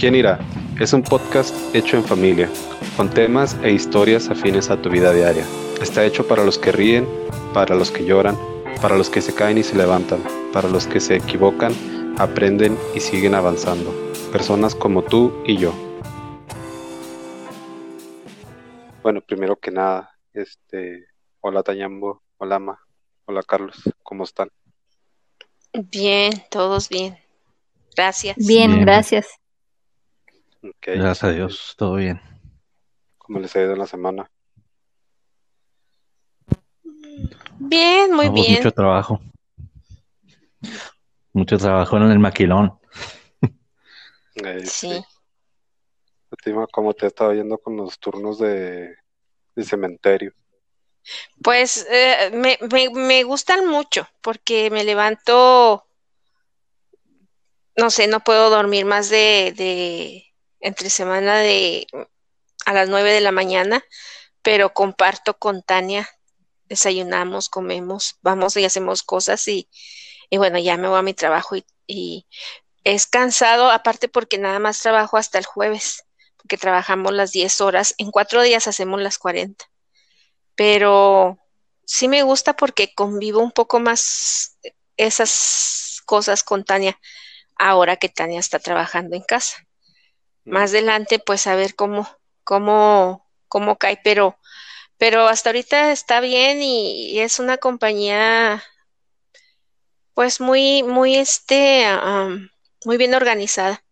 ¿Quién 0.00 0.14
irá? 0.14 0.38
Es 0.80 0.94
un 0.94 1.02
podcast 1.02 1.54
hecho 1.74 1.98
en 1.98 2.04
familia, 2.04 2.48
con 2.96 3.10
temas 3.10 3.54
e 3.62 3.70
historias 3.70 4.30
afines 4.30 4.70
a 4.70 4.80
tu 4.80 4.88
vida 4.88 5.12
diaria. 5.12 5.44
Está 5.78 6.06
hecho 6.06 6.26
para 6.26 6.42
los 6.42 6.58
que 6.58 6.72
ríen, 6.72 7.06
para 7.52 7.74
los 7.74 7.90
que 7.90 8.06
lloran, 8.06 8.34
para 8.80 8.96
los 8.96 9.10
que 9.10 9.20
se 9.20 9.34
caen 9.34 9.58
y 9.58 9.62
se 9.62 9.76
levantan, 9.76 10.22
para 10.54 10.70
los 10.70 10.86
que 10.86 11.00
se 11.00 11.16
equivocan, 11.16 11.74
aprenden 12.18 12.78
y 12.94 13.00
siguen 13.00 13.34
avanzando. 13.34 13.92
Personas 14.32 14.74
como 14.74 15.02
tú 15.02 15.42
y 15.44 15.58
yo. 15.58 15.74
Bueno, 19.02 19.20
primero 19.20 19.56
que 19.56 19.70
nada, 19.70 20.16
este, 20.32 21.08
hola 21.40 21.62
Tañambo, 21.62 22.22
hola 22.38 22.58
Ma, 22.58 22.80
hola 23.26 23.42
Carlos, 23.42 23.76
¿cómo 24.02 24.24
están? 24.24 24.48
Bien, 25.74 26.32
todos 26.50 26.88
bien. 26.88 27.18
Gracias. 27.94 28.38
Bien, 28.38 28.70
Bien. 28.70 28.84
gracias. 28.86 29.39
Gracias 30.82 31.24
a 31.24 31.30
Dios, 31.30 31.74
todo 31.76 31.94
bien. 31.94 32.20
¿Cómo 33.18 33.38
les 33.38 33.54
ha 33.56 33.60
ido 33.62 33.72
en 33.72 33.78
la 33.78 33.86
semana? 33.86 34.30
Bien, 37.58 38.12
muy 38.12 38.26
Vamos, 38.26 38.46
bien. 38.46 38.56
Mucho 38.58 38.72
trabajo. 38.72 39.20
Mucho 41.32 41.58
trabajo 41.58 41.96
en 41.96 42.10
el 42.10 42.18
maquilón. 42.18 42.78
Eh, 44.34 44.66
Sí. 44.66 45.02
Ma, 46.46 46.66
¿Cómo 46.68 46.94
te 46.94 47.04
ha 47.06 47.08
estado 47.08 47.34
yendo 47.34 47.58
con 47.58 47.76
los 47.76 47.98
turnos 47.98 48.38
de, 48.38 48.94
de 49.54 49.64
cementerio? 49.64 50.32
Pues 51.42 51.86
eh, 51.90 52.30
me, 52.32 52.58
me, 52.70 52.88
me 52.90 53.22
gustan 53.24 53.66
mucho 53.66 54.06
porque 54.20 54.70
me 54.70 54.84
levanto, 54.84 55.86
no 57.76 57.90
sé, 57.90 58.06
no 58.06 58.20
puedo 58.20 58.48
dormir 58.50 58.84
más 58.84 59.08
de, 59.10 59.52
de 59.56 60.29
entre 60.60 60.90
semana 60.90 61.38
de 61.38 61.86
a 62.66 62.72
las 62.72 62.88
nueve 62.88 63.12
de 63.12 63.20
la 63.20 63.32
mañana, 63.32 63.84
pero 64.42 64.74
comparto 64.74 65.38
con 65.38 65.62
Tania, 65.62 66.08
desayunamos, 66.64 67.48
comemos, 67.48 68.16
vamos 68.22 68.56
y 68.56 68.64
hacemos 68.64 69.02
cosas 69.02 69.46
y, 69.48 69.68
y 70.30 70.38
bueno, 70.38 70.58
ya 70.58 70.76
me 70.76 70.88
voy 70.88 70.98
a 70.98 71.02
mi 71.02 71.14
trabajo 71.14 71.56
y, 71.56 71.64
y 71.86 72.26
es 72.84 73.06
cansado, 73.06 73.70
aparte 73.70 74.08
porque 74.08 74.38
nada 74.38 74.58
más 74.58 74.80
trabajo 74.80 75.16
hasta 75.16 75.38
el 75.38 75.46
jueves, 75.46 76.04
porque 76.36 76.58
trabajamos 76.58 77.12
las 77.12 77.32
10 77.32 77.60
horas, 77.60 77.94
en 77.98 78.10
cuatro 78.10 78.42
días 78.42 78.66
hacemos 78.66 79.00
las 79.00 79.18
40 79.18 79.70
pero 80.60 81.38
sí 81.86 82.06
me 82.06 82.22
gusta 82.22 82.54
porque 82.54 82.92
convivo 82.94 83.40
un 83.40 83.50
poco 83.50 83.80
más 83.80 84.58
esas 84.98 86.02
cosas 86.04 86.42
con 86.44 86.64
Tania 86.64 86.98
ahora 87.56 87.96
que 87.96 88.10
Tania 88.10 88.40
está 88.40 88.58
trabajando 88.58 89.16
en 89.16 89.22
casa. 89.22 89.56
Más 90.44 90.70
adelante, 90.70 91.18
pues 91.18 91.46
a 91.46 91.54
ver 91.54 91.74
cómo, 91.74 92.08
cómo, 92.44 93.26
cómo 93.48 93.76
cae, 93.76 94.00
pero, 94.02 94.36
pero 94.96 95.28
hasta 95.28 95.50
ahorita 95.50 95.92
está 95.92 96.20
bien 96.20 96.62
y, 96.62 97.10
y 97.12 97.20
es 97.20 97.38
una 97.38 97.58
compañía, 97.58 98.62
pues 100.14 100.40
muy, 100.40 100.82
muy 100.82 101.16
este, 101.16 101.84
muy 102.84 102.96
bien 102.96 103.14
organizada. 103.14 103.82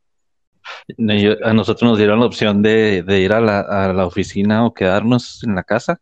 A 1.45 1.53
nosotros 1.53 1.89
nos 1.89 1.99
dieron 1.99 2.21
la 2.21 2.27
opción 2.27 2.63
de, 2.63 3.03
de 3.03 3.21
ir 3.21 3.33
a 3.33 3.41
la, 3.41 3.61
a 3.61 3.93
la 3.93 4.07
oficina 4.07 4.67
o 4.67 4.75
quedarnos 4.75 5.43
en 5.45 5.55
la 5.55 5.63
casa, 5.63 6.01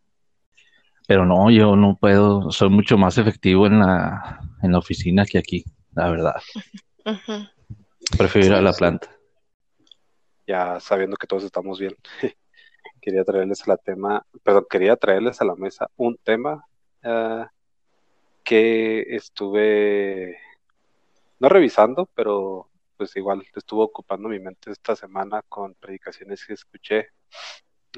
pero 1.07 1.25
no, 1.25 1.51
yo 1.51 1.77
no 1.77 1.97
puedo, 1.97 2.51
soy 2.51 2.71
mucho 2.71 2.99
más 2.99 3.19
efectivo 3.19 3.67
en 3.67 3.81
la, 3.81 4.41
en 4.63 4.73
la 4.73 4.79
oficina 4.79 5.25
que 5.25 5.39
aquí, 5.39 5.65
la 5.95 6.11
verdad. 6.11 6.35
Prefiero 8.17 8.47
ir 8.47 8.55
a 8.55 8.63
la 8.63 8.73
planta. 8.73 9.16
Ya 10.47 10.81
sabiendo 10.81 11.17
que 11.17 11.27
todos 11.27 11.45
estamos 11.45 11.81
bien, 11.81 11.97
quería 13.01 13.25
traerles 13.25 13.63
a 13.63 13.73
la 13.73 13.77
tema, 13.77 14.27
perdón, 14.43 14.67
quería 14.71 14.97
traerles 14.97 15.41
a 15.41 15.45
la 15.45 15.57
mesa 15.57 15.91
un 15.97 16.17
tema 16.19 16.65
ah, 17.03 17.51
que 18.45 19.01
estuve 19.17 20.39
no 21.41 21.49
revisando, 21.49 22.09
pero 22.15 22.69
pues 22.97 23.15
igual 23.17 23.45
estuvo 23.55 23.85
ocupando 23.85 24.29
mi 24.29 24.39
mente 24.39 24.71
esta 24.71 24.97
semana 24.97 25.43
con 25.49 25.75
predicaciones 25.75 26.45
que 26.47 26.55
escuché 26.55 27.09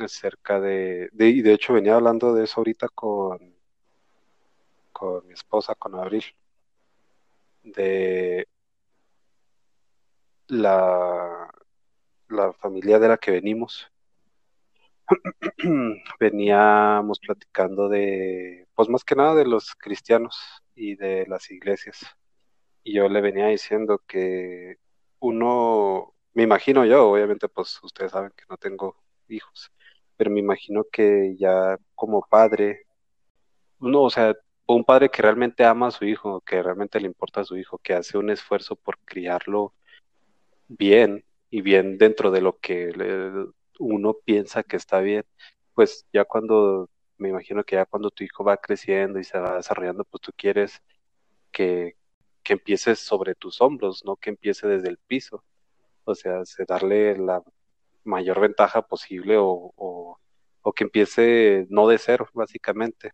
acerca 0.00 0.60
de, 0.60 1.08
de 1.12 1.28
y 1.28 1.42
de 1.42 1.52
hecho 1.52 1.72
venía 1.74 1.94
hablando 1.94 2.34
de 2.34 2.44
eso 2.44 2.60
ahorita 2.60 2.88
con, 2.88 3.54
con 4.92 5.26
mi 5.26 5.34
esposa, 5.34 5.74
con 5.74 5.94
Abril, 5.94 6.24
de 7.62 8.48
la, 10.48 11.50
la 12.28 12.52
familia 12.52 12.98
de 12.98 13.08
la 13.08 13.18
que 13.18 13.30
venimos. 13.30 13.90
Veníamos 16.20 17.18
platicando 17.20 17.88
de, 17.88 18.66
pues 18.74 18.88
más 18.88 19.04
que 19.04 19.14
nada 19.14 19.34
de 19.34 19.46
los 19.46 19.74
cristianos 19.74 20.38
y 20.74 20.96
de 20.96 21.26
las 21.26 21.50
iglesias. 21.50 22.06
Y 22.84 22.94
yo 22.94 23.08
le 23.08 23.20
venía 23.20 23.46
diciendo 23.48 24.02
que 24.06 24.76
uno, 25.20 26.14
me 26.34 26.42
imagino 26.42 26.84
yo, 26.84 27.10
obviamente 27.10 27.48
pues 27.48 27.78
ustedes 27.82 28.12
saben 28.12 28.32
que 28.36 28.44
no 28.48 28.56
tengo 28.56 28.96
hijos, 29.28 29.72
pero 30.16 30.30
me 30.30 30.40
imagino 30.40 30.84
que 30.90 31.36
ya 31.38 31.78
como 31.94 32.22
padre, 32.22 32.86
uno, 33.80 34.02
o 34.02 34.10
sea, 34.10 34.34
un 34.66 34.84
padre 34.84 35.10
que 35.10 35.22
realmente 35.22 35.64
ama 35.64 35.88
a 35.88 35.90
su 35.90 36.04
hijo, 36.04 36.40
que 36.42 36.62
realmente 36.62 37.00
le 37.00 37.06
importa 37.06 37.40
a 37.40 37.44
su 37.44 37.56
hijo, 37.56 37.78
que 37.78 37.94
hace 37.94 38.18
un 38.18 38.30
esfuerzo 38.30 38.76
por 38.76 38.98
criarlo 39.04 39.74
bien 40.68 41.24
y 41.50 41.62
bien 41.62 41.98
dentro 41.98 42.30
de 42.30 42.40
lo 42.40 42.58
que 42.58 42.92
uno 43.78 44.14
piensa 44.24 44.62
que 44.62 44.76
está 44.76 45.00
bien, 45.00 45.24
pues 45.74 46.06
ya 46.12 46.24
cuando, 46.24 46.90
me 47.18 47.30
imagino 47.30 47.64
que 47.64 47.76
ya 47.76 47.86
cuando 47.86 48.10
tu 48.10 48.24
hijo 48.24 48.44
va 48.44 48.56
creciendo 48.58 49.18
y 49.18 49.24
se 49.24 49.38
va 49.38 49.56
desarrollando, 49.56 50.04
pues 50.04 50.20
tú 50.22 50.32
quieres 50.36 50.82
que, 51.52 51.96
que 52.42 52.76
sobre 52.96 53.34
tus 53.34 53.60
hombros, 53.60 54.04
no 54.04 54.16
que 54.16 54.30
empiece 54.30 54.66
desde 54.68 54.88
el 54.88 54.98
piso. 54.98 55.44
O 56.04 56.14
sea, 56.14 56.44
se 56.44 56.64
darle 56.66 57.16
la 57.18 57.42
mayor 58.04 58.40
ventaja 58.40 58.82
posible 58.82 59.36
o, 59.38 59.72
o, 59.76 60.18
o 60.62 60.72
que 60.72 60.84
empiece 60.84 61.66
no 61.70 61.88
de 61.88 61.98
cero, 61.98 62.28
básicamente. 62.34 63.12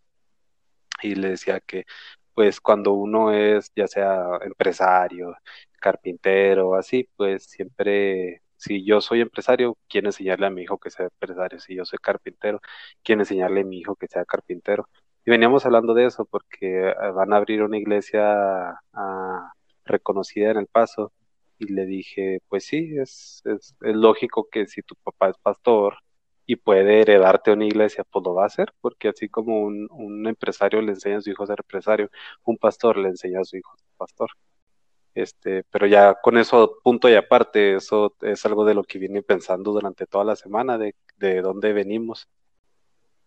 Y 1.02 1.14
le 1.16 1.30
decía 1.30 1.60
que, 1.60 1.84
pues 2.34 2.60
cuando 2.60 2.92
uno 2.92 3.32
es 3.32 3.72
ya 3.76 3.86
sea 3.88 4.38
empresario, 4.42 5.36
carpintero, 5.84 6.76
así, 6.76 7.08
pues 7.16 7.44
siempre, 7.44 8.42
si 8.56 8.84
yo 8.84 9.00
soy 9.02 9.20
empresario, 9.20 9.76
quiero 9.88 10.08
enseñarle 10.08 10.46
a 10.46 10.50
mi 10.50 10.62
hijo 10.62 10.78
que 10.78 10.90
sea 10.90 11.06
empresario. 11.06 11.60
Si 11.60 11.74
yo 11.76 11.84
soy 11.84 11.98
carpintero, 12.00 12.60
quiero 13.02 13.22
enseñarle 13.22 13.60
a 13.62 13.64
mi 13.64 13.78
hijo 13.80 13.96
que 13.96 14.08
sea 14.08 14.24
carpintero. 14.24 14.88
Y 15.26 15.30
veníamos 15.30 15.66
hablando 15.66 15.94
de 15.94 16.06
eso 16.06 16.24
porque 16.26 16.88
eh, 16.90 16.94
van 17.14 17.32
a 17.34 17.36
abrir 17.38 17.62
una 17.62 17.78
iglesia 17.78 18.80
ah, 18.94 19.52
reconocida 19.84 20.50
en 20.52 20.58
El 20.58 20.66
Paso. 20.68 21.12
Y 21.58 21.66
le 21.72 21.86
dije, 21.86 22.40
pues 22.48 22.64
sí, 22.66 22.96
es, 22.98 23.42
es, 23.44 23.74
es 23.80 23.94
lógico 23.96 24.48
que 24.50 24.66
si 24.66 24.82
tu 24.82 24.94
papá 24.96 25.30
es 25.30 25.38
pastor 25.38 25.98
y 26.46 26.56
puede 26.56 27.00
heredarte 27.02 27.52
una 27.52 27.66
iglesia, 27.66 28.04
pues 28.04 28.24
lo 28.24 28.34
va 28.34 28.44
a 28.44 28.46
hacer, 28.46 28.72
porque 28.80 29.08
así 29.08 29.28
como 29.28 29.60
un, 29.62 29.88
un 29.90 30.26
empresario 30.26 30.80
le 30.82 30.92
enseña 30.92 31.18
a 31.18 31.20
su 31.22 31.30
hijo 31.30 31.44
a 31.44 31.46
ser 31.48 31.60
empresario, 31.60 32.10
un 32.44 32.58
pastor 32.58 32.98
le 32.98 33.08
enseña 33.08 33.40
a 33.40 33.44
su 33.44 33.56
hijo 33.56 33.72
a 33.74 33.78
ser 33.78 33.88
pastor. 33.96 34.30
Este, 35.14 35.62
pero 35.70 35.86
ya 35.86 36.14
con 36.20 36.36
eso, 36.38 36.78
punto 36.82 37.08
y 37.08 37.14
aparte, 37.14 37.76
eso 37.76 38.16
es 38.20 38.44
algo 38.46 38.64
de 38.64 38.74
lo 38.74 38.82
que 38.82 38.98
vine 38.98 39.22
pensando 39.22 39.72
durante 39.72 40.06
toda 40.06 40.24
la 40.24 40.36
semana, 40.36 40.76
de, 40.76 40.96
de 41.16 41.40
dónde 41.40 41.72
venimos. 41.72 42.28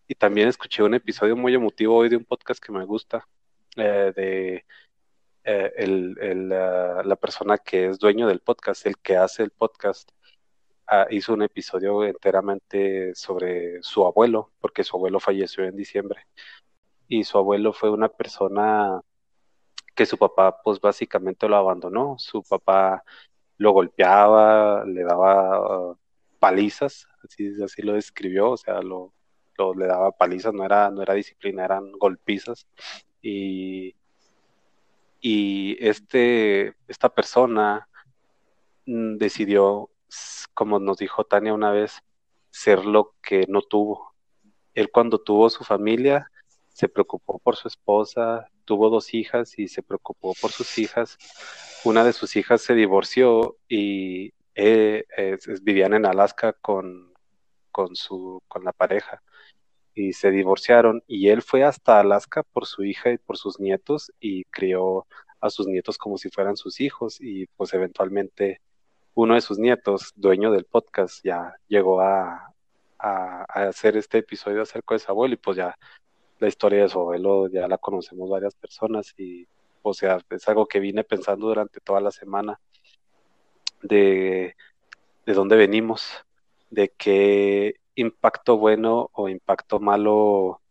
Y 0.07 0.15
también 0.15 0.49
escuché 0.49 0.83
un 0.83 0.93
episodio 0.93 1.35
muy 1.35 1.53
emotivo 1.53 1.95
hoy 1.95 2.09
de 2.09 2.17
un 2.17 2.25
podcast 2.25 2.63
que 2.63 2.71
me 2.71 2.85
gusta, 2.85 3.27
eh, 3.77 4.11
de 4.15 4.65
eh, 5.43 5.73
el, 5.77 6.17
el, 6.19 6.51
uh, 6.51 7.07
la 7.07 7.15
persona 7.15 7.57
que 7.57 7.87
es 7.87 7.99
dueño 7.99 8.27
del 8.27 8.41
podcast, 8.41 8.85
el 8.85 8.97
que 8.97 9.15
hace 9.15 9.43
el 9.43 9.51
podcast, 9.51 10.11
uh, 10.91 11.05
hizo 11.09 11.33
un 11.33 11.41
episodio 11.41 12.03
enteramente 12.03 13.15
sobre 13.15 13.81
su 13.81 14.05
abuelo, 14.05 14.51
porque 14.59 14.83
su 14.83 14.97
abuelo 14.97 15.21
falleció 15.21 15.63
en 15.63 15.75
diciembre. 15.77 16.25
Y 17.07 17.23
su 17.23 17.37
abuelo 17.37 17.71
fue 17.71 17.89
una 17.89 18.09
persona 18.09 19.01
que 19.97 20.05
su 20.05 20.17
papá 20.17 20.61
pues 20.63 20.79
básicamente 20.79 21.49
lo 21.49 21.57
abandonó. 21.57 22.15
Su 22.19 22.43
papá 22.43 23.03
lo 23.57 23.71
golpeaba, 23.71 24.85
le 24.85 25.03
daba 25.03 25.89
uh, 25.91 25.97
palizas, 26.39 27.07
así, 27.23 27.51
así 27.63 27.81
lo 27.81 27.93
describió, 27.93 28.51
o 28.51 28.57
sea, 28.57 28.81
lo, 28.81 29.13
lo, 29.57 29.73
le 29.73 29.87
daba 29.87 30.11
palizas, 30.11 30.53
no 30.53 30.63
era, 30.63 30.91
no 30.91 31.01
era 31.01 31.15
disciplina, 31.15 31.65
eran 31.65 31.91
golpizas. 31.93 32.67
Y, 33.21 33.95
y 35.19 35.77
este, 35.85 36.75
esta 36.87 37.09
persona 37.09 37.89
mm, 38.85 39.17
decidió, 39.17 39.89
como 40.53 40.79
nos 40.79 40.97
dijo 40.97 41.23
Tania 41.25 41.53
una 41.53 41.71
vez, 41.71 42.03
ser 42.51 42.85
lo 42.85 43.15
que 43.21 43.45
no 43.49 43.61
tuvo. 43.63 44.13
Él 44.75 44.91
cuando 44.91 45.19
tuvo 45.19 45.49
su 45.49 45.63
familia 45.63 46.31
se 46.69 46.87
preocupó 46.87 47.39
por 47.39 47.55
su 47.55 47.67
esposa, 47.67 48.47
tuvo 48.67 48.89
dos 48.91 49.13
hijas 49.15 49.57
y 49.57 49.67
se 49.69 49.81
preocupó 49.81 50.33
por 50.39 50.51
sus 50.51 50.77
hijas. 50.77 51.17
Una 51.85 52.03
de 52.03 52.13
sus 52.13 52.35
hijas 52.35 52.61
se 52.61 52.75
divorció 52.75 53.57
y 53.67 54.33
eh, 54.53 55.05
vivían 55.63 55.93
en 55.93 56.05
Alaska 56.05 56.53
con, 56.53 57.13
con, 57.71 57.95
su, 57.95 58.43
con 58.47 58.63
la 58.63 58.73
pareja 58.73 59.23
y 59.95 60.13
se 60.13 60.29
divorciaron 60.29 61.01
y 61.07 61.29
él 61.29 61.41
fue 61.41 61.63
hasta 61.63 61.99
Alaska 61.99 62.43
por 62.43 62.67
su 62.67 62.83
hija 62.83 63.11
y 63.11 63.17
por 63.17 63.37
sus 63.37 63.59
nietos 63.59 64.11
y 64.19 64.43
crió 64.45 65.07
a 65.39 65.49
sus 65.49 65.67
nietos 65.67 65.97
como 65.97 66.17
si 66.17 66.29
fueran 66.29 66.57
sus 66.57 66.81
hijos 66.81 67.19
y 67.21 67.47
pues 67.55 67.73
eventualmente 67.73 68.61
uno 69.15 69.33
de 69.33 69.41
sus 69.41 69.57
nietos, 69.57 70.13
dueño 70.15 70.51
del 70.51 70.65
podcast, 70.65 71.23
ya 71.23 71.55
llegó 71.67 72.01
a, 72.01 72.53
a, 72.99 73.43
hacer 73.69 73.97
este 73.97 74.19
episodio 74.19 74.61
acerca 74.61 74.93
de 74.93 74.99
su 74.99 75.09
abuelo 75.11 75.33
y 75.33 75.37
pues 75.37 75.57
ya 75.57 75.75
la 76.39 76.47
historia 76.47 76.83
de 76.83 76.89
su 76.89 76.99
abuelo 76.99 77.47
ya 77.47 77.67
la 77.67 77.77
conocemos 77.77 78.29
varias 78.29 78.55
personas 78.55 79.13
y 79.17 79.47
o 79.81 79.93
sea, 79.93 80.19
es 80.29 80.47
algo 80.47 80.67
que 80.67 80.79
vine 80.79 81.03
pensando 81.03 81.47
durante 81.47 81.79
toda 81.79 82.01
la 82.01 82.11
semana 82.11 82.59
de, 83.81 84.55
de 85.25 85.33
dónde 85.33 85.55
venimos, 85.55 86.25
de 86.69 86.89
qué 86.89 87.75
impacto 87.95 88.57
bueno 88.57 89.09
o 89.13 89.29
impacto 89.29 89.79
malo 89.79 90.61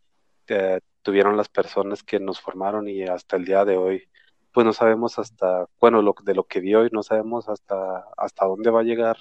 eh, 0.48 0.80
tuvieron 1.02 1.36
las 1.36 1.48
personas 1.48 2.02
que 2.02 2.20
nos 2.20 2.40
formaron 2.40 2.88
y 2.88 3.04
hasta 3.04 3.36
el 3.36 3.44
día 3.44 3.64
de 3.64 3.76
hoy 3.76 4.08
pues 4.52 4.64
no 4.64 4.72
sabemos 4.72 5.18
hasta, 5.18 5.66
bueno, 5.78 6.00
lo, 6.00 6.14
de 6.22 6.34
lo 6.34 6.44
que 6.44 6.60
vi 6.60 6.74
hoy, 6.74 6.88
no 6.90 7.02
sabemos 7.02 7.46
hasta, 7.48 8.06
hasta 8.16 8.46
dónde 8.46 8.70
va 8.70 8.80
a 8.80 8.84
llegar 8.84 9.18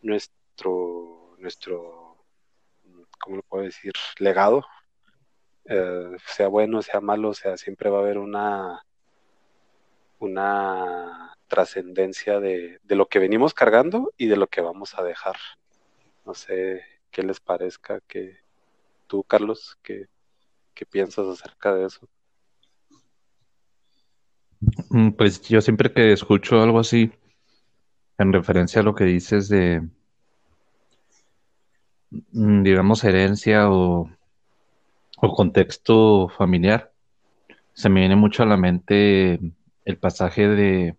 nuestro, 0.00 1.36
nuestro, 1.38 2.16
¿cómo 3.20 3.36
lo 3.36 3.42
puedo 3.42 3.64
decir? 3.64 3.92
Legado, 4.18 4.64
eh, 5.64 6.16
sea 6.26 6.48
bueno, 6.48 6.82
sea 6.82 7.00
malo, 7.00 7.34
sea, 7.34 7.56
siempre 7.56 7.90
va 7.90 7.98
a 7.98 8.02
haber 8.02 8.18
una, 8.18 8.84
una 10.18 11.36
trascendencia 11.48 12.40
de, 12.40 12.80
de, 12.82 12.94
lo 12.96 13.06
que 13.06 13.18
venimos 13.18 13.54
cargando 13.54 14.12
y 14.16 14.26
de 14.26 14.36
lo 14.36 14.46
que 14.46 14.60
vamos 14.60 14.98
a 14.98 15.02
dejar. 15.02 15.36
No 16.24 16.34
sé 16.34 16.82
qué 17.10 17.22
les 17.22 17.40
parezca, 17.40 18.00
que 18.06 18.38
tú, 19.06 19.24
Carlos, 19.24 19.76
qué, 19.82 20.06
qué 20.74 20.86
piensas 20.86 21.26
acerca 21.26 21.74
de 21.74 21.86
eso. 21.86 22.08
Mm, 24.90 25.10
pues 25.12 25.40
yo 25.42 25.60
siempre 25.60 25.92
que 25.92 26.12
escucho 26.12 26.62
algo 26.62 26.78
así, 26.78 27.12
en 28.18 28.32
referencia 28.32 28.80
a 28.80 28.84
lo 28.84 28.94
que 28.94 29.04
dices 29.04 29.48
de, 29.48 29.82
mm, 32.10 32.62
digamos, 32.62 33.02
herencia 33.04 33.70
o, 33.70 34.10
o 35.20 35.32
contexto 35.34 36.28
familiar, 36.28 36.92
se 37.74 37.88
me 37.88 38.00
viene 38.00 38.16
mucho 38.16 38.42
a 38.42 38.46
la 38.46 38.56
mente 38.56 39.38
el 39.84 39.98
pasaje 39.98 40.48
de 40.48 40.96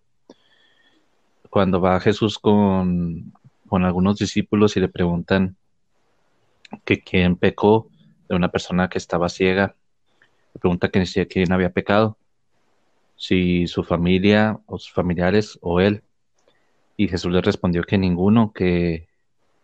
cuando 1.50 1.80
va 1.80 2.00
Jesús 2.00 2.38
con, 2.38 3.32
con 3.68 3.84
algunos 3.84 4.18
discípulos 4.18 4.76
y 4.76 4.80
le 4.80 4.88
preguntan 4.88 5.56
que 6.84 7.00
quién 7.00 7.36
pecó 7.36 7.88
de 8.28 8.36
una 8.36 8.50
persona 8.50 8.88
que 8.88 8.98
estaba 8.98 9.28
ciega. 9.28 9.74
Le 10.54 10.60
pregunta 10.60 10.88
que 10.88 11.26
quién 11.28 11.52
había 11.52 11.70
pecado 11.70 12.16
si 13.16 13.66
su 13.66 13.84
familia 13.84 14.60
o 14.66 14.78
sus 14.78 14.92
familiares 14.92 15.58
o 15.62 15.80
él. 15.80 16.02
Y 16.96 17.08
Jesús 17.08 17.32
le 17.32 17.40
respondió 17.40 17.82
que 17.82 17.98
ninguno, 17.98 18.52
que 18.52 19.08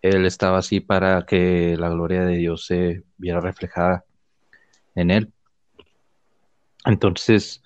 él 0.03 0.27
estaba 0.27 0.59
así 0.59 0.81
para 0.81 1.27
que 1.27 1.77
la 1.77 1.89
gloria 1.89 2.25
de 2.25 2.37
Dios 2.37 2.67
se 2.67 3.05
viera 3.17 3.41
reflejada 3.41 4.05
en 4.99 5.11
él. 5.11 5.33
Entonces, 6.85 7.63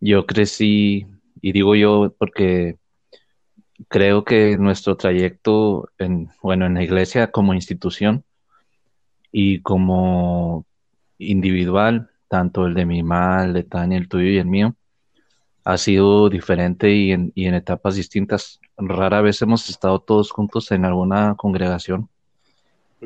yo 0.00 0.26
crecí, 0.26 1.06
y 1.40 1.52
digo 1.52 1.74
yo 1.74 2.14
porque 2.18 2.76
creo 3.88 4.24
que 4.24 4.56
nuestro 4.58 4.96
trayecto, 4.96 5.90
en, 5.98 6.30
bueno, 6.42 6.66
en 6.66 6.74
la 6.74 6.82
iglesia 6.82 7.30
como 7.30 7.54
institución 7.54 8.24
y 9.30 9.60
como 9.60 10.66
individual, 11.18 12.10
tanto 12.28 12.66
el 12.66 12.74
de 12.74 12.86
mi 12.86 13.02
mamá, 13.02 13.44
el 13.44 13.52
de 13.52 13.64
Tania, 13.64 13.98
el 13.98 14.08
tuyo 14.08 14.28
y 14.28 14.38
el 14.38 14.46
mío, 14.46 14.74
ha 15.64 15.76
sido 15.76 16.28
diferente 16.30 16.92
y 16.94 17.12
en, 17.12 17.32
y 17.34 17.46
en 17.46 17.54
etapas 17.54 17.94
distintas. 17.94 18.60
Rara 18.76 19.20
vez 19.20 19.42
hemos 19.42 19.68
estado 19.68 20.00
todos 20.00 20.30
juntos 20.30 20.70
en 20.70 20.84
alguna 20.84 21.34
congregación. 21.36 22.08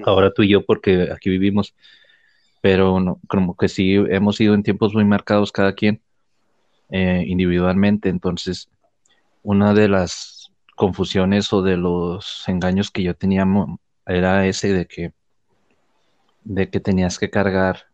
Ahora 0.04 0.32
tú 0.32 0.42
y 0.42 0.48
yo 0.48 0.64
porque 0.64 1.08
aquí 1.12 1.28
vivimos, 1.28 1.74
pero 2.62 2.98
no, 3.00 3.20
como 3.28 3.54
que 3.56 3.68
sí 3.68 3.94
hemos 3.94 4.40
ido 4.40 4.54
en 4.54 4.62
tiempos 4.62 4.94
muy 4.94 5.04
marcados 5.04 5.52
cada 5.52 5.74
quien 5.74 6.00
eh, 6.88 7.24
individualmente. 7.26 8.08
Entonces, 8.08 8.70
una 9.42 9.74
de 9.74 9.88
las 9.88 10.50
confusiones 10.74 11.52
o 11.52 11.60
de 11.60 11.76
los 11.76 12.48
engaños 12.48 12.90
que 12.90 13.02
yo 13.02 13.14
tenía 13.14 13.46
era 14.06 14.46
ese 14.46 14.72
de 14.72 14.86
que 14.86 15.12
de 16.44 16.70
que 16.70 16.80
tenías 16.80 17.18
que 17.18 17.30
cargar 17.30 17.88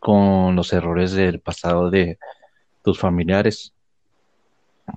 con 0.00 0.56
los 0.56 0.72
errores 0.72 1.12
del 1.12 1.40
pasado 1.40 1.90
de 1.90 2.18
tus 2.82 2.98
familiares 2.98 3.72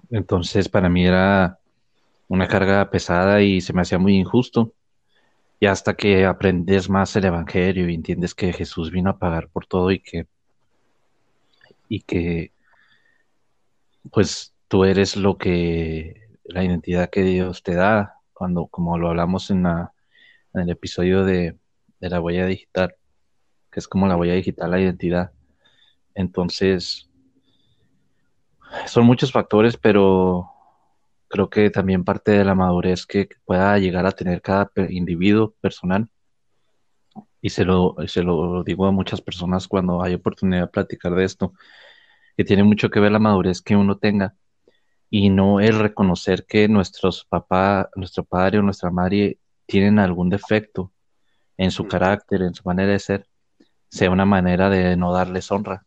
entonces 0.10 0.70
para 0.70 0.90
mí 0.90 1.06
era 1.06 1.60
una 2.28 2.48
carga 2.48 2.90
pesada 2.90 3.42
y 3.42 3.62
se 3.62 3.74
me 3.74 3.82
hacía 3.82 4.00
muy 4.00 4.16
injusto. 4.16 4.74
Y 5.60 5.68
hasta 5.68 5.96
que 5.96 6.26
aprendes 6.26 6.90
más 6.90 7.16
el 7.16 7.26
Evangelio 7.26 7.90
y 7.90 7.96
entiendes 7.96 8.36
que 8.36 8.54
Jesús 8.54 8.92
vino 8.92 9.10
a 9.10 9.18
pagar 9.20 9.48
por 9.50 9.66
todo 9.66 9.92
y 9.92 10.00
que, 10.00 10.28
y 11.88 12.02
que 12.02 12.52
pues 14.12 14.54
tú 14.68 14.84
eres 14.84 15.16
lo 15.16 15.38
que, 15.38 16.30
la 16.44 16.64
identidad 16.64 17.10
que 17.10 17.24
Dios 17.24 17.64
te 17.64 17.76
da, 17.76 18.20
cuando, 18.34 18.68
como 18.68 18.98
lo 18.98 19.10
hablamos 19.10 19.50
en, 19.50 19.66
el 19.66 20.70
episodio 20.70 21.26
de, 21.26 21.58
de 22.00 22.10
la 22.10 22.22
huella 22.22 22.46
digital, 22.46 22.96
que 23.72 23.80
es 23.80 23.88
como 23.88 24.08
la 24.08 24.16
huella 24.16 24.34
digital, 24.34 24.72
la 24.72 24.80
identidad. 24.80 25.32
Entonces, 26.14 27.10
son 28.86 29.06
muchos 29.06 29.32
factores, 29.32 29.78
pero 29.78 30.55
creo 31.36 31.50
que 31.50 31.70
también 31.70 32.06
parte 32.06 32.32
de 32.32 32.46
la 32.46 32.56
madurez 32.56 33.06
que 33.06 33.28
pueda 33.44 33.78
llegar 33.78 34.06
a 34.06 34.12
tener 34.12 34.42
cada 34.42 34.72
individuo 34.90 35.54
personal. 35.60 36.08
Y 37.42 37.50
se 37.50 37.66
lo, 37.66 37.96
se 38.08 38.24
lo 38.24 38.64
digo 38.64 38.86
a 38.86 38.92
muchas 38.92 39.22
personas 39.22 39.68
cuando 39.68 40.02
hay 40.02 40.14
oportunidad 40.14 40.62
de 40.62 40.68
platicar 40.68 41.14
de 41.14 41.26
esto, 41.26 41.54
que 42.38 42.46
tiene 42.46 42.64
mucho 42.64 42.90
que 42.90 43.02
ver 43.02 43.12
la 43.12 43.20
madurez 43.20 43.62
que 43.62 43.76
uno 43.76 43.98
tenga 43.98 44.36
y 45.10 45.30
no 45.30 45.60
el 45.60 45.78
reconocer 45.78 46.46
que 46.46 46.70
nuestros 46.70 47.26
papás, 47.26 47.88
nuestro 47.96 48.24
padre 48.24 48.60
o 48.60 48.62
nuestra 48.62 48.90
madre 48.90 49.38
tienen 49.66 50.00
algún 50.00 50.30
defecto 50.30 50.94
en 51.58 51.70
su 51.70 51.86
carácter, 51.86 52.44
en 52.44 52.54
su 52.54 52.64
manera 52.64 52.94
de 52.94 53.00
ser, 53.00 53.28
sea 53.90 54.10
una 54.10 54.26
manera 54.26 54.70
de 54.70 54.96
no 54.96 55.12
darles 55.12 55.52
honra. 55.52 55.86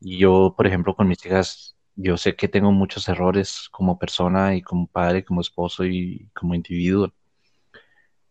Y 0.00 0.16
yo, 0.16 0.54
por 0.56 0.66
ejemplo, 0.66 0.94
con 0.96 1.08
mis 1.08 1.24
hijas 1.26 1.75
yo 1.96 2.16
sé 2.18 2.36
que 2.36 2.48
tengo 2.48 2.72
muchos 2.72 3.08
errores 3.08 3.68
como 3.70 3.98
persona 3.98 4.54
y 4.54 4.62
como 4.62 4.86
padre, 4.86 5.24
como 5.24 5.40
esposo 5.40 5.84
y 5.86 6.28
como 6.34 6.54
individuo. 6.54 7.12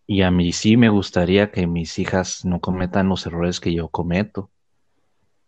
Y 0.08 0.22
a 0.22 0.30
mí 0.32 0.54
sí 0.54 0.78
me 0.78 0.90
gustaría 0.90 1.52
que 1.52 1.66
mis 1.66 1.98
hijas 1.98 2.46
no 2.46 2.62
cometan 2.62 3.10
los 3.10 3.26
errores 3.26 3.60
que 3.60 3.74
yo 3.74 3.90
cometo. 3.90 4.52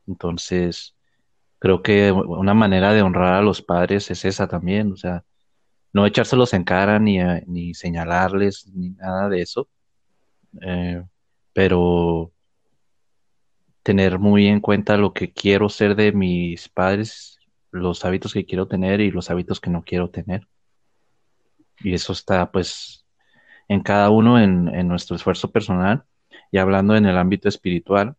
Entonces, 0.08 0.96
creo 1.60 1.84
que 1.84 2.12
una 2.12 2.56
manera 2.56 2.94
de 2.94 3.04
honrar 3.04 3.36
a 3.36 3.42
los 3.42 3.62
padres 3.62 4.10
es 4.10 4.26
esa 4.26 4.48
también, 4.48 4.92
o 4.92 4.98
sea, 4.98 5.24
no 5.94 6.06
echárselos 6.06 6.54
en 6.54 6.64
cara 6.64 7.00
ni, 7.00 7.20
ni 7.46 7.74
señalarles 7.74 8.68
ni 8.74 8.92
nada 8.92 9.30
de 9.30 9.42
eso, 9.42 9.70
eh, 10.62 11.04
pero 11.54 12.32
tener 13.84 14.20
muy 14.20 14.48
en 14.48 14.60
cuenta 14.60 14.98
lo 14.98 15.14
que 15.14 15.32
quiero 15.32 15.70
ser 15.70 15.96
de 15.96 16.12
mis 16.12 16.68
padres 16.70 17.37
los 17.72 18.06
hábitos 18.06 18.34
que 18.34 18.46
quiero 18.46 18.68
tener 18.68 19.02
y 19.02 19.12
los 19.12 19.30
hábitos 19.30 19.60
que 19.60 19.70
no 19.70 19.84
quiero 19.84 20.10
tener. 20.10 20.48
Y 21.80 21.94
eso 21.94 22.14
está 22.14 22.52
pues 22.52 23.06
en 23.68 23.82
cada 23.82 24.10
uno 24.10 24.40
en, 24.40 24.88
nuestro 24.88 25.16
esfuerzo 25.16 25.52
personal. 25.52 26.06
Y 26.52 26.58
hablando 26.58 26.96
en 26.96 27.06
el 27.06 27.18
ámbito 27.18 27.50
espiritual, 27.50 28.16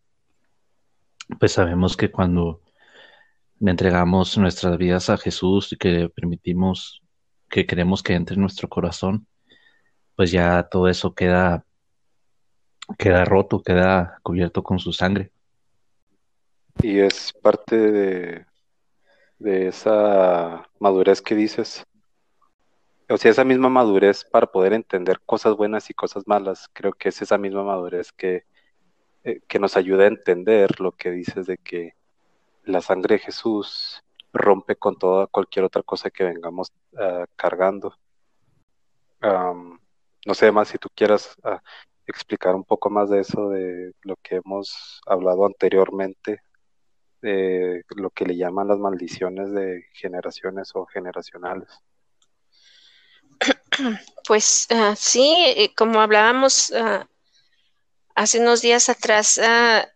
pues 1.38 1.52
sabemos 1.52 1.96
que 1.96 2.10
cuando 2.10 2.60
le 3.58 3.70
entregamos 3.70 4.36
nuestras 4.38 4.76
vidas 4.76 5.10
a 5.10 5.16
Jesús 5.16 5.72
y 5.72 5.76
que 5.76 6.08
permitimos 6.08 7.02
que 7.48 7.66
queremos 7.66 8.02
que 8.02 8.14
entre 8.14 8.34
en 8.34 8.42
nuestro 8.42 8.68
corazón, 8.68 9.26
pues 10.14 10.30
ya 10.30 10.64
todo 10.64 10.88
eso 10.88 11.14
queda, 11.14 11.64
queda 12.98 13.24
roto, 13.24 13.62
queda 13.62 14.18
cubierto 14.22 14.62
con 14.62 14.78
su 14.78 14.92
sangre. 14.92 15.32
Y 16.82 16.98
es 17.00 17.32
parte 17.32 17.76
de, 17.76 18.46
de 19.38 19.68
esa 19.68 20.68
madurez 20.78 21.22
que 21.22 21.34
dices. 21.34 21.84
O 23.08 23.16
sea, 23.16 23.30
esa 23.30 23.44
misma 23.44 23.68
madurez 23.68 24.24
para 24.24 24.46
poder 24.46 24.72
entender 24.72 25.20
cosas 25.24 25.56
buenas 25.56 25.88
y 25.90 25.94
cosas 25.94 26.24
malas, 26.26 26.68
creo 26.72 26.92
que 26.92 27.08
es 27.08 27.22
esa 27.22 27.38
misma 27.38 27.64
madurez 27.64 28.12
que, 28.12 28.44
eh, 29.24 29.40
que 29.48 29.58
nos 29.58 29.76
ayuda 29.76 30.04
a 30.04 30.08
entender 30.08 30.80
lo 30.80 30.92
que 30.92 31.10
dices 31.10 31.46
de 31.46 31.58
que 31.58 31.94
la 32.64 32.82
sangre 32.82 33.14
de 33.16 33.20
Jesús 33.20 34.04
rompe 34.32 34.76
con 34.76 34.96
toda 34.98 35.26
cualquier 35.26 35.64
otra 35.64 35.82
cosa 35.82 36.10
que 36.10 36.24
vengamos 36.24 36.72
uh, 36.92 37.24
cargando. 37.36 37.94
no 40.26 40.34
sé 40.34 40.52
más 40.52 40.68
si 40.68 40.78
tú 40.78 40.88
quieras 40.94 41.36
ah, 41.42 41.62
explicar 42.06 42.54
un 42.54 42.64
poco 42.64 42.90
más 42.90 43.10
de 43.10 43.20
eso, 43.20 43.50
de 43.50 43.92
lo 44.02 44.16
que 44.16 44.36
hemos 44.36 45.00
hablado 45.06 45.46
anteriormente, 45.46 46.40
lo 47.20 48.10
que 48.10 48.24
le 48.24 48.36
llaman 48.36 48.68
las 48.68 48.78
maldiciones 48.78 49.52
de 49.52 49.84
generaciones 49.92 50.70
o 50.74 50.86
generacionales. 50.86 51.68
Pues 54.26 54.66
uh, 54.70 54.94
sí, 54.94 55.72
como 55.74 56.00
hablábamos 56.02 56.68
uh, 56.70 57.06
hace 58.14 58.40
unos 58.40 58.60
días 58.60 58.90
atrás, 58.90 59.38
uh, 59.38 59.86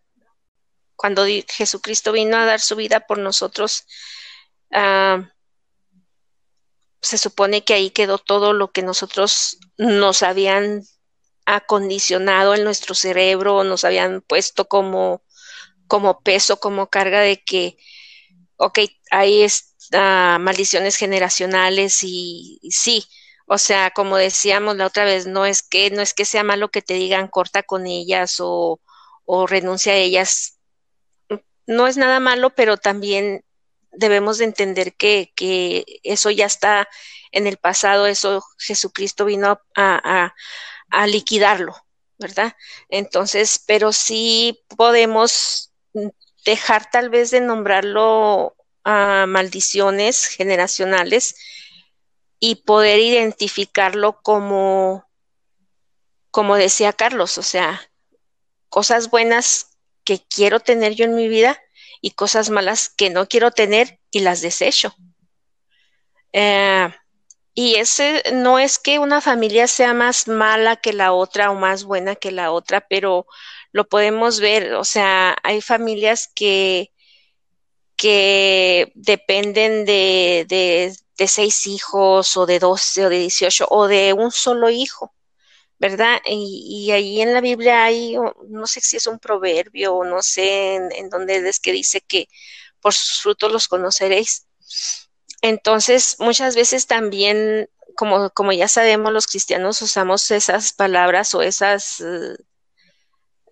cuando 0.96 1.26
Jesucristo 1.26 2.12
vino 2.12 2.38
a 2.38 2.46
dar 2.46 2.60
su 2.60 2.76
vida 2.76 3.00
por 3.00 3.18
nosotros, 3.18 3.86
se 7.02 7.18
supone 7.18 7.62
que 7.62 7.74
ahí 7.74 7.90
quedó 7.90 8.16
todo 8.16 8.54
lo 8.54 8.70
que 8.70 8.82
nosotros 8.82 9.58
nos 9.76 10.22
habían 10.22 10.82
acondicionado 11.44 12.54
en 12.54 12.64
nuestro 12.64 12.94
cerebro, 12.94 13.64
nos 13.64 13.84
habían 13.84 14.22
puesto 14.22 14.66
como, 14.66 15.22
como 15.92 16.22
peso, 16.22 16.58
como 16.58 16.88
carga 16.88 17.20
de 17.20 17.44
que, 17.44 17.76
ok, 18.56 18.78
hay 19.10 19.46
maldiciones 20.40 20.96
generacionales 20.96 21.98
y, 22.02 22.60
sí, 22.70 23.04
o 23.46 23.58
sea, 23.58 23.90
como 23.90 24.16
decíamos 24.16 24.78
la 24.78 24.86
otra 24.86 25.04
vez, 25.04 25.26
no 25.26 25.44
es 25.44 25.62
que, 25.62 25.90
no 25.90 26.00
es 26.00 26.14
que 26.14 26.24
sea 26.24 26.44
malo 26.44 26.70
que 26.70 26.80
te 26.80 26.94
digan 26.94 27.28
corta 27.28 27.62
con 27.62 27.86
ellas 27.86 28.36
o, 28.40 28.80
o 29.26 29.46
renuncia 29.46 29.92
a 29.92 29.96
ellas. 29.96 30.60
No 31.66 31.86
es 31.86 31.98
nada 31.98 32.20
malo, 32.20 32.54
pero 32.54 32.78
también 32.78 33.44
debemos 33.90 34.38
de 34.38 34.46
entender 34.46 34.94
que, 34.94 35.30
que, 35.36 35.84
eso 36.04 36.30
ya 36.30 36.46
está 36.46 36.88
en 37.32 37.46
el 37.46 37.58
pasado, 37.58 38.06
eso 38.06 38.42
Jesucristo 38.58 39.26
vino 39.26 39.60
a, 39.76 40.32
a, 40.88 41.06
liquidarlo, 41.06 41.74
¿verdad? 42.18 42.56
Entonces, 42.88 43.62
pero 43.66 43.92
sí 43.92 44.64
podemos 44.78 45.71
dejar 46.44 46.90
tal 46.90 47.10
vez 47.10 47.30
de 47.30 47.40
nombrarlo 47.40 48.56
a 48.84 49.26
maldiciones 49.26 50.26
generacionales 50.26 51.34
y 52.40 52.56
poder 52.56 52.98
identificarlo 52.98 54.20
como, 54.22 55.08
como 56.30 56.56
decía 56.56 56.92
Carlos, 56.92 57.38
o 57.38 57.42
sea, 57.42 57.80
cosas 58.68 59.10
buenas 59.10 59.78
que 60.04 60.20
quiero 60.28 60.58
tener 60.60 60.94
yo 60.94 61.04
en 61.04 61.14
mi 61.14 61.28
vida 61.28 61.60
y 62.00 62.12
cosas 62.12 62.50
malas 62.50 62.88
que 62.88 63.10
no 63.10 63.28
quiero 63.28 63.52
tener 63.52 64.00
y 64.10 64.20
las 64.20 64.40
desecho. 64.40 64.94
Eh, 66.32 66.88
y 67.54 67.74
ese 67.76 68.22
no 68.32 68.58
es 68.58 68.78
que 68.78 68.98
una 68.98 69.20
familia 69.20 69.66
sea 69.66 69.92
más 69.94 70.26
mala 70.26 70.76
que 70.76 70.92
la 70.92 71.12
otra 71.12 71.50
o 71.50 71.54
más 71.54 71.84
buena 71.84 72.16
que 72.16 72.32
la 72.32 72.50
otra, 72.50 72.80
pero 72.80 73.26
lo 73.72 73.88
podemos 73.88 74.38
ver, 74.40 74.74
o 74.74 74.84
sea, 74.84 75.36
hay 75.42 75.60
familias 75.62 76.30
que, 76.34 76.92
que 77.96 78.92
dependen 78.94 79.84
de, 79.86 80.46
de, 80.48 81.28
seis 81.28 81.68
hijos 81.68 82.36
o 82.36 82.46
de 82.46 82.58
doce 82.58 83.06
o 83.06 83.08
de 83.08 83.20
dieciocho 83.20 83.66
o 83.70 83.86
de 83.86 84.12
un 84.12 84.30
solo 84.32 84.70
hijo. 84.70 85.14
¿verdad? 85.78 86.20
Y, 86.26 86.92
ahí 86.92 87.20
en 87.20 87.32
la 87.34 87.40
Biblia 87.40 87.84
hay, 87.84 88.16
no 88.48 88.66
sé 88.68 88.80
si 88.80 88.96
es 88.96 89.08
un 89.08 89.18
proverbio 89.18 89.94
o 89.94 90.04
no 90.04 90.22
sé 90.22 90.76
en, 90.76 91.10
dónde 91.10 91.48
es 91.48 91.58
que 91.58 91.72
dice 91.72 92.00
que 92.00 92.28
por 92.80 92.94
sus 92.94 93.20
frutos 93.22 93.50
los 93.50 93.66
conoceréis. 93.66 94.46
Entonces, 95.40 96.16
muchas 96.20 96.54
veces 96.54 96.86
también, 96.86 97.68
como, 97.96 98.30
como 98.30 98.52
ya 98.52 98.68
sabemos, 98.68 99.12
los 99.12 99.26
cristianos 99.26 99.82
usamos 99.82 100.30
esas 100.30 100.72
palabras 100.72 101.34
o 101.34 101.42
esas 101.42 102.00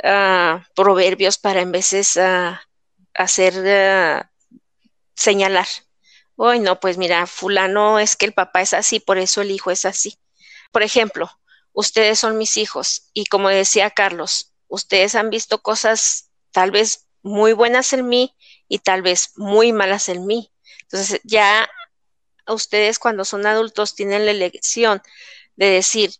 uh, 0.05 0.61
proverbios 0.75 1.39
para 1.39 1.61
en 1.61 1.73
veces 1.73 2.17
uh, 2.17 2.55
hacer 3.15 3.55
uh, 3.55 4.27
señalar. 5.15 5.67
Hoy 6.37 6.59
no, 6.59 6.81
pues 6.81 6.97
mira, 6.97 7.27
fulano 7.27 7.99
es 7.99 8.17
que 8.17 8.27
el 8.27 8.33
papá 8.33 8.63
es 8.63 8.73
así, 8.73 9.01
por 9.01 9.19
eso 9.19 9.43
el 9.43 9.51
hijo 9.51 9.71
es 9.71 9.85
así. 9.85 10.19
Por 10.73 10.83
ejemplo, 10.83 11.31
ustedes 11.73 12.19
son 12.19 12.39
mis 12.39 12.57
hijos 12.57 13.11
y 13.13 13.27
como 13.27 13.49
decía 13.49 13.91
Carlos, 13.91 14.53
ustedes 14.69 15.15
han 15.15 15.31
visto 15.31 15.63
cosas 15.63 16.31
tal 16.51 16.71
vez 16.71 17.09
muy 17.23 17.53
buenas 17.53 17.93
en 17.93 18.09
mí 18.09 18.35
y 18.69 18.79
tal 18.79 19.03
vez 19.03 19.33
muy 19.37 19.73
malas 19.73 20.09
en 20.09 20.27
mí. 20.27 20.51
Entonces 20.83 21.21
ya 21.25 21.69
ustedes 22.47 22.99
cuando 22.99 23.25
son 23.25 23.47
adultos 23.47 23.95
tienen 23.95 24.25
la 24.25 24.31
elección 24.33 25.03
de 25.57 25.67
decir, 25.67 26.11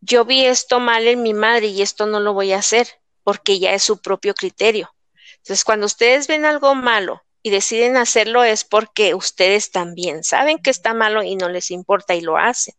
yo 0.00 0.24
vi 0.24 0.44
esto 0.44 0.80
mal 0.80 1.06
en 1.06 1.22
mi 1.22 1.32
madre 1.32 1.68
y 1.68 1.80
esto 1.80 2.06
no 2.06 2.20
lo 2.20 2.34
voy 2.34 2.52
a 2.52 2.58
hacer 2.58 2.88
porque 3.24 3.58
ya 3.58 3.72
es 3.74 3.82
su 3.82 4.00
propio 4.00 4.34
criterio. 4.34 4.94
Entonces 5.38 5.64
cuando 5.64 5.86
ustedes 5.86 6.28
ven 6.28 6.44
algo 6.44 6.74
malo 6.74 7.22
y 7.42 7.50
deciden 7.50 7.96
hacerlo 7.96 8.44
es 8.44 8.64
porque 8.64 9.14
ustedes 9.14 9.70
también 9.70 10.24
saben 10.24 10.58
que 10.58 10.70
está 10.70 10.94
malo 10.94 11.22
y 11.22 11.36
no 11.36 11.48
les 11.48 11.70
importa 11.70 12.14
y 12.14 12.20
lo 12.20 12.36
hacen. 12.36 12.74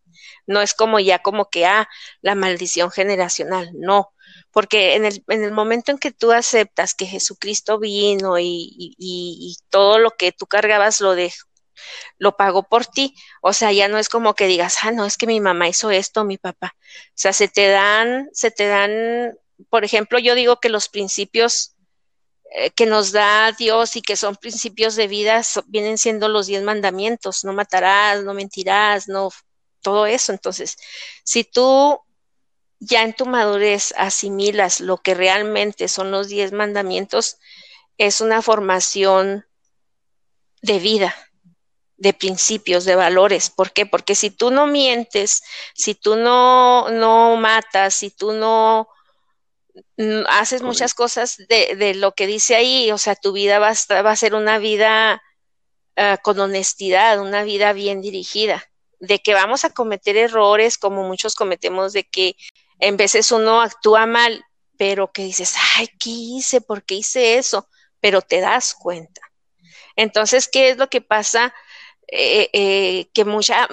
No 0.47 0.61
es 0.61 0.73
como 0.73 0.99
ya 0.99 1.19
como 1.19 1.49
que, 1.49 1.65
ah, 1.65 1.87
la 2.21 2.35
maldición 2.35 2.91
generacional, 2.91 3.69
no, 3.73 4.13
porque 4.51 4.95
en 4.95 5.05
el, 5.05 5.23
en 5.27 5.43
el 5.43 5.51
momento 5.51 5.91
en 5.91 5.97
que 5.97 6.11
tú 6.11 6.31
aceptas 6.31 6.93
que 6.93 7.05
Jesucristo 7.05 7.77
vino 7.77 8.39
y, 8.39 8.95
y, 8.97 9.57
todo 9.69 9.99
lo 9.99 10.11
que 10.11 10.31
tú 10.31 10.45
cargabas 10.45 11.01
lo 11.01 11.13
de 11.15 11.33
lo 12.17 12.37
pagó 12.37 12.63
por 12.63 12.85
ti, 12.85 13.13
o 13.41 13.53
sea, 13.53 13.71
ya 13.73 13.87
no 13.87 13.97
es 13.97 14.07
como 14.09 14.33
que 14.33 14.47
digas, 14.47 14.77
ah, 14.83 14.91
no, 14.91 15.05
es 15.05 15.17
que 15.17 15.27
mi 15.27 15.41
mamá 15.41 15.67
hizo 15.67 15.91
esto, 15.91 16.23
mi 16.23 16.37
papá. 16.37 16.73
O 16.77 17.13
sea, 17.15 17.33
se 17.33 17.47
te 17.49 17.67
dan, 17.67 18.29
se 18.31 18.49
te 18.49 18.67
dan, 18.67 19.37
por 19.69 19.83
ejemplo, 19.83 20.19
yo 20.19 20.35
digo 20.35 20.59
que 20.59 20.69
los 20.69 20.89
principios 20.89 21.75
eh, 22.51 22.71
que 22.71 22.85
nos 22.85 23.11
da 23.11 23.51
Dios 23.51 23.95
y 23.95 24.01
que 24.01 24.15
son 24.15 24.35
principios 24.35 24.95
de 24.95 25.07
vida 25.07 25.41
vienen 25.67 25.97
siendo 25.97 26.29
los 26.29 26.47
diez 26.47 26.63
mandamientos, 26.63 27.43
no 27.43 27.53
matarás, 27.53 28.23
no 28.23 28.33
mentirás, 28.33 29.07
no 29.07 29.29
todo 29.81 30.05
eso. 30.05 30.31
Entonces, 30.31 30.77
si 31.23 31.43
tú 31.43 31.99
ya 32.79 33.03
en 33.03 33.13
tu 33.13 33.25
madurez 33.25 33.93
asimilas 33.97 34.79
lo 34.79 34.97
que 34.97 35.15
realmente 35.15 35.87
son 35.87 36.11
los 36.11 36.27
diez 36.27 36.51
mandamientos, 36.51 37.37
es 37.97 38.21
una 38.21 38.41
formación 38.41 39.45
de 40.61 40.79
vida, 40.79 41.15
de 41.97 42.13
principios, 42.13 42.85
de 42.85 42.95
valores. 42.95 43.49
¿Por 43.49 43.71
qué? 43.71 43.85
Porque 43.85 44.15
si 44.15 44.29
tú 44.29 44.51
no 44.51 44.67
mientes, 44.67 45.43
si 45.73 45.95
tú 45.95 46.15
no, 46.15 46.89
no 46.89 47.35
matas, 47.37 47.95
si 47.95 48.11
tú 48.11 48.33
no 48.33 48.87
mm, 49.97 50.23
haces 50.29 50.61
muchas 50.61 50.93
cosas 50.93 51.37
de, 51.49 51.75
de, 51.75 51.95
lo 51.95 52.13
que 52.13 52.27
dice 52.27 52.55
ahí, 52.55 52.91
o 52.91 52.97
sea, 52.97 53.15
tu 53.15 53.31
vida 53.33 53.59
va 53.59 53.69
a, 53.71 54.01
va 54.01 54.11
a 54.11 54.15
ser 54.15 54.35
una 54.35 54.59
vida 54.59 55.21
uh, 55.97 56.21
con 56.23 56.39
honestidad, 56.39 57.19
una 57.19 57.43
vida 57.43 57.73
bien 57.73 58.01
dirigida 58.01 58.63
de 58.99 59.19
que 59.19 59.33
vamos 59.33 59.65
a 59.65 59.69
cometer 59.69 60.17
errores 60.17 60.77
como 60.77 61.03
muchos 61.03 61.35
cometemos, 61.35 61.93
de 61.93 62.03
que 62.03 62.35
en 62.79 62.97
veces 62.97 63.31
uno 63.31 63.61
actúa 63.61 64.05
mal, 64.05 64.43
pero 64.77 65.11
que 65.11 65.23
dices, 65.23 65.55
ay, 65.77 65.87
¿qué 65.99 66.09
hice? 66.09 66.61
¿Por 66.61 66.83
qué 66.83 66.95
hice 66.95 67.37
eso? 67.37 67.67
Pero 67.99 68.21
te 68.21 68.41
das 68.41 68.73
cuenta. 68.73 69.21
Entonces, 69.95 70.47
¿qué 70.47 70.69
es 70.69 70.77
lo 70.77 70.89
que 70.89 71.01
pasa? 71.01 71.53
Eh, 72.07 72.49
eh, 72.53 73.09
que 73.13 73.25
muchas, 73.25 73.69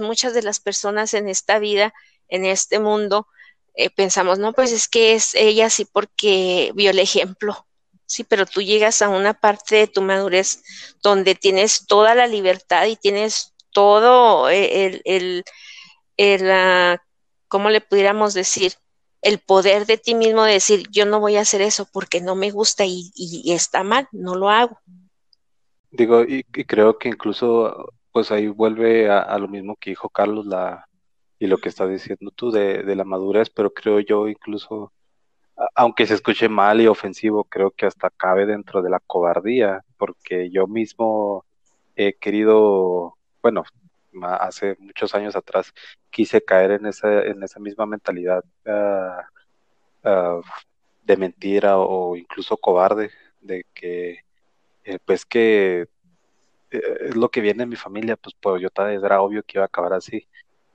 muchas 0.00 0.34
de 0.34 0.42
las 0.42 0.60
personas 0.60 1.14
en 1.14 1.28
esta 1.28 1.58
vida, 1.58 1.92
en 2.28 2.44
este 2.44 2.80
mundo, 2.80 3.28
eh, 3.76 3.90
pensamos, 3.90 4.38
no, 4.38 4.52
pues 4.52 4.72
es 4.72 4.88
que 4.88 5.14
es 5.14 5.34
ella 5.34 5.70
sí 5.70 5.84
porque 5.84 6.72
vio 6.74 6.90
el 6.90 6.98
ejemplo. 6.98 7.66
Sí, 8.06 8.24
pero 8.24 8.46
tú 8.46 8.62
llegas 8.62 9.02
a 9.02 9.08
una 9.08 9.34
parte 9.34 9.76
de 9.76 9.86
tu 9.88 10.00
madurez 10.02 10.62
donde 11.02 11.34
tienes 11.34 11.86
toda 11.86 12.14
la 12.14 12.26
libertad 12.26 12.86
y 12.86 12.96
tienes 12.96 13.54
todo 13.72 14.48
el, 14.48 15.02
el, 15.04 15.44
el 16.16 16.50
ah, 16.50 17.02
¿cómo 17.48 17.70
le 17.70 17.80
pudiéramos 17.80 18.32
decir? 18.34 18.74
El 19.22 19.38
poder 19.40 19.86
de 19.86 19.98
ti 19.98 20.14
mismo 20.14 20.44
de 20.44 20.54
decir, 20.54 20.88
yo 20.90 21.04
no 21.04 21.20
voy 21.20 21.36
a 21.36 21.40
hacer 21.40 21.62
eso 21.62 21.88
porque 21.92 22.20
no 22.20 22.36
me 22.36 22.50
gusta 22.50 22.84
y, 22.86 23.10
y 23.14 23.52
está 23.52 23.82
mal, 23.82 24.08
no 24.12 24.36
lo 24.36 24.50
hago. 24.50 24.78
Digo, 25.96 26.22
y, 26.22 26.42
creo 26.44 26.98
que 26.98 27.08
incluso, 27.08 27.92
pues 28.12 28.30
ahí 28.30 28.48
vuelve 28.48 29.10
a, 29.10 29.38
lo 29.38 29.48
mismo 29.48 29.76
que 29.76 29.90
dijo 29.90 30.08
Carlos 30.10 30.44
la, 30.46 30.86
y 31.38 31.46
lo 31.46 31.58
que 31.58 31.68
estás 31.68 31.90
diciendo 31.90 32.30
tú 32.30 32.50
de, 32.50 32.82
de 32.82 32.96
la 32.96 33.04
madurez, 33.04 33.50
pero 33.50 33.72
creo 33.72 34.00
yo 34.00 34.28
incluso, 34.28 34.92
aunque 35.74 36.06
se 36.06 36.14
escuche 36.14 36.48
mal 36.48 36.80
y 36.80 36.86
ofensivo, 36.86 37.44
creo 37.44 37.70
que 37.70 37.86
hasta 37.86 38.10
cabe 38.10 38.46
dentro 38.46 38.82
de 38.82 38.90
la 38.90 39.00
cobardía, 39.00 39.84
porque 39.98 40.50
yo 40.50 40.66
mismo 40.66 41.44
he 41.96 42.14
querido 42.14 43.16
bueno, 43.42 43.64
hace 44.22 44.76
muchos 44.80 45.14
años 45.14 45.36
atrás 45.36 45.72
quise 46.10 46.42
caer 46.42 46.72
en 46.72 46.86
esa, 46.86 47.22
en 47.22 47.42
esa 47.44 47.60
misma 47.60 47.86
mentalidad 47.86 48.42
ah, 48.66 49.22
de 51.04 51.16
mentira 51.16 51.78
o 51.78 52.16
incluso 52.16 52.56
cobarde, 52.56 53.10
de 53.40 53.64
que 53.74 54.20
eh, 54.84 54.98
pues 55.04 55.24
que 55.24 55.88
eh, 56.70 56.98
es 57.00 57.16
lo 57.16 57.28
que 57.30 57.40
viene 57.40 57.62
en 57.64 57.68
mi 57.68 57.76
familia, 57.76 58.16
pues, 58.16 58.34
pues 58.40 58.60
yo 58.62 58.68
era 58.76 59.20
obvio 59.22 59.42
que 59.44 59.58
iba 59.58 59.64
a 59.64 59.66
acabar 59.66 59.92
así, 59.92 60.26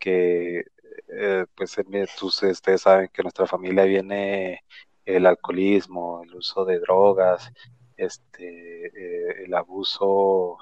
que 0.01 0.65
eh, 1.08 1.46
pues 1.55 1.77
ustedes 2.24 2.81
saben 2.81 3.10
que 3.13 3.24
nuestra 3.24 3.48
familia 3.48 3.84
viene 3.86 4.63
el 5.05 5.25
alcoholismo, 5.25 6.24
el 6.24 6.36
uso 6.36 6.65
de 6.65 6.79
drogas, 6.79 7.51
este, 7.98 8.88
eh, 8.88 9.43
el 9.46 9.53
abuso 9.53 10.58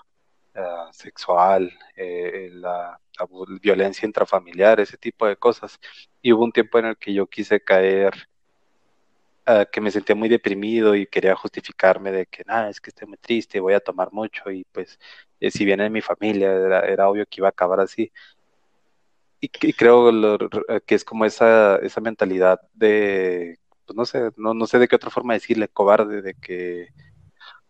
ah, 0.56 0.90
sexual, 0.92 1.72
eh, 1.96 2.50
la, 2.54 3.00
violencia 3.62 4.06
intrafamiliar, 4.06 4.80
ese 4.80 4.98
tipo 4.98 5.28
de 5.28 5.36
cosas. 5.36 5.80
Y 6.22 6.34
hubo 6.34 6.44
un 6.44 6.52
tiempo 6.52 6.80
en 6.80 6.86
el 6.88 6.98
que 6.98 7.14
yo 7.14 7.28
quise 7.28 7.62
caer, 7.62 8.14
ah, 9.46 9.66
que 9.72 9.82
me 9.82 9.92
sentía 9.92 10.16
muy 10.16 10.30
deprimido 10.30 10.96
y 10.96 11.08
quería 11.08 11.36
justificarme 11.36 12.12
de 12.12 12.26
que, 12.26 12.44
nada, 12.46 12.70
es 12.70 12.80
que 12.82 12.90
estoy 12.92 13.08
muy 13.08 13.18
triste, 13.18 13.60
voy 13.60 13.74
a 13.74 13.80
tomar 13.80 14.12
mucho 14.12 14.52
y 14.52 14.66
pues 14.72 15.00
si 15.52 15.66
viene 15.66 15.84
de 15.84 15.90
mi 15.90 16.02
familia, 16.02 16.52
era, 16.52 17.10
obvio 17.10 17.26
que 17.26 17.40
iba 17.42 17.48
a 17.48 17.52
acabar 17.52 17.80
así 17.80 18.12
y, 19.42 19.74
creo 19.74 20.38
que 20.86 20.96
es 20.96 21.06
como 21.06 21.26
esa, 21.26 21.78
esa 21.78 22.02
mentalidad 22.02 22.60
de 22.74 23.60
pues 23.90 23.98
no 23.98 24.06
sé, 24.06 24.32
no, 24.38 24.54
no 24.54 24.68
sé 24.68 24.78
de 24.78 24.88
qué 24.88 24.96
otra 24.96 25.10
forma 25.10 25.34
decirle, 25.34 25.68
cobarde, 25.68 26.22
de 26.22 26.36
que 26.36 26.90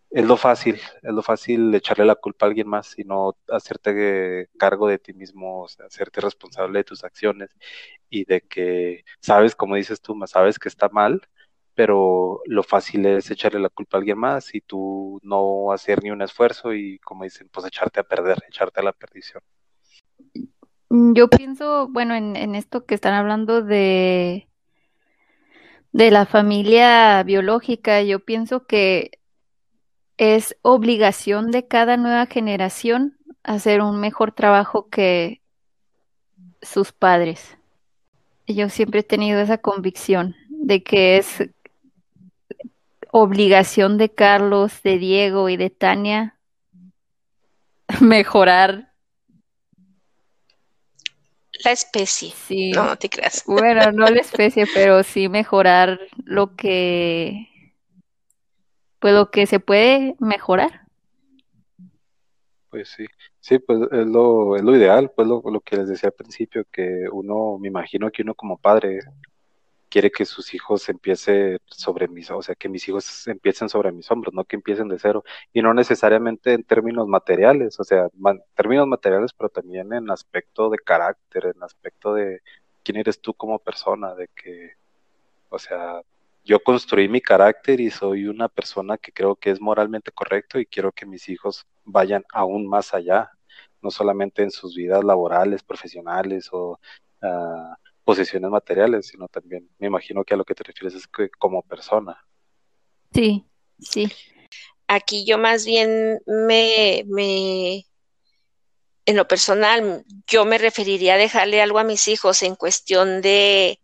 es 0.10 0.26
lo 0.26 0.38
fácil, 0.38 0.76
es 1.02 1.14
lo 1.14 1.22
fácil 1.22 1.74
echarle 1.74 2.06
la 2.06 2.16
culpa 2.16 2.46
a 2.46 2.50
alguien 2.50 2.68
más 2.68 2.98
y 3.00 3.04
no 3.06 3.38
hacerte 3.50 4.50
cargo 4.58 4.88
de 4.90 5.00
ti 5.00 5.14
mismo, 5.14 5.64
o 5.64 5.68
sea, 5.70 5.86
hacerte 5.86 6.20
responsable 6.22 6.80
de 6.80 6.84
tus 6.84 7.06
acciones 7.06 7.50
y 8.10 8.26
de 8.26 8.42
que 8.42 9.06
sabes, 9.22 9.56
como 9.56 9.76
dices 9.76 10.02
tú, 10.02 10.20
sabes 10.28 10.60
que 10.60 10.68
está 10.70 10.90
mal, 10.90 11.22
pero 11.76 12.42
lo 12.46 12.64
fácil 12.64 13.06
es 13.06 13.32
echarle 13.32 13.62
la 13.62 13.70
culpa 13.70 13.98
a 13.98 14.00
alguien 14.00 14.18
más 14.18 14.54
y 14.54 14.62
tú 14.62 15.20
no 15.24 15.72
hacer 15.72 16.04
ni 16.04 16.12
un 16.12 16.22
esfuerzo 16.22 16.74
y, 16.74 17.00
como 17.00 17.24
dicen, 17.24 17.50
pues 17.50 17.66
echarte 17.68 18.02
a 18.02 18.04
perder, 18.04 18.40
echarte 18.50 18.82
a 18.82 18.84
la 18.84 18.94
perdición. 18.94 19.42
Yo 20.90 21.28
pienso, 21.30 21.88
bueno, 21.90 22.16
en, 22.16 22.36
en 22.36 22.56
esto 22.56 22.86
que 22.86 22.96
están 22.96 23.14
hablando 23.14 23.62
de 23.62 24.50
de 25.92 26.12
la 26.12 26.26
familia 26.26 27.24
biológica, 27.24 28.02
yo 28.02 28.20
pienso 28.20 28.66
que 28.66 29.20
es 30.18 30.56
obligación 30.62 31.52
de 31.52 31.68
cada 31.68 31.98
nueva 31.98 32.26
generación 32.26 33.18
hacer 33.44 33.82
un 33.82 34.00
mejor 34.00 34.32
trabajo 34.34 34.90
que 34.90 35.42
sus 36.62 36.92
padres. 36.92 37.58
Yo 38.48 38.70
siempre 38.70 39.02
he 39.02 39.04
tenido 39.04 39.40
esa 39.40 39.60
convicción 39.60 40.36
de 40.50 40.84
que 40.84 41.18
es 41.18 41.50
obligación 43.12 43.98
de 43.98 44.10
Carlos, 44.10 44.84
de 44.84 44.98
Diego 44.98 45.50
y 45.50 45.58
de 45.58 45.70
Tania 45.70 46.38
mejorar 48.02 48.89
la 51.64 51.72
especie. 51.72 52.32
Sí. 52.32 52.72
No, 52.72 52.86
no 52.86 52.96
te 52.96 53.10
creas. 53.10 53.44
Bueno, 53.46 53.92
no 53.92 54.08
la 54.08 54.20
especie, 54.22 54.66
pero 54.74 55.04
sí 55.04 55.30
mejorar 55.30 56.00
lo 56.26 56.56
que 56.56 57.48
pues 59.00 59.14
lo 59.14 59.32
que 59.32 59.46
se 59.46 59.60
puede 59.60 60.16
mejorar. 60.20 60.82
Pues 62.70 62.90
sí, 62.90 63.06
sí, 63.40 63.58
pues 63.60 63.80
es 63.92 64.06
lo, 64.06 64.56
es 64.56 64.62
lo 64.62 64.76
ideal, 64.76 65.12
pues 65.16 65.28
lo, 65.28 65.42
lo 65.44 65.62
que 65.62 65.78
les 65.78 65.88
decía 65.88 66.10
al 66.10 66.14
principio, 66.14 66.66
que 66.72 67.06
uno, 67.12 67.58
me 67.58 67.70
imagino 67.70 68.12
que 68.12 68.22
uno 68.22 68.36
como 68.36 68.58
padre 68.58 69.00
quiere 69.90 70.12
que 70.12 70.26
sus 70.26 70.54
hijos 70.54 70.88
empiecen 70.90 71.60
sobre 71.68 72.08
mis, 72.08 72.30
o 72.32 72.42
sea, 72.42 72.56
que 72.56 72.70
mis 72.70 72.88
hijos 72.88 73.28
empiecen 73.28 73.70
sobre 73.70 73.92
mis 73.92 74.10
hombros, 74.12 74.34
no 74.34 74.46
que 74.46 74.56
empiecen 74.56 74.88
de 74.88 75.00
cero, 75.00 75.24
y 75.54 75.62
no 75.62 75.74
necesariamente 75.74 76.54
en 76.54 76.64
términos 76.64 77.08
materiales, 77.08 77.80
o 77.80 77.84
sea, 77.84 78.08
términos 78.56 78.88
materiales, 78.88 79.34
pero 79.34 79.50
también 79.50 79.92
en 79.94 80.10
aspecto 80.12 80.70
de 80.70 80.78
carácter, 80.78 81.48
en 81.56 81.64
aspecto 81.64 82.14
de 82.14 82.42
quién 82.84 82.98
eres 82.98 83.20
tú 83.22 83.34
como 83.34 83.60
persona, 83.60 84.16
de 84.16 84.30
que, 84.36 84.74
o 85.50 85.60
sea, 85.60 86.02
yo 86.46 86.60
construí 86.64 87.10
mi 87.10 87.22
carácter 87.22 87.80
y 87.82 87.92
soy 87.92 88.28
una 88.28 88.48
persona 88.50 88.98
que 88.98 89.12
creo 89.12 89.36
que 89.36 89.52
es 89.52 89.62
moralmente 89.62 90.12
correcto 90.12 90.60
y 90.60 90.66
quiero 90.66 90.92
que 90.92 91.06
mis 91.06 91.30
hijos 91.30 91.68
vayan 91.86 92.24
aún 92.34 92.68
más 92.68 92.94
allá, 92.94 93.32
no 93.82 93.92
solamente 93.92 94.44
en 94.44 94.52
sus 94.52 94.76
vidas 94.76 95.04
laborales, 95.04 95.64
profesionales 95.64 96.50
o 96.52 96.80
uh, 97.22 97.76
posesiones 98.10 98.50
materiales, 98.50 99.06
sino 99.06 99.28
también 99.28 99.70
me 99.78 99.86
imagino 99.86 100.24
que 100.24 100.34
a 100.34 100.38
lo 100.38 100.44
que 100.44 100.56
te 100.56 100.64
refieres 100.64 100.96
es 100.96 101.06
que 101.06 101.30
como 101.30 101.62
persona. 101.62 102.26
Sí, 103.14 103.46
sí. 103.80 104.12
Aquí 104.88 105.26
yo 105.28 105.38
más 105.38 105.64
bien 105.64 106.20
me, 106.26 107.04
me, 107.06 107.86
en 109.06 109.16
lo 109.16 109.28
personal, 109.28 110.04
yo 110.26 110.44
me 110.44 110.58
referiría 110.58 111.14
a 111.14 111.18
dejarle 111.18 111.62
algo 111.62 111.78
a 111.78 111.84
mis 111.84 112.08
hijos 112.08 112.42
en 112.42 112.56
cuestión 112.56 113.22
de 113.22 113.80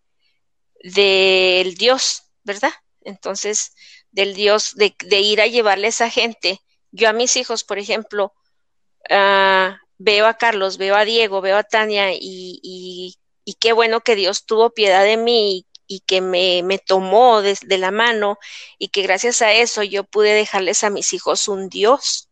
del 0.82 1.76
Dios, 1.76 2.24
¿verdad? 2.44 2.74
Entonces, 3.02 3.76
del 4.10 4.34
Dios, 4.34 4.74
de, 4.74 4.96
de, 5.06 5.20
ir 5.20 5.40
a 5.40 5.46
llevarle 5.46 5.86
a 5.86 5.90
esa 5.90 6.10
gente. 6.10 6.62
Yo 6.92 7.10
a 7.10 7.14
mis 7.14 7.36
hijos, 7.36 7.64
por 7.64 7.78
ejemplo, 7.78 8.34
uh, 9.12 9.70
veo 10.00 10.26
a 10.26 10.34
Carlos, 10.34 10.80
veo 10.80 10.96
a 10.96 11.06
Diego, 11.06 11.42
veo 11.42 11.58
a 11.58 11.64
Tania 11.64 12.12
y, 12.12 12.60
y 12.64 13.20
y 13.46 13.54
qué 13.56 13.74
bueno 13.74 14.02
que 14.02 14.16
Dios 14.16 14.46
tuvo 14.46 14.72
piedad 14.72 15.04
de 15.04 15.18
mí 15.18 15.66
y 15.88 16.02
que 16.02 16.20
me, 16.20 16.64
me 16.64 16.80
tomó 16.80 17.42
de, 17.42 17.56
la 17.78 17.92
mano 17.92 18.40
y 18.80 18.90
que 18.90 19.04
gracias 19.04 19.42
a 19.42 19.54
eso 19.54 19.84
yo 19.84 20.04
pude 20.04 20.34
dejarles 20.34 20.84
a 20.84 20.90
mis 20.90 21.14
hijos 21.14 21.48
un 21.48 21.70
Dios, 21.70 22.30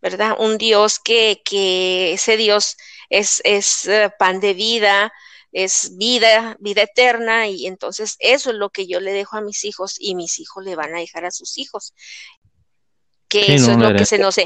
¿verdad? 0.00 0.36
Un 0.38 0.58
Dios 0.58 0.98
que, 0.98 1.40
que 1.44 2.12
ese 2.14 2.36
Dios 2.36 2.76
es, 3.08 3.40
es 3.44 3.86
eh, 3.86 4.10
pan 4.18 4.40
de 4.40 4.54
vida, 4.54 5.12
es 5.52 5.96
vida, 5.96 6.56
vida 6.58 6.82
eterna 6.82 7.46
y 7.46 7.66
entonces 7.66 8.16
eso 8.18 8.50
es 8.50 8.56
lo 8.56 8.70
que 8.70 8.86
yo 8.86 9.00
le 9.00 9.12
dejo 9.12 9.36
a 9.36 9.42
mis 9.42 9.64
hijos 9.64 9.96
y 9.98 10.16
mis 10.16 10.40
hijos 10.40 10.64
le 10.64 10.74
van 10.74 10.94
a 10.94 10.98
dejar 10.98 11.24
a 11.24 11.30
sus 11.30 11.58
hijos 11.58 11.94
que 13.32 13.54
eso 13.54 13.70
es 13.72 13.78
lo 13.78 13.94
que 13.94 14.04
se 14.04 14.18
nos 14.18 14.36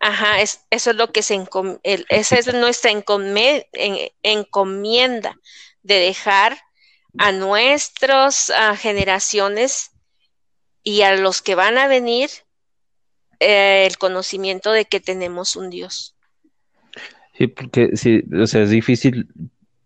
ajá 0.00 0.40
es, 0.40 0.60
eso 0.70 0.90
es 0.90 0.96
lo 0.96 1.10
que 1.10 1.22
se 1.22 1.44
esa 1.82 2.38
es 2.38 2.54
nuestra 2.54 2.92
encomienda 4.22 5.36
de 5.82 5.94
dejar 5.94 6.58
a 7.18 7.32
nuestras 7.32 8.52
generaciones 8.78 9.90
y 10.84 11.02
a 11.02 11.16
los 11.16 11.42
que 11.42 11.56
van 11.56 11.76
a 11.76 11.88
venir 11.88 12.30
eh, 13.40 13.86
el 13.90 13.98
conocimiento 13.98 14.70
de 14.70 14.84
que 14.84 15.00
tenemos 15.00 15.56
un 15.56 15.70
Dios. 15.70 16.14
Sí, 17.36 17.48
porque 17.48 17.96
sí, 17.96 18.22
o 18.40 18.46
sea, 18.46 18.62
es 18.62 18.70
difícil. 18.70 19.28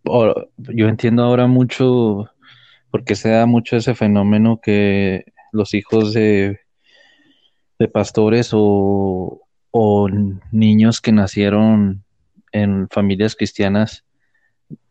yo 0.05 0.89
entiendo 0.89 1.23
ahora 1.23 1.47
mucho 1.47 2.31
porque 2.91 3.15
se 3.15 3.31
da 3.31 3.47
mucho 3.47 3.77
ese 3.77 3.95
fenómeno 3.95 4.61
que 4.63 5.25
los 5.53 5.73
hijos 5.73 6.13
de 6.13 6.61
de 7.85 7.89
pastores 7.89 8.51
o, 8.53 9.41
niños 10.53 11.01
que 11.01 11.13
nacieron 11.13 12.05
en 12.53 12.89
familias 12.89 13.35
cristianas 13.35 14.05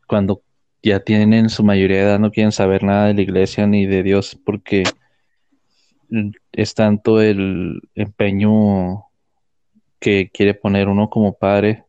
cuando 0.08 0.44
ya 0.84 1.00
tienen 1.00 1.50
su 1.50 1.64
mayoría 1.64 2.00
de 2.00 2.04
edad 2.04 2.20
no 2.20 2.32
quieren 2.32 2.52
saber 2.52 2.84
nada 2.84 3.08
de 3.08 3.14
la 3.14 3.22
iglesia 3.22 3.66
ni 3.66 3.86
de 3.86 4.04
Dios 4.04 4.38
porque 4.46 4.84
es 6.52 6.74
tanto 6.74 7.22
el 7.22 7.80
empeño 7.96 9.06
que 10.00 10.30
quiere 10.30 10.54
poner 10.54 10.90
uno 10.90 11.10
como 11.10 11.34
padre 11.34 11.86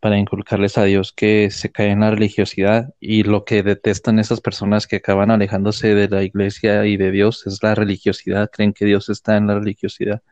para 0.00 0.18
inculcarles 0.18 0.78
a 0.78 0.84
Dios 0.84 1.12
que 1.12 1.50
se 1.50 1.70
cae 1.70 1.90
en 1.90 2.00
la 2.00 2.10
religiosidad 2.10 2.94
y 3.00 3.24
lo 3.24 3.44
que 3.44 3.62
detestan 3.62 4.18
esas 4.18 4.40
personas 4.40 4.86
que 4.86 4.96
acaban 4.96 5.30
alejándose 5.30 5.94
de 5.94 6.08
la 6.08 6.22
iglesia 6.22 6.86
y 6.86 6.96
de 6.96 7.10
Dios 7.10 7.46
es 7.46 7.62
la 7.62 7.74
religiosidad, 7.74 8.50
creen 8.50 8.72
que 8.72 8.84
Dios 8.84 9.08
está 9.08 9.36
en 9.36 9.48
la 9.48 9.58
religiosidad. 9.58 10.22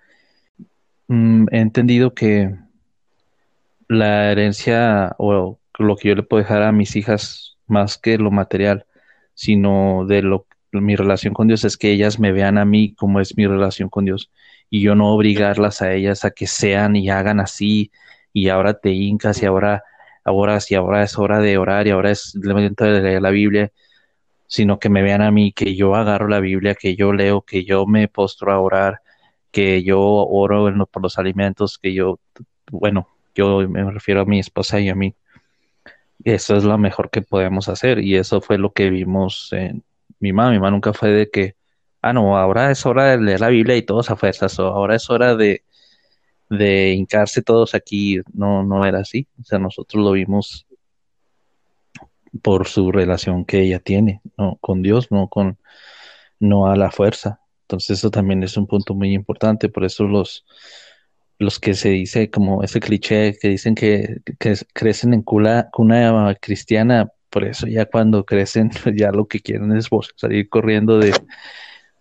Mm, 1.09 1.47
he 1.51 1.59
entendido 1.61 2.15
que 2.15 2.55
la 3.89 4.31
herencia 4.33 5.15
o 5.19 5.59
lo 5.79 5.97
que 5.97 6.09
yo 6.09 6.15
le 6.15 6.23
puedo 6.23 6.43
dejar 6.43 6.63
a 6.63 6.73
mis 6.73 6.97
hijas 6.97 7.57
más 7.67 7.99
que 7.99 8.19
lo 8.19 8.31
material, 8.31 8.87
sino 9.35 10.05
de 10.07 10.23
lo 10.23 10.47
mi 10.73 10.97
relación 10.97 11.33
con 11.33 11.49
Dios 11.49 11.65
es 11.65 11.77
que 11.77 11.91
ellas 11.91 12.19
me 12.19 12.33
vean 12.33 12.59
a 12.59 12.65
mí 12.65 12.95
como 12.95 13.21
es 13.21 13.37
mi 13.37 13.47
relación 13.47 13.89
con 13.89 14.05
Dios 14.05 14.31
y 14.69 14.83
yo 14.83 14.95
no 14.95 15.13
obligarlas 15.13 15.81
a 15.81 15.93
ellas 15.93 16.25
a 16.25 16.33
que 16.33 16.47
sean 16.47 16.97
y 16.97 17.09
hagan 17.09 17.41
así 17.41 17.91
y 18.37 18.51
ahora 18.51 18.75
te 18.75 18.91
hincas 18.91 19.43
y 19.43 19.47
ahora, 19.47 19.83
ahora 20.23 20.61
sí, 20.61 20.75
ahora 20.75 21.03
es 21.03 21.19
hora 21.19 21.41
de 21.41 21.57
orar 21.57 21.87
y 21.87 21.91
ahora 21.91 22.11
es 22.11 22.35
el 22.35 22.53
momento 22.53 22.85
de 22.85 23.01
leer 23.01 23.23
la 23.23 23.31
Biblia, 23.31 23.73
sino 24.47 24.79
que 24.79 24.91
me 24.91 25.03
vean 25.03 25.23
a 25.23 25.31
mí, 25.31 25.53
que 25.53 25.75
yo 25.75 25.95
agarro 25.95 26.29
la 26.29 26.39
Biblia, 26.41 26.75
que 26.75 26.95
yo 26.97 27.15
leo, 27.15 27.41
que 27.41 27.65
yo 27.65 27.87
me 27.87 28.09
postro 28.09 28.53
a 28.53 28.61
orar, 28.61 29.01
que 29.51 29.83
yo 29.83 30.03
oro 30.03 30.71
por 30.91 31.03
los 31.03 31.19
alimentos, 31.19 31.79
que 31.79 31.95
yo, 31.95 32.21
bueno, 32.71 33.09
yo 33.35 33.67
me 33.67 33.91
refiero 33.91 34.21
a 34.21 34.27
mi 34.27 34.39
esposa 34.39 34.81
y 34.81 34.91
a 34.91 34.95
mí. 34.95 35.15
Eso 36.23 36.57
es 36.57 36.65
lo 36.65 36.77
mejor 36.77 37.09
que 37.09 37.23
podemos 37.23 37.71
hacer 37.71 38.01
y 38.01 38.17
eso 38.17 38.43
fue 38.43 38.59
lo 38.59 38.71
que 38.71 38.91
vimos 38.91 39.51
en 39.55 39.83
mi 40.21 40.35
mamá. 40.35 40.51
Mi 40.51 40.59
mamá 40.59 40.73
nunca 40.73 40.93
fue 40.93 41.09
de 41.09 41.31
que, 41.31 41.55
ah, 42.03 42.13
no, 42.13 42.37
ahora 42.37 42.71
es 42.71 42.85
hora 42.85 43.07
de 43.07 43.19
leer 43.19 43.41
la 43.41 43.49
Biblia 43.49 43.77
y 43.79 43.83
todos 43.83 44.11
a 44.11 44.17
fuerzas, 44.17 44.59
o 44.59 44.67
ahora 44.67 44.97
es 44.97 45.09
hora 45.09 45.37
de, 45.37 45.63
de 46.51 46.93
hincarse 46.93 47.43
todos 47.43 47.75
aquí, 47.75 48.21
no, 48.33 48.63
no 48.63 48.85
era 48.85 49.01
así. 49.01 49.27
O 49.41 49.45
sea, 49.45 49.59
nosotros 49.59 50.03
lo 50.03 50.13
vimos 50.13 50.67
por 52.43 52.67
su 52.69 52.93
relación 52.93 53.45
que 53.45 53.63
ella 53.63 53.79
tiene, 53.81 54.21
¿no? 54.37 54.59
Con 54.61 54.83
Dios, 54.83 55.11
no 55.11 55.29
con, 55.29 55.59
no 56.39 56.67
a 56.67 56.77
la 56.77 56.91
fuerza. 56.91 57.41
Entonces 57.63 57.99
eso 57.99 58.11
también 58.11 58.43
es 58.43 58.57
un 58.57 58.67
punto 58.67 58.95
muy 58.95 59.13
importante, 59.13 59.69
por 59.69 59.85
eso 59.85 60.05
los, 60.05 60.45
los 61.39 61.59
que 61.59 61.75
se 61.75 61.91
dice 61.91 62.31
como 62.31 62.63
ese 62.63 62.81
cliché 62.81 63.37
que 63.41 63.49
dicen 63.49 63.75
que, 63.75 64.21
crecen 64.73 65.15
en 65.15 65.23
cuna, 65.23 65.69
cuna 65.73 66.35
cristiana, 66.41 67.09
por 67.29 67.45
eso 67.45 67.67
ya 67.67 67.87
cuando 67.87 68.25
crecen 68.25 68.71
ya 68.97 69.11
lo 69.11 69.27
que 69.27 69.41
quieren 69.41 69.77
es 69.77 69.89
salir 70.17 70.49
corriendo 70.49 70.99
de, 70.99 71.13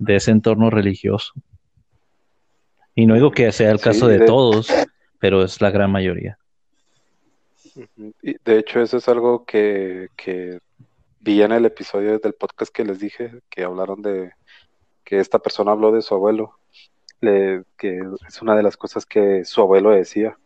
ese 0.07 0.31
entorno 0.31 0.69
religioso. 0.69 1.33
Y 2.95 3.05
no 3.05 3.15
digo 3.15 3.31
que 3.31 3.51
sea 3.51 3.71
el 3.71 3.81
caso 3.81 4.07
de, 4.07 4.25
todos, 4.25 4.67
pero 5.19 5.43
es 5.43 5.61
la 5.61 5.69
gran 5.69 5.91
mayoría. 5.91 6.37
De 8.21 8.57
hecho, 8.57 8.81
eso 8.81 8.97
es 8.97 9.07
algo 9.09 9.43
que, 9.45 10.07
que 10.15 10.59
vi 11.19 11.41
en 11.41 11.51
el 11.51 11.65
episodio 11.65 12.17
del 12.19 12.33
podcast 12.33 12.73
que 12.73 12.85
les 12.85 12.99
dije, 12.99 13.41
que 13.49 13.63
hablaron 13.63 14.01
de 14.01 14.31
que 15.03 15.19
esta 15.19 15.39
persona 15.39 15.71
habló 15.71 15.91
de 15.91 16.01
su 16.01 16.15
abuelo 16.15 16.57
que 17.77 18.01
es 18.27 18.41
una 18.41 18.55
de 18.55 18.63
las 18.63 18.77
cosas 18.77 19.05
que 19.05 19.45
su 19.45 19.61
abuelo 19.61 19.91
decía. 19.91 20.37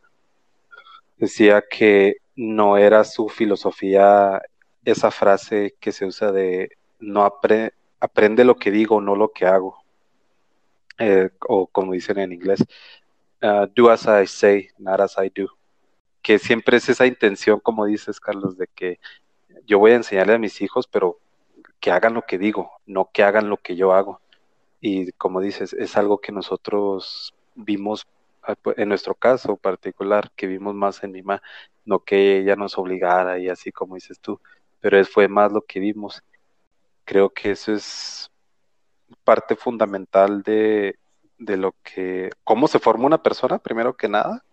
Decía 1.18 1.64
que 1.70 2.18
no 2.36 2.78
era 2.78 3.04
su 3.04 3.30
filosofía 3.30 4.42
esa 4.86 5.12
frase 5.12 5.76
que 5.80 5.92
se 5.92 6.06
usa 6.06 6.32
de 6.32 6.70
no 7.00 7.24
aprende 7.24 8.46
lo 8.46 8.56
que 8.56 8.72
digo, 8.72 9.02
no 9.02 9.16
lo 9.16 9.32
que 9.32 9.46
hago. 9.46 9.78
Eh, 11.00 11.30
o 11.48 11.68
como 11.68 11.94
dicen 11.94 12.20
en 12.20 12.34
inglés, 12.34 12.66
uh, 13.42 13.68
do 13.76 13.90
as 13.90 14.06
I 14.08 14.28
say, 14.28 14.70
not 14.78 15.00
as 15.02 15.16
I 15.18 15.30
do. 15.30 15.48
Que 16.22 16.40
siempre 16.40 16.78
es 16.78 16.90
esa 16.90 17.06
intención, 17.08 17.60
como 17.60 17.86
dices, 17.86 18.20
Carlos, 18.20 18.58
de 18.58 18.68
que 18.68 19.00
yo 19.66 19.80
voy 19.80 19.92
a 19.92 19.96
enseñarle 19.96 20.34
a 20.34 20.40
mis 20.40 20.62
hijos, 20.62 20.88
pero 20.88 21.20
que 21.80 21.92
hagan 21.92 22.14
lo 22.14 22.24
que 22.24 22.38
digo, 22.38 22.72
no 22.86 23.10
que 23.14 23.24
hagan 23.24 23.50
lo 23.50 23.58
que 23.58 23.76
yo 23.76 23.94
hago 23.94 24.22
y 24.82 25.12
como 25.14 25.42
dices, 25.42 25.74
es 25.74 25.98
algo 25.98 26.20
que 26.20 26.32
nosotros 26.32 27.34
vimos 27.56 28.08
ah, 28.44 28.56
pues, 28.56 28.78
en 28.78 28.90
nuestro 28.90 29.16
caso 29.16 29.58
particular, 29.58 30.32
que 30.36 30.48
vimos 30.48 30.74
más 30.76 31.04
en 31.04 31.14
Lima, 31.14 31.42
no 31.86 32.00
que 32.00 32.40
ella 32.40 32.56
nos 32.56 32.78
obligara 32.78 33.40
y 33.40 33.50
así 33.50 33.72
como 33.72 33.96
dices 33.96 34.20
tú, 34.20 34.40
pero 34.80 35.04
fue 35.06 35.28
más 35.28 35.52
lo 35.52 35.62
que 35.62 35.80
vimos. 35.80 36.24
Creo 37.06 37.30
que 37.30 37.52
eso 37.52 37.74
es 37.74 38.29
parte 39.30 39.56
fundamental 39.56 40.42
de, 40.42 40.98
de 41.38 41.56
lo 41.56 41.76
que, 41.84 42.32
cómo 42.44 42.68
se 42.68 42.80
forma 42.80 43.06
una 43.06 43.22
persona, 43.22 43.60
primero 43.60 43.96
que 43.96 44.10
nada, 44.10 44.44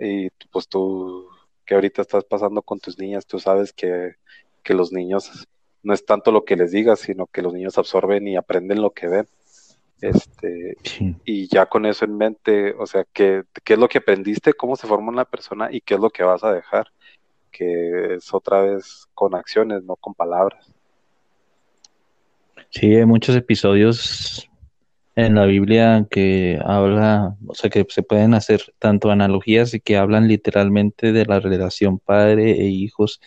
y 0.00 0.30
pues 0.52 0.68
tú 0.68 1.28
que 1.64 1.74
ahorita 1.74 2.02
estás 2.02 2.22
pasando 2.22 2.62
con 2.62 2.78
tus 2.78 3.00
niñas, 3.00 3.26
tú 3.26 3.40
sabes 3.40 3.72
que, 3.72 4.14
que 4.62 4.74
los 4.74 4.92
niños 4.92 5.48
no 5.82 5.92
es 5.92 6.06
tanto 6.06 6.30
lo 6.30 6.44
que 6.44 6.54
les 6.54 6.70
digas, 6.70 7.00
sino 7.00 7.26
que 7.26 7.42
los 7.42 7.52
niños 7.52 7.78
absorben 7.78 8.28
y 8.28 8.36
aprenden 8.36 8.80
lo 8.80 8.92
que 8.92 9.08
ven. 9.08 9.26
Este, 10.00 10.76
y 11.24 11.48
ya 11.48 11.66
con 11.66 11.84
eso 11.84 12.04
en 12.04 12.16
mente, 12.16 12.76
o 12.78 12.86
sea, 12.86 13.04
¿qué, 13.12 13.42
¿qué 13.64 13.72
es 13.72 13.78
lo 13.80 13.88
que 13.88 13.98
aprendiste? 13.98 14.52
¿Cómo 14.52 14.76
se 14.76 14.86
forma 14.86 15.10
una 15.10 15.24
persona? 15.24 15.70
¿Y 15.72 15.80
qué 15.80 15.94
es 15.94 16.00
lo 16.00 16.10
que 16.10 16.22
vas 16.22 16.44
a 16.44 16.52
dejar? 16.52 16.92
Que 17.50 18.14
es 18.14 18.32
otra 18.32 18.60
vez 18.60 19.08
con 19.14 19.34
acciones, 19.34 19.82
no 19.82 19.96
con 19.96 20.14
palabras. 20.14 20.75
Sí, 22.70 22.94
hay 22.94 23.06
muchos 23.06 23.36
episodios 23.36 24.48
en 25.14 25.34
la 25.34 25.46
Biblia 25.46 26.06
que 26.10 26.60
habla, 26.64 27.36
o 27.46 27.54
sea, 27.54 27.70
que 27.70 27.86
se 27.88 28.02
pueden 28.02 28.34
hacer 28.34 28.62
tanto 28.78 29.10
analogías 29.10 29.72
y 29.72 29.80
que 29.80 29.96
hablan 29.96 30.28
literalmente 30.28 31.12
de 31.12 31.24
la 31.24 31.40
relación 31.40 31.98
padre 31.98 32.52
e 32.60 32.66
hijos, 32.66 33.20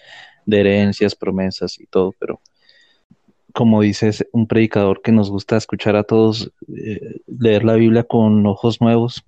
de 0.45 0.59
herencias, 0.59 1.15
promesas 1.15 1.79
y 1.79 1.87
todo, 1.87 2.13
pero 2.19 2.41
como 3.53 3.81
dices, 3.81 4.25
un 4.31 4.47
predicador 4.47 5.01
que 5.01 5.11
nos 5.11 5.29
gusta 5.29 5.57
escuchar 5.57 5.95
a 5.95 6.03
todos, 6.03 6.51
eh, 6.75 7.21
leer 7.25 7.65
la 7.65 7.73
Biblia 7.73 8.03
con 8.03 8.45
ojos 8.45 8.79
nuevos, 8.81 9.25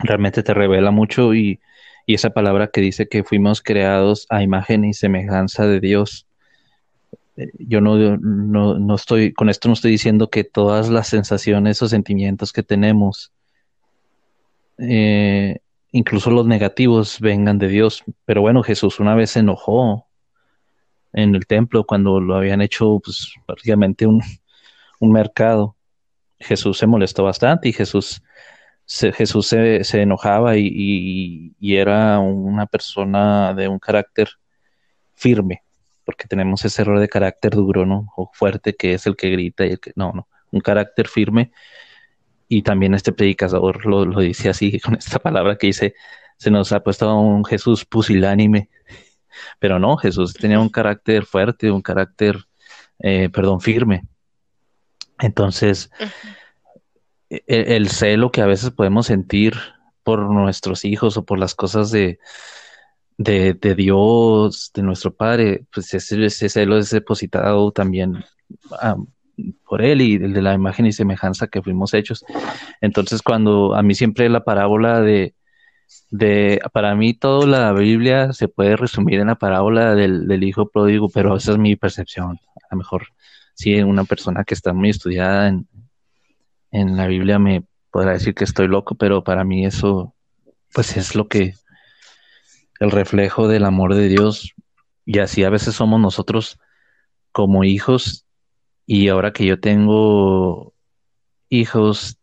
realmente 0.00 0.42
te 0.42 0.54
revela 0.54 0.90
mucho 0.90 1.34
y, 1.34 1.60
esa 2.06 2.30
palabra 2.30 2.68
que 2.68 2.82
dice 2.82 3.08
que 3.08 3.24
fuimos 3.24 3.62
creados 3.62 4.26
a 4.28 4.42
imagen 4.42 4.84
y 4.84 4.92
semejanza 4.92 5.66
de 5.66 5.80
Dios. 5.80 6.26
Eh, 7.36 7.50
yo 7.58 7.80
no, 7.80 8.16
no, 8.16 8.94
estoy, 8.94 9.32
con 9.32 9.48
esto 9.48 9.68
no 9.68 9.74
estoy 9.74 9.90
diciendo 9.92 10.30
que 10.30 10.44
todas 10.44 10.88
las 10.88 11.08
sensaciones 11.08 11.82
o 11.82 11.88
sentimientos 11.88 12.52
que 12.52 12.62
tenemos, 12.62 13.32
eh, 14.78 15.58
incluso 15.92 16.30
los 16.30 16.46
negativos, 16.46 17.20
vengan 17.20 17.58
de 17.58 17.68
Dios. 17.68 18.04
Pero 18.24 18.40
bueno, 18.40 18.62
Jesús 18.62 19.00
una 19.00 19.14
vez 19.14 19.30
se 19.30 19.40
enojó 19.40 20.06
en 21.14 21.34
el 21.34 21.46
templo 21.46 21.84
cuando 21.84 22.20
lo 22.20 22.36
habían 22.36 22.60
hecho 22.60 23.00
pues, 23.02 23.32
prácticamente 23.46 24.06
un, 24.06 24.22
mercado. 25.00 25.76
Jesús 26.38 26.78
se 26.78 26.86
molestó 26.86 27.24
bastante 27.24 27.68
y 27.68 27.72
Jesús 27.74 28.22
se, 28.86 29.12
Jesús 29.12 29.48
se, 29.48 30.00
enojaba 30.00 30.56
y, 30.56 31.54
era 31.60 32.18
una 32.20 32.66
persona 32.66 33.52
de 33.54 33.68
un 33.68 33.78
carácter 33.78 34.30
firme, 35.14 35.62
porque 36.04 36.28
tenemos 36.28 36.64
ese 36.64 36.82
error 36.82 37.00
de 37.00 37.08
carácter 37.08 37.52
duro, 37.52 37.86
¿no? 37.86 38.12
O 38.16 38.30
fuerte, 38.32 38.74
que 38.74 38.94
es 38.94 39.06
el 39.06 39.16
que 39.16 39.30
grita 39.30 39.66
y 39.66 39.70
el 39.70 39.80
que, 39.80 39.92
no, 39.96 40.12
no, 40.12 40.28
un 40.50 40.60
carácter 40.60 41.08
firme. 41.08 41.52
Y 42.48 42.62
también 42.62 42.94
este 42.94 43.12
predicador 43.12 43.86
lo, 43.86 44.04
lo 44.04 44.20
dice 44.20 44.48
así, 44.48 44.78
con 44.84 44.94
esta 44.94 45.18
palabra 45.18 45.56
que 45.56 45.68
dice, 45.68 45.94
se 46.36 46.50
nos 46.50 46.72
ha 46.72 46.80
puesto 46.80 47.14
un 47.16 47.44
Jesús 47.44 47.84
pusilánime, 47.84 48.68
pero 49.58 49.78
no, 49.78 49.96
Jesús 49.96 50.34
tenía 50.34 50.60
un 50.60 50.68
carácter 50.68 51.24
fuerte, 51.24 51.70
un 51.70 51.82
carácter, 51.82 52.38
eh, 52.98 53.28
perdón, 53.30 53.60
firme. 53.60 54.04
Entonces, 55.20 55.90
e, 57.30 57.42
e, 57.46 57.76
el, 57.76 57.88
celo 57.88 58.30
que 58.30 58.42
a 58.42 58.46
veces 58.46 58.70
podemos 58.70 59.06
sentir 59.06 59.54
por 60.02 60.20
nuestros 60.20 60.84
hijos 60.84 61.16
o 61.16 61.24
por 61.24 61.38
las 61.38 61.54
cosas 61.54 61.90
de, 61.90 62.18
de, 63.16 63.74
Dios, 63.76 64.70
de 64.74 64.82
nuestro 64.82 65.14
Padre, 65.14 65.64
pues 65.72 65.94
ese, 65.94 66.48
celo 66.48 66.78
es 66.78 66.90
depositado 66.90 67.70
también 67.72 68.24
por 69.66 69.82
Él 69.82 70.00
y 70.00 70.18
de 70.18 70.42
la 70.42 70.54
imagen 70.54 70.86
y 70.86 70.92
semejanza 70.92 71.48
que 71.48 71.62
fuimos 71.62 71.94
hechos. 71.94 72.24
Entonces, 72.80 73.22
cuando 73.22 73.74
a 73.74 73.82
mí 73.82 73.94
siempre 73.94 74.28
la 74.28 74.44
parábola 74.44 75.00
de, 75.00 75.34
de, 76.10 76.60
para 76.72 76.94
mí 76.94 77.14
toda 77.14 77.46
la 77.46 77.72
Biblia 77.72 78.32
se 78.32 78.48
puede 78.48 78.76
resumir 78.76 79.20
en 79.20 79.28
la 79.28 79.36
parábola 79.36 79.94
del, 79.94 80.42
hijo 80.42 80.68
pródigo, 80.68 81.08
pero 81.08 81.36
esa 81.36 81.52
es 81.52 81.58
mi 81.58 81.76
percepción. 81.76 82.38
A 82.70 82.74
lo 82.74 82.78
mejor 82.78 83.08
si 83.54 83.80
una 83.82 84.04
persona 84.04 84.44
que 84.44 84.54
está 84.54 84.72
muy 84.72 84.90
estudiada 84.90 85.48
en, 85.48 85.68
en 86.70 86.96
la 86.96 87.06
Biblia 87.06 87.38
me 87.38 87.64
podrá 87.90 88.12
decir 88.12 88.34
que 88.34 88.44
estoy 88.44 88.68
loco, 88.68 88.96
pero 88.96 89.22
para 89.22 89.44
mí 89.44 89.64
eso 89.64 90.14
pues 90.72 90.96
es 90.96 91.14
lo 91.14 91.28
que 91.28 91.54
el 92.80 92.90
reflejo 92.90 93.48
del 93.48 93.64
amor 93.64 93.94
de 93.94 94.08
Dios 94.08 94.54
y 95.04 95.18
así 95.18 95.44
a 95.44 95.50
veces 95.50 95.74
somos 95.74 96.00
nosotros 96.00 96.58
como 97.32 97.64
hijos 97.64 98.24
y 98.86 99.08
ahora 99.08 99.32
que 99.32 99.46
yo 99.46 99.60
tengo 99.60 100.74
hijos 101.48 102.18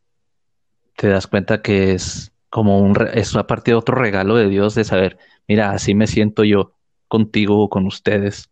te 0.95 1.07
das 1.07 1.27
cuenta 1.27 1.61
que 1.61 1.93
es 1.93 2.31
como 2.49 2.79
un, 2.79 2.95
es 3.13 3.35
aparte 3.35 3.71
de 3.71 3.75
otro 3.75 3.95
regalo 3.95 4.35
de 4.35 4.49
Dios 4.49 4.75
de 4.75 4.83
saber, 4.83 5.17
mira, 5.47 5.71
así 5.71 5.95
me 5.95 6.05
siento 6.05 6.43
yo 6.43 6.75
contigo 7.07 7.63
o 7.63 7.69
con 7.69 7.87
ustedes. 7.87 8.49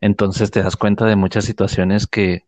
Entonces 0.00 0.50
te 0.50 0.62
das 0.62 0.76
cuenta 0.76 1.04
de 1.06 1.16
muchas 1.16 1.44
situaciones 1.44 2.06
que, 2.06 2.44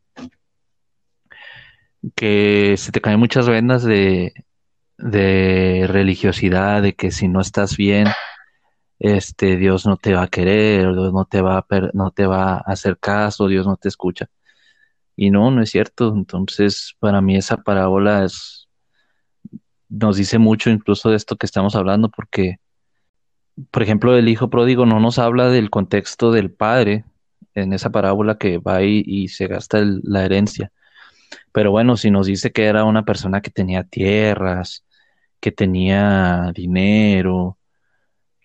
que 2.14 2.76
se 2.78 2.92
te 2.92 3.00
caen 3.00 3.18
muchas 3.18 3.48
vendas 3.48 3.82
de, 3.82 4.32
de 4.98 5.86
religiosidad, 5.88 6.80
de 6.80 6.94
que 6.94 7.10
si 7.10 7.28
no 7.28 7.40
estás 7.40 7.76
bien, 7.76 8.06
este 9.02 9.56
Dios 9.56 9.84
no 9.84 9.96
te 9.96 10.14
va 10.14 10.22
a 10.22 10.28
querer, 10.28 10.94
Dios 10.94 11.12
no 11.12 11.24
te 11.24 11.42
va 11.42 11.58
a, 11.58 11.66
no 11.92 12.12
te 12.12 12.26
va 12.26 12.54
a 12.54 12.58
hacer 12.58 12.98
caso, 12.98 13.48
Dios 13.48 13.66
no 13.66 13.76
te 13.76 13.88
escucha. 13.88 14.28
Y 15.16 15.30
no, 15.30 15.50
no 15.50 15.62
es 15.62 15.70
cierto. 15.70 16.14
Entonces, 16.14 16.94
para 17.00 17.20
mí 17.20 17.36
esa 17.36 17.56
parábola 17.58 18.26
nos 19.88 20.16
dice 20.16 20.38
mucho 20.38 20.70
incluso 20.70 21.10
de 21.10 21.16
esto 21.16 21.36
que 21.36 21.46
estamos 21.46 21.74
hablando, 21.74 22.10
porque, 22.10 22.58
por 23.72 23.82
ejemplo, 23.82 24.16
el 24.16 24.28
hijo 24.28 24.50
pródigo 24.50 24.86
no 24.86 25.00
nos 25.00 25.18
habla 25.18 25.48
del 25.48 25.70
contexto 25.70 26.30
del 26.30 26.52
padre 26.52 27.04
en 27.54 27.72
esa 27.72 27.90
parábola 27.90 28.38
que 28.38 28.58
va 28.58 28.82
y, 28.82 29.28
se 29.28 29.48
gasta 29.48 29.82
la 29.84 30.24
herencia. 30.24 30.72
Pero 31.52 31.72
bueno, 31.72 31.96
si 31.96 32.10
nos 32.10 32.26
dice 32.26 32.52
que 32.52 32.66
era 32.66 32.84
una 32.84 33.04
persona 33.04 33.40
que 33.42 33.50
tenía 33.50 33.84
tierras, 33.84 34.84
que 35.40 35.52
tenía 35.52 36.52
dinero, 36.54 37.58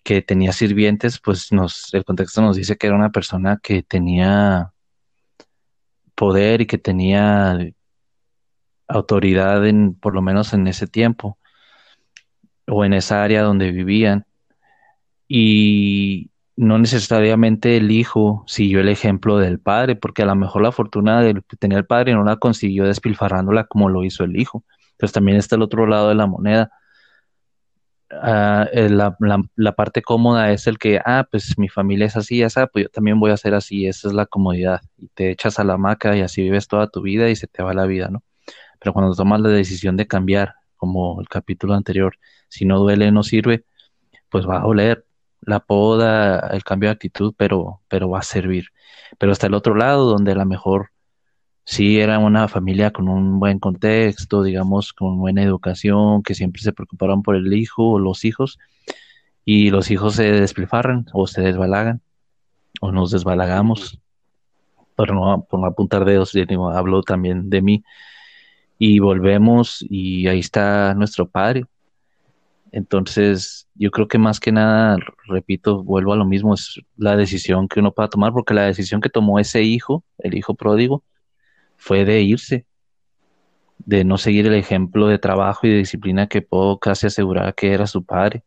que 0.08 0.22
tenía 0.22 0.54
sirvientes, 0.54 1.20
pues 1.20 1.52
nos, 1.52 1.92
el 1.92 2.02
contexto 2.02 2.40
nos 2.40 2.56
dice 2.56 2.78
que 2.78 2.86
era 2.86 2.96
una 2.96 3.10
persona 3.10 3.60
que 3.62 3.82
tenía 3.82 4.72
poder 6.14 6.62
y 6.62 6.66
que 6.66 6.78
tenía 6.78 7.58
autoridad 8.88 9.66
en, 9.66 9.92
por 9.92 10.14
lo 10.14 10.22
menos 10.22 10.54
en 10.54 10.66
ese 10.66 10.86
tiempo, 10.86 11.36
o 12.66 12.86
en 12.86 12.94
esa 12.94 13.22
área 13.22 13.42
donde 13.42 13.70
vivían. 13.70 14.24
Y 15.28 16.30
no 16.56 16.78
necesariamente 16.78 17.76
el 17.76 17.90
hijo 17.90 18.44
siguió 18.46 18.80
el 18.80 18.88
ejemplo 18.88 19.36
del 19.36 19.60
padre, 19.60 19.94
porque 19.94 20.22
a 20.22 20.26
lo 20.26 20.36
mejor 20.36 20.62
la 20.62 20.72
fortuna 20.72 21.22
que 21.46 21.56
tenía 21.58 21.76
el 21.76 21.84
padre 21.84 22.14
no 22.14 22.24
la 22.24 22.36
consiguió 22.36 22.86
despilfarrándola 22.86 23.64
como 23.64 23.90
lo 23.90 24.04
hizo 24.04 24.24
el 24.24 24.40
hijo. 24.40 24.64
Pues 24.98 25.12
también 25.12 25.36
está 25.36 25.56
el 25.56 25.62
otro 25.62 25.86
lado 25.86 26.08
de 26.08 26.14
la 26.14 26.26
moneda. 26.26 26.70
Ah, 28.10 28.66
eh, 28.72 28.88
la, 28.88 29.16
la, 29.56 29.72
parte 29.72 30.00
cómoda 30.00 30.50
es 30.52 30.66
el 30.66 30.78
que, 30.78 30.98
ah, 31.04 31.26
pues 31.30 31.58
mi 31.58 31.68
familia 31.68 32.06
es 32.06 32.16
así, 32.16 32.42
esa, 32.42 32.66
pues 32.66 32.84
yo 32.86 32.88
también 32.90 33.20
voy 33.20 33.30
a 33.32 33.36
ser 33.36 33.54
así, 33.54 33.86
esa 33.86 34.08
es 34.08 34.14
la 34.14 34.26
comodidad. 34.26 34.80
Y 34.96 35.08
te 35.08 35.30
echas 35.30 35.58
a 35.58 35.64
la 35.64 35.74
hamaca 35.74 36.16
y 36.16 36.22
así 36.22 36.42
vives 36.42 36.68
toda 36.68 36.88
tu 36.88 37.02
vida 37.02 37.28
y 37.28 37.36
se 37.36 37.46
te 37.46 37.62
va 37.62 37.74
la 37.74 37.86
vida, 37.86 38.08
¿no? 38.08 38.22
Pero 38.80 38.92
cuando 38.94 39.14
tomas 39.14 39.40
la 39.40 39.50
decisión 39.50 39.96
de 39.96 40.06
cambiar, 40.06 40.54
como 40.76 41.20
el 41.20 41.28
capítulo 41.28 41.74
anterior, 41.74 42.16
si 42.48 42.64
no 42.64 42.78
duele, 42.78 43.12
no 43.12 43.22
sirve, 43.22 43.64
pues 44.30 44.48
va 44.48 44.58
a 44.58 44.62
doler 44.62 45.04
la 45.42 45.60
poda, 45.60 46.48
el 46.52 46.64
cambio 46.64 46.88
de 46.88 46.94
actitud, 46.94 47.34
pero, 47.36 47.82
pero 47.88 48.08
va 48.10 48.20
a 48.20 48.22
servir. 48.22 48.68
Pero 49.18 49.32
hasta 49.32 49.46
el 49.48 49.54
otro 49.54 49.74
lado, 49.74 50.06
donde 50.10 50.32
a 50.32 50.36
lo 50.36 50.46
mejor 50.46 50.90
sí 51.68 52.00
era 52.00 52.18
una 52.18 52.48
familia 52.48 52.92
con 52.92 53.10
un 53.10 53.38
buen 53.38 53.58
contexto, 53.58 54.42
digamos, 54.42 54.94
con 54.94 55.18
buena 55.18 55.42
educación, 55.42 56.22
que 56.22 56.34
siempre 56.34 56.62
se 56.62 56.72
preocuparon 56.72 57.22
por 57.22 57.36
el 57.36 57.52
hijo 57.52 57.90
o 57.90 57.98
los 57.98 58.24
hijos, 58.24 58.58
y 59.44 59.68
los 59.68 59.90
hijos 59.90 60.14
se 60.14 60.32
despilfarran 60.32 61.04
o 61.12 61.26
se 61.26 61.42
desbalagan, 61.42 62.00
o 62.80 62.90
nos 62.90 63.10
desbalagamos, 63.10 64.00
pero 64.96 65.14
no 65.14 65.42
por 65.44 65.60
no 65.60 65.66
apuntar 65.66 66.06
dedos, 66.06 66.32
hablo 66.72 67.02
también 67.02 67.50
de 67.50 67.60
mí, 67.60 67.84
y 68.78 69.00
volvemos 69.00 69.84
y 69.90 70.26
ahí 70.26 70.38
está 70.38 70.94
nuestro 70.94 71.28
padre. 71.28 71.66
Entonces, 72.72 73.68
yo 73.74 73.90
creo 73.90 74.08
que 74.08 74.16
más 74.16 74.40
que 74.40 74.52
nada, 74.52 74.96
repito, 75.26 75.82
vuelvo 75.82 76.14
a 76.14 76.16
lo 76.16 76.24
mismo, 76.24 76.54
es 76.54 76.80
la 76.96 77.14
decisión 77.14 77.68
que 77.68 77.80
uno 77.80 77.92
pueda 77.92 78.08
tomar, 78.08 78.32
porque 78.32 78.54
la 78.54 78.64
decisión 78.64 79.02
que 79.02 79.10
tomó 79.10 79.38
ese 79.38 79.64
hijo, 79.64 80.02
el 80.16 80.34
hijo 80.34 80.54
pródigo, 80.54 81.04
fue 81.78 82.04
de 82.04 82.20
irse, 82.20 82.66
de 83.78 84.04
no 84.04 84.18
seguir 84.18 84.46
el 84.46 84.54
ejemplo 84.54 85.06
de 85.06 85.18
trabajo 85.18 85.66
y 85.66 85.70
de 85.70 85.78
disciplina 85.78 86.28
que 86.28 86.42
puedo 86.42 86.78
casi 86.78 87.06
asegurar 87.06 87.54
que 87.54 87.72
era 87.72 87.86
su 87.86 88.04
padre. 88.04 88.42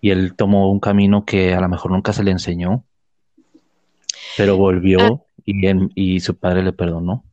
Y 0.00 0.10
él 0.10 0.34
tomó 0.34 0.70
un 0.70 0.80
camino 0.80 1.24
que 1.24 1.52
a 1.54 1.60
lo 1.60 1.68
mejor 1.68 1.90
nunca 1.90 2.12
se 2.12 2.22
le 2.24 2.30
enseñó, 2.30 2.84
pero 4.36 4.56
volvió 4.56 4.98
ah. 5.00 5.20
y, 5.44 6.16
y 6.16 6.20
su 6.20 6.36
padre 6.36 6.62
le 6.62 6.72
perdonó. 6.72 7.24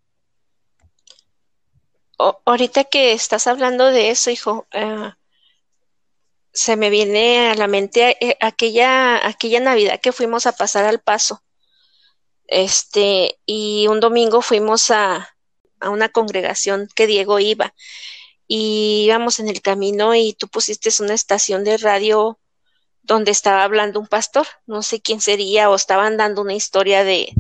ahorita 2.18 2.86
que 2.86 3.14
estás 3.14 3.48
hablando 3.48 3.86
de 3.86 4.10
eso, 4.10 4.32
hijo, 4.32 4.68
eh, 4.72 5.12
se 6.54 6.76
me 6.76 6.90
viene 6.90 7.50
a 7.50 7.56
la 7.56 7.68
mente 7.68 8.18
eh, 8.20 8.38
aquella, 8.42 9.26
aquella 9.28 9.60
Navidad 9.60 10.00
que 10.02 10.12
fuimos 10.12 10.48
a 10.48 10.54
pasar 10.54 10.86
al 10.86 11.00
paso 11.00 11.42
este, 12.52 13.40
y 13.46 13.88
un 13.88 14.02
domingo 14.02 14.42
fuimos 14.42 14.92
a, 14.92 15.36
a 15.80 15.90
una 15.90 16.10
congregación 16.10 16.90
que 16.94 17.08
Diego 17.08 17.40
iba 17.40 17.74
y 18.46 19.06
íbamos 19.06 19.40
en 19.40 19.48
el 19.48 19.62
camino 19.62 20.14
y 20.14 20.34
tú 20.34 20.50
pusiste 20.50 20.90
una 21.00 21.14
estación 21.14 21.64
de 21.64 21.78
radio 21.78 22.38
donde 23.04 23.32
estaba 23.32 23.64
hablando 23.64 24.02
un 24.02 24.08
pastor, 24.08 24.46
no 24.68 24.84
sé 24.84 25.02
quién 25.02 25.22
sería, 25.22 25.70
o 25.70 25.76
estaban 25.76 26.18
dando 26.18 26.42
una 26.42 26.54
historia 26.54 27.06
de... 27.06 27.34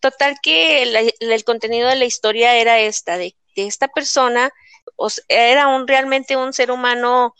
Total 0.00 0.36
que 0.42 0.82
el, 1.20 1.44
contenido 1.44 1.88
de 1.88 1.96
la 1.96 2.06
historia 2.06 2.56
era 2.56 2.80
esta, 2.80 3.18
de, 3.18 3.36
de 3.54 3.66
esta 3.66 3.88
persona, 3.88 4.50
era 5.28 5.68
un 5.68 5.86
realmente 5.86 6.36
un 6.38 6.54
ser 6.54 6.70
humano 6.70 7.34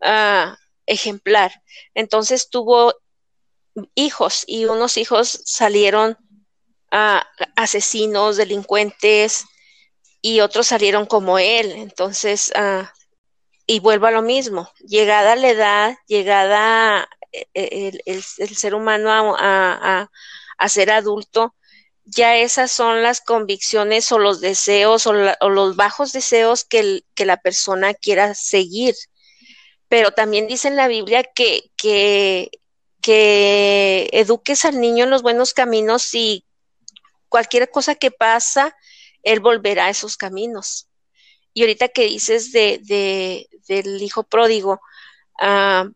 uh, 0.00 0.54
ejemplar. 0.86 1.62
Entonces 1.94 2.50
tuvo 2.50 2.92
hijos 3.94 4.44
y 4.46 4.64
unos 4.66 4.96
hijos 4.96 5.40
salieron 5.44 6.18
asesinos, 7.56 8.36
delincuentes, 8.36 9.46
y 10.22 10.40
otros 10.40 10.68
salieron 10.68 11.06
como 11.06 11.38
él. 11.38 11.72
Entonces, 11.72 12.52
ah, 12.56 12.92
y 13.66 13.80
vuelvo 13.80 14.06
a 14.06 14.10
lo 14.10 14.22
mismo, 14.22 14.70
llegada 14.86 15.36
la 15.36 15.48
edad, 15.50 15.96
llegada 16.06 17.08
eh, 17.32 17.46
eh, 17.54 17.92
el, 18.06 18.22
ser 18.22 18.74
humano 18.74 19.34
a, 19.38 20.08
ser 20.68 20.90
adulto, 20.90 21.54
ya 22.04 22.36
esas 22.36 22.70
son 22.72 23.02
las 23.02 23.20
convicciones 23.20 24.10
o 24.12 24.18
los 24.18 24.40
deseos 24.40 25.06
o, 25.06 25.12
los 25.12 25.76
bajos 25.76 26.12
deseos 26.12 26.64
que, 26.64 27.02
que, 27.14 27.26
la 27.26 27.38
persona 27.38 27.94
quiera 27.94 28.34
seguir. 28.34 28.94
Pero 29.88 30.12
también 30.12 30.46
dice 30.46 30.68
en 30.68 30.76
la 30.76 30.88
Biblia 30.88 31.22
que, 31.22 31.70
que, 31.76 32.50
que 33.00 34.08
eduques 34.12 34.64
al 34.64 34.80
niño 34.80 35.04
en 35.04 35.10
los 35.10 35.22
buenos 35.22 35.54
caminos 35.54 36.14
y 36.14 36.44
cualquier 37.34 37.68
cosa 37.68 37.96
que 37.96 38.12
pasa, 38.12 38.76
Él 39.24 39.40
volverá 39.40 39.86
a 39.86 39.90
esos 39.90 40.16
caminos. 40.16 40.86
Y 41.52 41.62
ahorita 41.62 41.88
que 41.88 42.04
dices 42.04 42.52
de, 42.52 43.48
del 43.66 44.00
hijo 44.00 44.22
pródigo, 44.22 44.80
ah, 45.40 45.90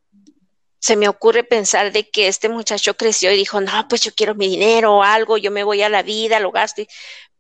se 0.81 0.97
me 0.97 1.09
ocurre 1.09 1.45
pensar 1.45 1.93
de 1.93 2.11
que 2.11 2.27
este 2.27 2.49
muchacho 2.49 2.97
creció 2.97 3.31
y 3.31 3.37
dijo, 3.37 3.61
no, 3.61 3.87
pues 3.87 4.01
yo 4.01 4.13
quiero 4.17 4.35
mi 4.35 4.49
dinero 4.49 4.97
o 4.97 5.05
algo, 5.05 5.39
yo 5.39 5.53
me 5.53 5.63
voy 5.63 5.81
a 5.83 5.89
la 5.89 6.03
vida, 6.03 6.41
lo 6.41 6.51
gasto, 6.51 6.83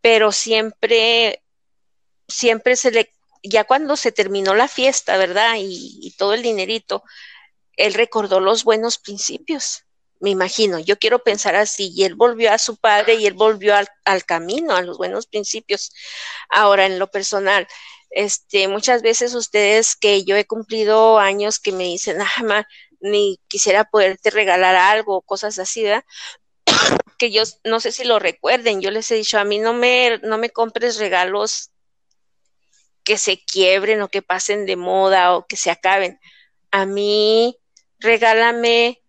pero 0.00 0.30
siempre, 0.30 1.42
siempre 2.28 2.76
se 2.76 2.92
le, 2.92 3.12
ya 3.42 3.64
cuando 3.64 3.96
se 3.96 4.12
terminó 4.12 4.54
la 4.54 4.68
fiesta, 4.68 5.16
¿verdad? 5.16 5.56
Y, 5.58 5.98
y 6.00 6.12
todo 6.12 6.34
el 6.34 6.42
dinerito, 6.42 7.02
él 7.72 7.94
recordó 7.94 8.38
los 8.38 8.62
buenos 8.62 8.98
principios 8.98 9.87
me 10.20 10.30
imagino, 10.30 10.78
yo 10.78 10.98
quiero 10.98 11.20
pensar 11.20 11.54
así, 11.54 11.92
y 11.94 12.04
él 12.04 12.14
volvió 12.14 12.52
a 12.52 12.58
su 12.58 12.76
padre 12.76 13.14
y 13.14 13.26
él 13.26 13.34
volvió 13.34 13.74
al, 13.76 14.24
camino, 14.24 14.74
a 14.74 14.82
los 14.82 14.98
buenos 14.98 15.26
principios. 15.26 15.92
Ahora, 16.48 16.86
en 16.86 16.98
lo 16.98 17.10
personal, 17.10 17.66
este, 18.10 18.68
muchas 18.68 19.02
veces 19.02 19.34
ustedes 19.34 19.96
que 19.96 20.24
yo 20.24 20.36
he 20.36 20.46
cumplido 20.46 21.18
años 21.18 21.60
que 21.60 21.72
me 21.72 21.84
dicen, 21.84 22.18
ah, 22.20 22.66
ni 23.00 23.38
quisiera 23.48 23.84
poderte 23.84 24.30
regalar 24.30 24.74
algo, 24.76 25.22
cosas 25.22 25.58
así, 25.58 25.82
¿verdad? 25.84 26.04
que 27.18 27.30
yo 27.30 27.42
no 27.64 27.80
sé 27.80 27.92
si 27.92 28.04
lo 28.04 28.18
recuerden, 28.18 28.80
yo 28.80 28.90
les 28.90 29.10
he 29.10 29.16
dicho, 29.16 29.38
a 29.38 29.44
mí 29.44 29.58
no 29.58 29.72
me, 29.72 30.18
no 30.22 30.38
me 30.38 30.50
compres 30.50 30.98
regalos 30.98 31.70
que 33.04 33.18
se 33.18 33.42
quiebren 33.44 34.02
o 34.02 34.08
que 34.08 34.22
pasen 34.22 34.66
de 34.66 34.76
moda 34.76 35.34
o 35.34 35.46
que 35.46 35.56
se 35.56 35.70
acaben. 35.70 36.18
A 36.70 36.86
mí 36.86 37.56
regálame 37.98 39.02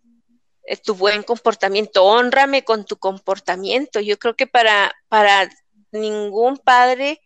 tu 0.77 0.95
buen 0.95 1.23
comportamiento, 1.23 2.03
honrame 2.03 2.63
con 2.63 2.86
tu 2.86 2.97
comportamiento. 2.97 3.99
Yo 3.99 4.17
creo 4.19 4.36
que 4.36 4.47
para, 4.47 4.93
para 5.08 5.49
ningún 5.91 6.58
padre 6.58 7.21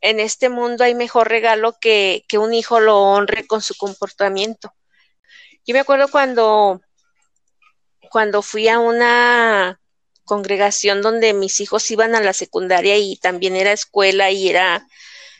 en 0.00 0.20
este 0.20 0.48
mundo 0.48 0.84
hay 0.84 0.94
mejor 0.94 1.28
regalo 1.28 1.76
que, 1.80 2.24
que 2.28 2.38
un 2.38 2.54
hijo 2.54 2.78
lo 2.80 2.98
honre 3.00 3.46
con 3.46 3.62
su 3.62 3.74
comportamiento. 3.76 4.72
Yo 5.66 5.72
me 5.72 5.80
acuerdo 5.80 6.08
cuando, 6.08 6.80
cuando 8.10 8.42
fui 8.42 8.68
a 8.68 8.78
una 8.78 9.80
congregación 10.24 11.02
donde 11.02 11.32
mis 11.32 11.60
hijos 11.60 11.90
iban 11.90 12.14
a 12.14 12.20
la 12.20 12.32
secundaria 12.32 12.96
y 12.96 13.16
también 13.16 13.56
era 13.56 13.72
escuela 13.72 14.30
y 14.30 14.48
era 14.48 14.86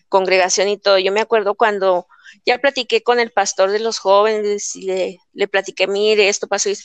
congregación 0.09 0.69
y 0.69 0.79
todo. 0.79 0.99
Yo 0.99 1.13
me 1.13 1.21
acuerdo 1.21 1.55
cuando 1.55 2.07
ya 2.47 2.59
platiqué 2.59 3.03
con 3.03 3.21
el 3.21 3.33
pastor 3.33 3.71
de 3.71 3.81
los 3.81 3.99
jóvenes 3.99 4.75
y 4.77 4.83
le, 4.83 5.19
le 5.33 5.49
platiqué, 5.49 5.87
mire, 5.87 6.29
esto 6.29 6.49
pasó 6.49 6.71
y 6.71 6.77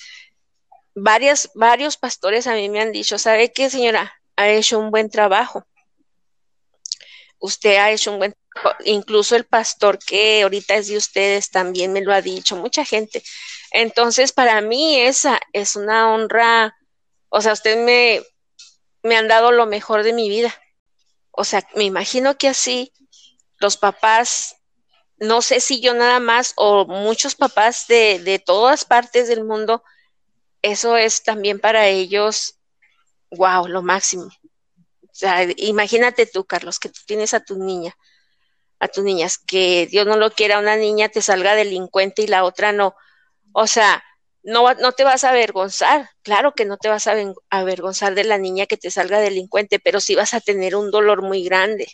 varias, 0.96 1.50
varios 1.56 1.98
pastores 1.98 2.48
a 2.48 2.54
mí 2.54 2.70
me 2.70 2.82
han 2.82 2.92
dicho, 2.92 3.18
¿sabe 3.18 3.52
qué, 3.52 3.70
señora? 3.70 4.14
Ha 4.36 4.50
hecho 4.50 4.80
un 4.80 4.92
buen 4.92 5.10
trabajo. 5.10 5.66
Usted 7.40 7.78
ha 7.78 7.92
hecho 7.92 8.12
un 8.12 8.20
buen 8.20 8.34
trabajo. 8.34 8.78
Incluso 8.86 9.36
el 9.36 9.46
pastor 9.46 10.00
que 10.00 10.44
ahorita 10.44 10.76
es 10.76 10.88
de 10.88 10.98
ustedes 10.98 11.50
también 11.50 11.94
me 11.94 12.02
lo 12.02 12.14
ha 12.14 12.22
dicho, 12.22 12.56
mucha 12.56 12.84
gente. 12.84 13.24
Entonces, 13.72 14.32
para 14.32 14.62
mí 14.62 15.00
esa 15.00 15.40
es 15.54 15.76
una 15.76 16.14
honra. 16.14 16.76
O 17.30 17.42
sea, 17.42 17.54
usted 17.54 17.78
me, 17.78 18.22
me 19.04 19.16
han 19.16 19.28
dado 19.28 19.52
lo 19.52 19.66
mejor 19.66 20.04
de 20.04 20.14
mi 20.14 20.30
vida. 20.30 20.54
O 21.32 21.44
sea, 21.44 21.66
me 21.76 21.84
imagino 21.84 22.38
que 22.38 22.50
así 22.50 22.92
los 23.60 23.78
papás, 23.78 24.58
no 25.18 25.42
sé 25.42 25.60
si 25.60 25.80
yo 25.80 25.94
nada 25.94 26.20
más 26.20 26.54
o 26.56 26.86
muchos 26.86 27.36
papás 27.36 27.88
de, 27.88 28.20
de 28.20 28.40
todas 28.40 28.86
partes 28.86 29.28
del 29.28 29.44
mundo, 29.44 29.84
eso 30.62 30.98
es 30.98 31.24
también 31.24 31.60
para 31.60 31.88
ellos, 31.88 32.60
wow, 33.32 33.68
lo 33.68 33.82
máximo. 33.82 34.26
O 34.26 35.14
sea, 35.20 35.48
imagínate 35.58 36.26
tú, 36.26 36.46
Carlos, 36.46 36.80
que 36.80 36.90
tú 36.90 37.02
tienes 37.06 37.34
a 37.34 37.42
tu 37.42 37.58
niña, 37.58 37.96
a 38.80 38.88
tus 38.88 39.04
niñas, 39.04 39.38
que 39.38 39.88
Dios 39.88 40.08
no 40.08 40.16
lo 40.16 40.32
quiera, 40.32 40.60
una 40.60 40.78
niña 40.78 41.10
te 41.10 41.22
salga 41.22 41.56
delincuente 41.56 42.22
y 42.22 42.28
la 42.28 42.44
otra 42.44 42.72
no. 42.72 42.96
O 43.52 43.68
sea, 43.68 44.04
no, 44.44 44.74
no 44.76 44.92
te 44.94 45.04
vas 45.04 45.24
a 45.24 45.30
avergonzar, 45.30 46.10
claro 46.22 46.54
que 46.54 46.66
no 46.66 46.78
te 46.78 46.90
vas 46.90 47.08
a 47.08 47.16
avergonzar 47.50 48.16
de 48.16 48.24
la 48.24 48.38
niña 48.38 48.66
que 48.66 48.78
te 48.78 48.92
salga 48.92 49.20
delincuente, 49.20 49.80
pero 49.80 50.00
sí 50.00 50.16
vas 50.16 50.34
a 50.34 50.40
tener 50.40 50.76
un 50.76 50.92
dolor 50.92 51.22
muy 51.22 51.44
grande, 51.44 51.92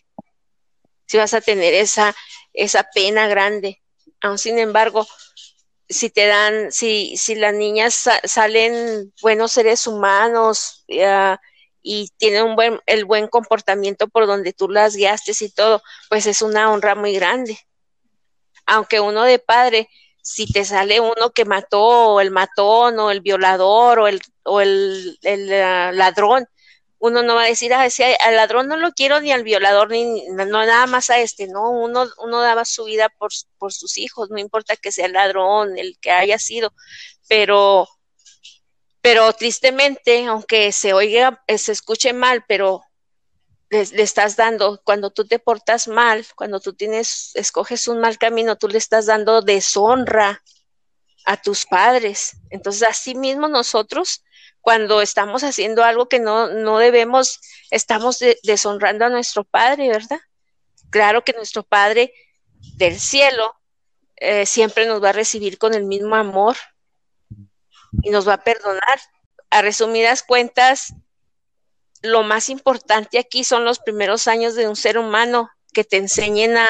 sí 1.08 1.18
vas 1.18 1.34
a 1.34 1.42
tener 1.42 1.74
esa, 1.74 2.16
esa 2.54 2.84
pena 2.94 3.28
grande. 3.28 3.82
Aún 4.22 4.38
sin 4.38 4.60
embargo, 4.60 5.08
si 5.88 6.10
te 6.10 6.28
dan, 6.28 6.72
si, 6.72 7.16
si 7.18 7.36
las 7.36 7.54
niñas 7.54 8.10
salen 8.24 9.14
buenos 9.22 9.52
seres 9.52 9.88
humanos 9.88 10.84
y 11.82 12.10
tienen 12.18 12.44
un 12.44 12.56
buen, 12.56 12.80
el 12.86 13.06
buen 13.06 13.28
comportamiento 13.28 14.08
por 14.08 14.26
donde 14.28 14.54
tú 14.54 14.70
las 14.70 14.96
guiaste 14.96 15.34
y 15.40 15.50
todo, 15.50 15.82
pues 16.10 16.26
es 16.26 16.42
una 16.42 16.72
honra 16.72 16.96
muy 16.96 17.14
grande. 17.14 17.60
Aunque 18.66 19.00
uno 19.00 19.24
de 19.24 19.38
padre, 19.38 19.90
si 20.24 20.52
te 20.52 20.66
sale 20.66 21.00
uno 21.00 21.30
que 21.34 21.46
mató, 21.46 21.84
o 21.84 22.22
el 22.22 22.32
matón, 22.32 23.00
o 23.00 23.12
el 23.12 23.22
violador, 23.22 24.00
o 24.00 24.08
el, 24.08 24.22
o 24.44 24.60
el, 24.60 25.20
el 25.22 25.54
ah, 25.54 25.92
ladrón, 25.92 26.48
uno 27.06 27.22
no 27.22 27.36
va 27.36 27.44
a 27.44 27.48
decir, 27.48 27.74
ah, 27.74 27.86
ese, 27.86 28.18
al 28.24 28.36
ladrón 28.36 28.68
no 28.68 28.78
lo 28.78 28.92
quiero 28.94 29.22
ni 29.22 29.32
al 29.32 29.44
violador, 29.44 29.92
ni 29.92 30.28
no, 30.30 30.46
nada 30.46 30.88
más 30.88 31.12
a 31.12 31.20
este, 31.20 31.48
no, 31.48 31.70
uno, 31.70 32.08
uno 32.18 32.42
daba 32.42 32.66
su 32.66 32.86
vida 32.86 33.10
por, 33.10 33.32
por 33.60 33.72
sus 33.72 33.98
hijos, 34.00 34.30
no 34.32 34.40
importa 34.40 34.76
que 34.76 34.92
sea 34.92 35.06
el 35.06 35.14
ladrón, 35.14 35.78
el 35.78 36.00
que 36.00 36.10
haya 36.12 36.40
sido, 36.40 36.74
pero, 37.28 37.88
pero 39.02 39.32
tristemente, 39.34 40.26
aunque 40.26 40.72
se 40.72 40.94
oiga, 40.94 41.44
eh, 41.48 41.60
se 41.60 41.74
escuche 41.74 42.12
mal, 42.12 42.44
pero 42.48 42.82
le, 43.70 43.82
estás 44.02 44.36
dando, 44.36 44.82
cuando 44.84 45.12
tú 45.12 45.28
te 45.28 45.38
portas 45.38 45.88
mal, 45.88 46.26
cuando 46.36 46.60
tú 46.60 46.74
tienes, 46.74 47.32
escoges 47.36 47.88
un 47.88 48.00
mal 48.00 48.18
camino, 48.18 48.56
tú 48.56 48.68
le 48.68 48.80
estás 48.80 49.06
dando 49.06 49.42
deshonra 49.42 50.42
a 51.26 51.38
tus 51.38 51.66
padres. 51.66 52.38
Entonces, 52.50 52.84
así 52.84 53.14
mismo 53.14 53.48
nosotros 53.48 54.24
cuando 54.66 55.00
estamos 55.00 55.44
haciendo 55.44 55.84
algo 55.84 56.10
que 56.10 56.20
no, 56.20 56.48
no 56.48 56.80
debemos, 56.80 57.40
estamos 57.70 58.18
deshonrando 58.42 59.06
a 59.06 59.10
nuestro 59.10 59.44
Padre, 59.44 59.90
¿verdad? 59.90 60.20
Claro 60.90 61.24
que 61.24 61.34
nuestro 61.34 61.62
Padre 61.62 62.12
del 62.76 63.00
cielo 63.00 63.54
eh, 64.16 64.48
siempre 64.48 64.88
nos 64.88 65.04
va 65.04 65.10
a 65.10 65.14
recibir 65.14 65.60
con 65.60 65.76
el 65.76 65.84
mismo 65.84 66.16
amor 66.16 66.58
y 68.02 68.10
nos 68.10 68.28
va 68.28 68.34
a 68.34 68.44
perdonar. 68.44 69.00
A 69.52 69.62
resumidas 69.62 70.24
cuentas, 70.24 70.96
lo 72.02 72.24
más 72.24 72.50
importante 72.50 73.20
aquí 73.20 73.44
son 73.44 73.66
los 73.66 73.78
primeros 73.78 74.28
años 74.28 74.56
de 74.56 74.68
un 74.68 74.76
ser 74.76 74.98
humano 74.98 75.48
que 75.74 75.84
te 75.84 75.98
enseñen 75.98 76.58
a, 76.58 76.68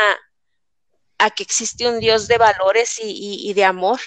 a 1.18 1.30
que 1.30 1.44
existe 1.44 1.88
un 1.88 2.02
Dios 2.02 2.28
de 2.28 2.40
valores 2.40 3.00
y 3.02 3.54
de 3.54 3.64
amor 3.64 4.02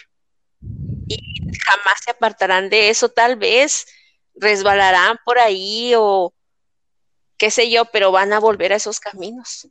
y 1.09 1.38
jamás 1.64 1.98
se 2.04 2.11
apartarán 2.11 2.68
de 2.70 2.90
eso, 2.90 3.08
tal 3.08 3.37
vez 3.37 3.87
resbalarán 4.34 5.16
por 5.24 5.38
ahí 5.38 5.92
o 5.96 6.32
qué 7.37 7.50
sé 7.50 7.70
yo, 7.70 7.84
pero 7.87 8.12
van 8.12 8.32
a 8.32 8.40
volver 8.40 8.72
a 8.72 8.76
esos 8.76 9.00
caminos. 9.00 9.68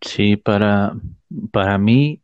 Sí, 0.00 0.36
para, 0.36 0.94
para 1.50 1.78
mí 1.78 2.22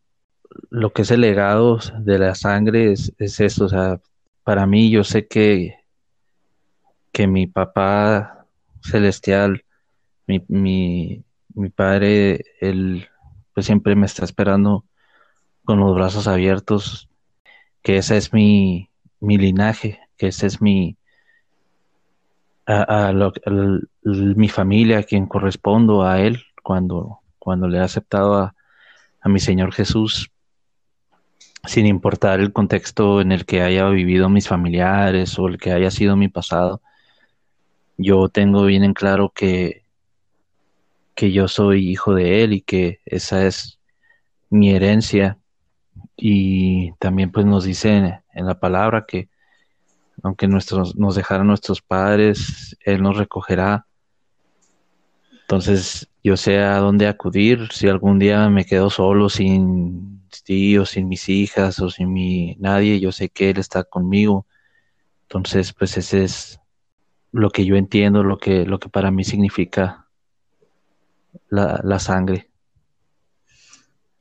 lo 0.68 0.92
que 0.92 1.02
es 1.02 1.10
el 1.10 1.22
legado 1.22 1.78
de 1.98 2.18
la 2.18 2.34
sangre 2.34 2.92
es, 2.92 3.12
es 3.18 3.40
eso, 3.40 3.64
o 3.64 3.68
sea, 3.68 4.00
para 4.44 4.66
mí 4.66 4.90
yo 4.90 5.04
sé 5.04 5.26
que, 5.26 5.78
que 7.12 7.26
mi 7.26 7.46
papá 7.46 8.46
celestial, 8.82 9.64
mi, 10.26 10.44
mi, 10.48 11.24
mi 11.54 11.70
padre, 11.70 12.44
él 12.60 13.08
pues 13.54 13.66
siempre 13.66 13.94
me 13.94 14.06
está 14.06 14.24
esperando 14.24 14.84
con 15.64 15.80
los 15.80 15.94
brazos 15.94 16.26
abiertos 16.26 17.09
que 17.82 17.96
ese 17.96 18.16
es 18.16 18.32
mi, 18.32 18.90
mi 19.20 19.38
linaje, 19.38 20.00
que 20.16 20.28
ese 20.28 20.46
es 20.46 20.60
mi, 20.60 20.96
mi 24.12 24.48
familia, 24.48 24.98
a 24.98 25.02
quien 25.02 25.26
correspondo 25.26 26.04
a 26.04 26.20
él 26.20 26.42
cuando, 26.62 27.20
cuando 27.38 27.68
le 27.68 27.78
he 27.78 27.80
aceptado 27.80 28.34
a, 28.34 28.54
a 29.20 29.28
mi 29.28 29.40
Señor 29.40 29.72
Jesús, 29.72 30.30
sin 31.64 31.86
importar 31.86 32.40
el 32.40 32.52
contexto 32.52 33.20
en 33.20 33.32
el 33.32 33.44
que 33.44 33.62
haya 33.62 33.88
vivido 33.88 34.28
mis 34.28 34.48
familiares 34.48 35.38
o 35.38 35.48
el 35.48 35.58
que 35.58 35.72
haya 35.72 35.90
sido 35.90 36.16
mi 36.16 36.28
pasado. 36.28 36.80
Yo 37.98 38.28
tengo 38.28 38.64
bien 38.64 38.82
en 38.82 38.94
claro 38.94 39.30
que, 39.34 39.84
que 41.14 41.32
yo 41.32 41.48
soy 41.48 41.90
hijo 41.90 42.14
de 42.14 42.42
Él 42.44 42.54
y 42.54 42.60
que 42.62 43.00
esa 43.04 43.46
es 43.46 43.78
mi 44.48 44.70
herencia 44.70 45.39
y 46.20 46.92
también 46.92 47.32
pues 47.32 47.46
nos 47.46 47.64
dice 47.64 48.20
en, 48.34 48.46
la 48.46 48.60
palabra 48.60 49.06
que 49.08 49.30
aunque 50.22 50.46
nuestros, 50.46 50.96
nos 50.96 51.14
dejaran 51.14 51.46
nuestros 51.46 51.80
padres, 51.80 52.76
Él 52.84 53.02
nos 53.02 53.16
recogerá. 53.16 53.86
Entonces 55.40 56.10
yo 56.22 56.36
sé 56.36 56.58
a 56.58 56.76
dónde 56.76 57.08
acudir 57.08 57.72
si 57.72 57.88
algún 57.88 58.18
día 58.18 58.50
me 58.50 58.66
quedo 58.66 58.90
solo 58.90 59.30
sin 59.30 60.28
tíos, 60.44 60.90
sin 60.90 61.08
mis 61.08 61.28
hijas 61.30 61.80
o 61.80 61.88
sin 61.88 62.12
mi 62.12 62.54
nadie, 62.56 63.00
yo 63.00 63.12
sé 63.12 63.30
que 63.30 63.48
Él 63.48 63.58
está 63.58 63.82
conmigo. 63.84 64.46
Entonces 65.22 65.72
pues 65.72 65.96
ese 65.96 66.24
es 66.24 66.60
lo 67.32 67.48
que 67.48 67.64
yo 67.64 67.76
entiendo, 67.76 68.22
lo 68.22 68.36
que, 68.36 68.66
lo 68.66 68.78
que 68.78 68.90
para 68.90 69.10
mí 69.10 69.24
significa 69.24 70.06
la, 71.48 71.80
la 71.82 71.98
sangre. 71.98 72.50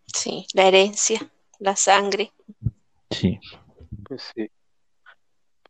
Sí, 0.05 0.47
la 0.53 0.65
herencia 0.65 1.29
la 1.59 1.75
sangre. 1.75 2.31
Sí. 3.11 3.39
Pues 4.03 4.31
sí. 4.35 4.49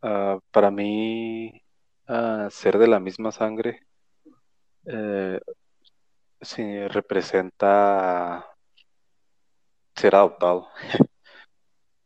Ah, 0.02 0.38
para 0.50 0.70
mí, 0.70 1.62
uh, 2.08 2.48
ser 2.50 2.78
de 2.78 2.88
la 2.88 3.00
misma 3.00 3.32
sangre 3.32 3.86
eh, 4.86 5.40
sí, 6.40 6.88
representa 6.88 8.46
ser 9.96 10.14
adoptado. 10.14 10.68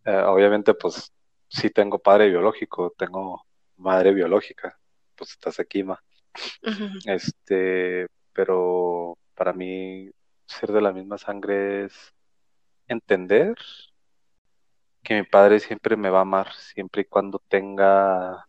Eh, 0.06 0.22
obviamente, 0.26 0.74
pues 0.74 1.10
sí 1.48 1.70
tengo 1.70 1.98
padre 1.98 2.28
biológico, 2.28 2.92
tengo 2.94 3.46
madre 3.76 4.12
biológica, 4.12 4.78
pues 5.16 5.30
estás 5.30 5.58
aquí, 5.58 5.82
ma. 5.82 5.98
Este, 7.06 8.06
pero 8.34 9.16
para 9.34 9.54
mí 9.54 10.10
ser 10.46 10.72
de 10.72 10.82
la 10.82 10.92
misma 10.92 11.16
sangre 11.16 11.86
es 11.86 12.12
entender 12.88 13.56
que 15.02 15.14
mi 15.14 15.22
padre 15.24 15.60
siempre 15.60 15.96
me 15.96 16.10
va 16.10 16.18
a 16.18 16.22
amar, 16.22 16.52
siempre 16.54 17.02
y 17.02 17.04
cuando 17.04 17.38
tenga, 17.48 18.48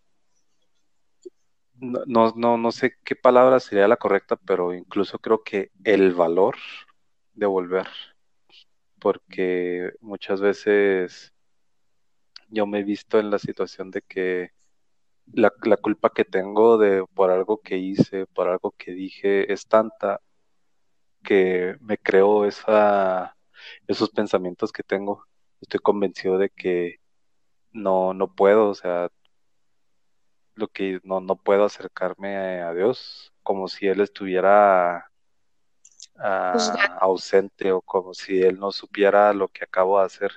no, 1.75 2.33
no, 2.35 2.57
no 2.57 2.71
sé 2.71 2.95
qué 3.03 3.15
palabra 3.15 3.59
sería 3.59 3.87
la 3.87 3.97
correcta, 3.97 4.37
pero 4.37 4.73
incluso 4.73 5.19
creo 5.19 5.43
que 5.43 5.71
el 5.83 6.13
valor 6.13 6.55
de 7.33 7.45
volver, 7.45 7.87
porque 8.99 9.91
muchas 10.01 10.41
veces 10.41 11.33
yo 12.49 12.65
me 12.65 12.79
he 12.79 12.83
visto 12.83 13.19
en 13.19 13.29
la 13.31 13.39
situación 13.39 13.91
de 13.91 14.01
que 14.01 14.51
la, 15.33 15.51
la 15.63 15.77
culpa 15.77 16.11
que 16.13 16.25
tengo 16.25 16.77
de 16.77 17.05
por 17.13 17.31
algo 17.31 17.61
que 17.61 17.77
hice, 17.77 18.27
por 18.27 18.47
algo 18.47 18.73
que 18.77 18.91
dije, 18.91 19.51
es 19.51 19.67
tanta 19.67 20.21
que 21.23 21.75
me 21.81 21.97
creo 21.97 22.45
esa 22.45 23.35
esos 23.87 24.09
pensamientos 24.09 24.71
que 24.71 24.83
tengo. 24.83 25.25
Estoy 25.61 25.79
convencido 25.79 26.37
de 26.37 26.49
que 26.49 26.99
no, 27.71 28.13
no 28.13 28.33
puedo, 28.33 28.69
o 28.69 28.75
sea, 28.75 29.09
lo 30.55 30.67
que 30.67 30.99
no, 31.03 31.19
no 31.19 31.35
puedo 31.35 31.65
acercarme 31.65 32.61
a, 32.61 32.73
Dios 32.73 33.33
como 33.43 33.67
si 33.67 33.87
Él 33.87 34.01
estuviera 34.01 35.11
ah, 36.17 36.97
ausente 36.99 37.71
o 37.71 37.81
como 37.81 38.13
si 38.13 38.41
Él 38.41 38.59
no 38.59 38.71
supiera 38.71 39.33
lo 39.33 39.49
que 39.49 39.63
acabo 39.63 39.99
de 39.99 40.05
hacer. 40.05 40.31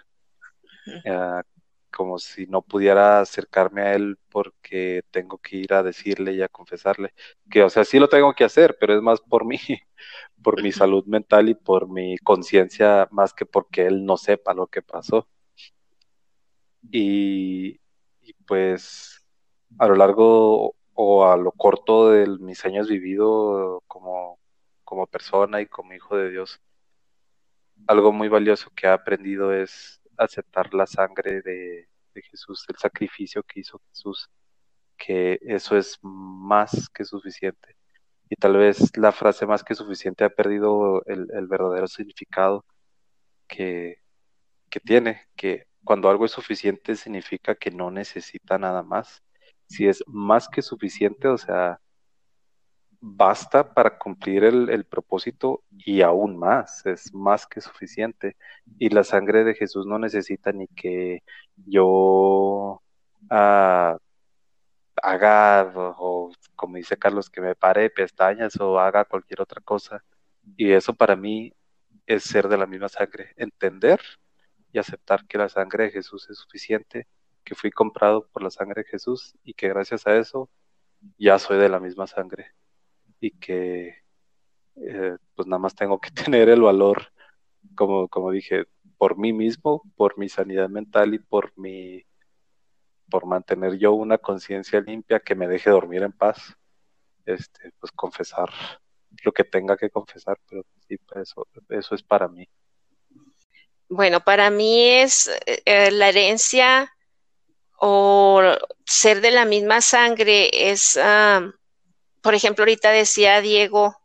Como 1.99 2.21
si 2.21 2.47
no 2.47 2.63
pudiera 2.63 3.21
acercarme 3.21 3.83
a 3.83 3.95
Él 3.95 4.19
porque 4.31 5.03
tengo 5.11 5.39
que 5.39 5.57
ir 5.57 5.75
a 5.75 5.83
decirle 5.83 6.33
y 6.35 6.43
a 6.43 6.49
confesarle. 6.49 7.13
Que, 7.51 7.65
o 7.65 7.71
sea, 7.71 7.85
sí 7.85 7.99
lo 7.99 8.09
tengo 8.09 8.35
que 8.35 8.45
hacer, 8.45 8.77
pero 8.79 8.95
es 8.95 9.03
más 9.03 9.21
por 9.21 9.45
mí, 9.45 9.59
por 10.43 10.63
mi 10.63 10.71
salud 10.73 11.05
mental 11.07 11.49
y 11.49 11.55
por 11.57 11.89
mi 11.89 12.17
conciencia, 12.19 13.09
más 13.11 13.35
que 13.35 13.47
porque 13.47 13.87
Él 13.87 14.05
no 14.07 14.17
sepa 14.17 14.55
lo 14.55 14.69
que 14.69 14.81
pasó. 14.83 15.29
Y, 16.93 17.81
pues 18.47 19.25
a 19.79 19.87
lo 19.89 19.97
largo 19.97 20.77
o 20.95 21.27
a 21.27 21.37
lo 21.37 21.53
corto 21.53 22.11
de 22.11 22.27
mis 22.39 22.65
años 22.65 22.89
vivido 22.89 23.83
como, 23.89 24.39
como 24.85 25.07
persona 25.09 25.61
y 25.61 25.67
como 25.67 25.95
hijo 25.95 26.17
de 26.17 26.31
Dios, 26.31 26.61
algo 27.87 28.13
muy 28.13 28.29
valioso 28.29 28.71
que 28.75 28.87
he 28.87 28.91
aprendido 28.91 29.53
es 29.53 29.98
aceptar 30.19 30.75
la 30.75 30.87
sangre 30.87 31.43
de, 31.43 31.89
Jesús, 32.31 32.65
el 32.69 32.77
sacrificio 32.77 33.45
que 33.45 33.61
hizo 33.61 33.81
Jesús, 33.91 34.29
que 34.97 35.39
eso 35.43 35.77
es 35.77 35.99
más 36.03 36.89
que 36.91 37.05
suficiente. 37.05 37.77
Y 38.29 38.35
tal 38.37 38.57
vez 38.57 38.97
la 38.97 39.13
frase 39.13 39.47
más 39.47 39.63
que 39.63 39.77
suficiente 39.77 40.25
ha 40.25 40.31
perdido 40.31 41.05
el, 41.07 41.47
verdadero 41.47 41.87
significado 41.87 42.65
que, 43.47 44.03
que 44.69 44.81
tiene, 44.81 45.29
que 45.37 45.69
cuando 45.85 46.11
algo 46.11 46.25
es 46.27 46.33
suficiente 46.33 46.97
significa 46.97 47.55
que 47.55 47.71
no 47.71 47.91
necesita 47.91 48.59
nada 48.59 48.83
más. 48.83 49.23
Si 49.67 49.87
es 49.87 50.03
más 50.07 50.49
que 50.49 50.63
suficiente, 50.63 51.29
o 51.29 51.39
sea, 51.39 51.81
basta 53.01 53.75
para 53.75 53.99
cumplir 53.99 54.45
el, 54.45 54.85
propósito 54.85 55.63
y 55.71 56.03
aún 56.03 56.37
más, 56.37 56.85
es 56.87 57.13
más 57.15 57.47
que 57.47 57.61
suficiente. 57.61 58.37
Y 58.79 58.91
la 58.91 59.05
sangre 59.05 59.45
de 59.45 59.55
Jesús 59.55 59.87
no 59.87 59.99
necesita 59.99 60.53
ni 60.53 60.69
que 60.69 61.23
yo 61.57 62.83
ah, 63.31 63.99
haga, 65.03 65.73
o, 65.99 66.33
como 66.57 66.77
dice 66.77 66.97
Carlos, 66.97 67.31
que 67.31 67.41
me 67.41 67.55
pare 67.55 67.91
pestañas 67.91 68.57
o 68.61 68.79
haga 68.81 69.05
cualquier 69.05 69.41
otra 69.43 69.61
cosa. 69.61 70.05
Y 70.57 70.73
eso 70.73 70.95
para 70.95 71.17
mí 71.17 71.53
es 72.07 72.25
ser 72.25 72.49
de 72.49 72.59
la 72.59 72.67
misma 72.67 72.89
sangre, 72.89 73.33
entender 73.37 74.01
y 74.73 74.79
aceptar 74.79 75.27
que 75.27 75.39
la 75.39 75.49
sangre 75.49 75.85
de 75.85 75.91
Jesús 75.93 76.29
es 76.31 76.39
suficiente, 76.39 77.09
que 77.45 77.55
fui 77.55 77.71
comprado 77.71 78.29
por 78.29 78.43
la 78.43 78.51
sangre 78.51 78.83
de 78.83 78.91
Jesús 78.91 79.35
y 79.45 79.55
que 79.55 79.69
gracias 79.69 80.07
a 80.07 80.17
eso 80.17 80.51
ya 81.19 81.39
soy 81.39 81.59
de 81.59 81.69
la 81.69 81.81
misma 81.81 82.07
sangre 82.07 82.58
y 83.21 83.33
que 83.33 83.97
eh, 84.77 85.17
pues 85.35 85.49
nada 85.49 85.59
más 85.59 85.75
tengo 85.75 86.01
que 86.01 86.11
tener 86.35 86.49
el 86.49 86.63
valor, 86.63 87.13
como, 87.75 88.09
como 88.09 88.31
dije, 88.31 88.67
por 88.97 89.19
mí 89.19 89.33
mismo, 89.33 89.83
por 89.97 90.19
mi 90.19 90.29
sanidad 90.29 90.69
mental 90.69 91.15
y 91.15 91.19
por 91.19 91.53
mi 91.57 92.05
por 93.11 93.25
mantener 93.25 93.79
yo 93.79 93.93
una 93.93 94.19
conciencia 94.19 94.83
limpia 94.83 95.21
que 95.21 95.35
me 95.35 95.49
deje 95.49 95.71
dormir 95.71 96.03
en 96.03 96.13
paz, 96.13 96.55
este, 97.25 97.73
pues 97.81 97.91
confesar 97.93 98.51
lo 99.25 99.33
que 99.33 99.45
tenga 99.45 99.77
que 99.77 99.91
confesar, 99.91 100.39
pero 100.49 100.63
sí, 100.87 100.97
eso, 101.15 101.47
eso 101.71 101.95
es 101.95 102.03
para 102.03 102.29
mí. 102.29 102.47
Bueno, 103.89 104.21
para 104.21 104.51
mí 104.51 104.91
es 104.91 105.31
eh, 105.47 105.91
la 105.91 106.11
herencia 106.11 106.93
o 107.79 108.43
ser 108.85 109.21
de 109.21 109.31
la 109.31 109.45
misma 109.45 109.81
sangre 109.81 110.51
es, 110.53 110.99
por 112.23 112.35
ejemplo, 112.35 112.63
ahorita 112.63 112.91
decía 112.91 113.41
Diego, 113.41 113.97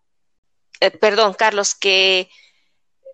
eh, 0.80 0.92
perdón, 0.92 1.34
Carlos, 1.34 1.76
que, 1.76 2.30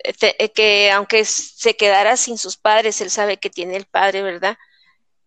eh, 0.04 0.52
que 0.52 0.92
aunque 0.92 1.26
se 1.26 1.76
quedara 1.76 2.18
sin 2.18 2.38
sus 2.38 2.58
padres, 2.58 3.02
él 3.02 3.10
sabe 3.10 3.38
que 3.38 3.50
tiene 3.50 3.76
el 3.78 3.86
padre, 3.86 4.22
¿verdad? 4.22 4.58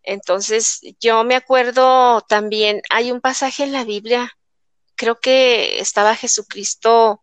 Entonces, 0.03 0.81
yo 1.01 1.25
me 1.25 1.37
acuerdo 1.37 2.23
también, 2.23 2.83
hay 2.91 3.13
un 3.13 3.21
pasaje 3.21 3.63
en 3.63 3.73
la 3.73 3.85
Biblia, 3.85 4.37
creo 4.97 5.21
que 5.21 5.79
estaba 5.81 6.17
Jesucristo, 6.17 7.23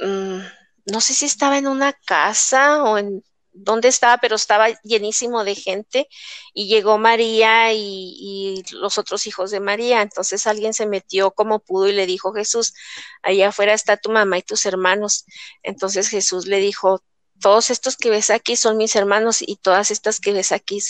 mm, 0.00 0.40
no 0.86 1.00
sé 1.00 1.14
si 1.14 1.26
estaba 1.26 1.58
en 1.58 1.66
una 1.68 1.92
casa 1.92 2.82
o 2.82 2.98
en 2.98 3.22
dónde 3.56 3.88
estaba, 3.88 4.18
pero 4.18 4.36
estaba 4.36 4.68
llenísimo 4.82 5.44
de 5.44 5.54
gente 5.54 6.08
y 6.52 6.68
llegó 6.68 6.98
María 6.98 7.72
y, 7.72 8.62
los 8.72 8.98
otros 8.98 9.26
hijos 9.26 9.50
de 9.50 9.60
María. 9.60 10.02
Entonces 10.02 10.46
alguien 10.46 10.74
se 10.74 10.86
metió 10.86 11.30
como 11.30 11.60
pudo 11.60 11.88
y 11.88 11.92
le 11.92 12.06
dijo, 12.06 12.32
Jesús, 12.32 12.74
allá 13.22 13.48
afuera 13.48 13.74
está 13.74 13.96
tu 13.96 14.10
mamá 14.10 14.38
y 14.38 14.42
tus 14.42 14.66
hermanos. 14.66 15.24
Entonces 15.62 16.08
Jesús 16.08 16.46
le 16.46 16.58
dijo, 16.58 17.02
todos 17.40 17.70
estos 17.70 17.96
que 17.96 18.10
ves 18.10 18.30
aquí 18.30 18.56
son 18.56 18.76
mis 18.76 18.96
hermanos 18.96 19.38
y 19.40 19.56
todas 19.56 19.90
estas 19.90 20.20
que 20.20 20.32
ves 20.32 20.52
aquí 20.52 20.80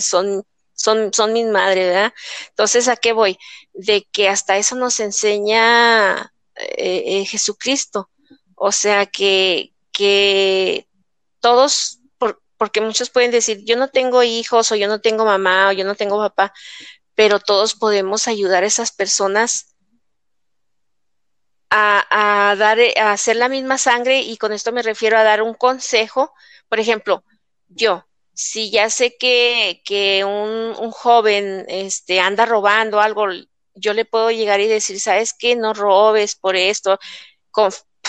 son, 0.00 0.44
son, 0.74 1.12
son 1.12 1.32
mis 1.32 1.46
madres, 1.46 1.86
¿verdad? 1.86 2.14
Entonces, 2.50 2.88
¿a 2.88 2.96
qué 2.96 3.12
voy? 3.12 3.38
De 3.72 4.06
que 4.10 4.28
hasta 4.28 4.56
eso 4.56 4.74
nos 4.76 5.00
enseña 5.00 6.32
eh, 6.56 7.02
eh, 7.06 7.26
Jesucristo. 7.26 8.10
O 8.54 8.72
sea, 8.72 9.04
que, 9.04 9.74
que 9.92 10.85
todos, 11.46 12.00
porque 12.56 12.80
muchos 12.80 13.08
pueden 13.08 13.30
decir, 13.30 13.64
yo 13.64 13.76
no 13.76 13.86
tengo 13.86 14.24
hijos 14.24 14.72
o 14.72 14.74
yo 14.74 14.88
no 14.88 15.00
tengo 15.00 15.24
mamá 15.24 15.68
o 15.68 15.72
yo 15.72 15.84
no 15.84 15.94
tengo 15.94 16.18
papá, 16.18 16.52
pero 17.14 17.38
todos 17.38 17.76
podemos 17.76 18.26
ayudar 18.26 18.64
a 18.64 18.66
esas 18.66 18.90
personas 18.90 19.76
a, 21.70 22.56
dar, 22.58 22.80
a 22.98 23.12
hacer 23.12 23.36
la 23.36 23.48
misma 23.48 23.78
sangre 23.78 24.22
y 24.22 24.38
con 24.38 24.52
esto 24.52 24.72
me 24.72 24.82
refiero 24.82 25.16
a 25.16 25.22
dar 25.22 25.40
un 25.40 25.54
consejo. 25.54 26.32
Por 26.68 26.80
ejemplo, 26.80 27.22
yo, 27.68 28.04
si 28.34 28.72
ya 28.72 28.90
sé 28.90 29.16
que, 29.16 29.82
que 29.84 30.24
un, 30.24 30.74
un, 30.84 30.90
joven 30.90 31.64
este, 31.68 32.18
anda 32.18 32.44
robando 32.44 32.98
algo, 33.00 33.26
yo 33.76 33.92
le 33.92 34.04
puedo 34.04 34.32
llegar 34.32 34.58
y 34.58 34.66
decir, 34.66 34.98
¿sabes 34.98 35.32
qué? 35.32 35.54
No 35.54 35.74
robes 35.74 36.34
por 36.34 36.56
esto, 36.56 36.98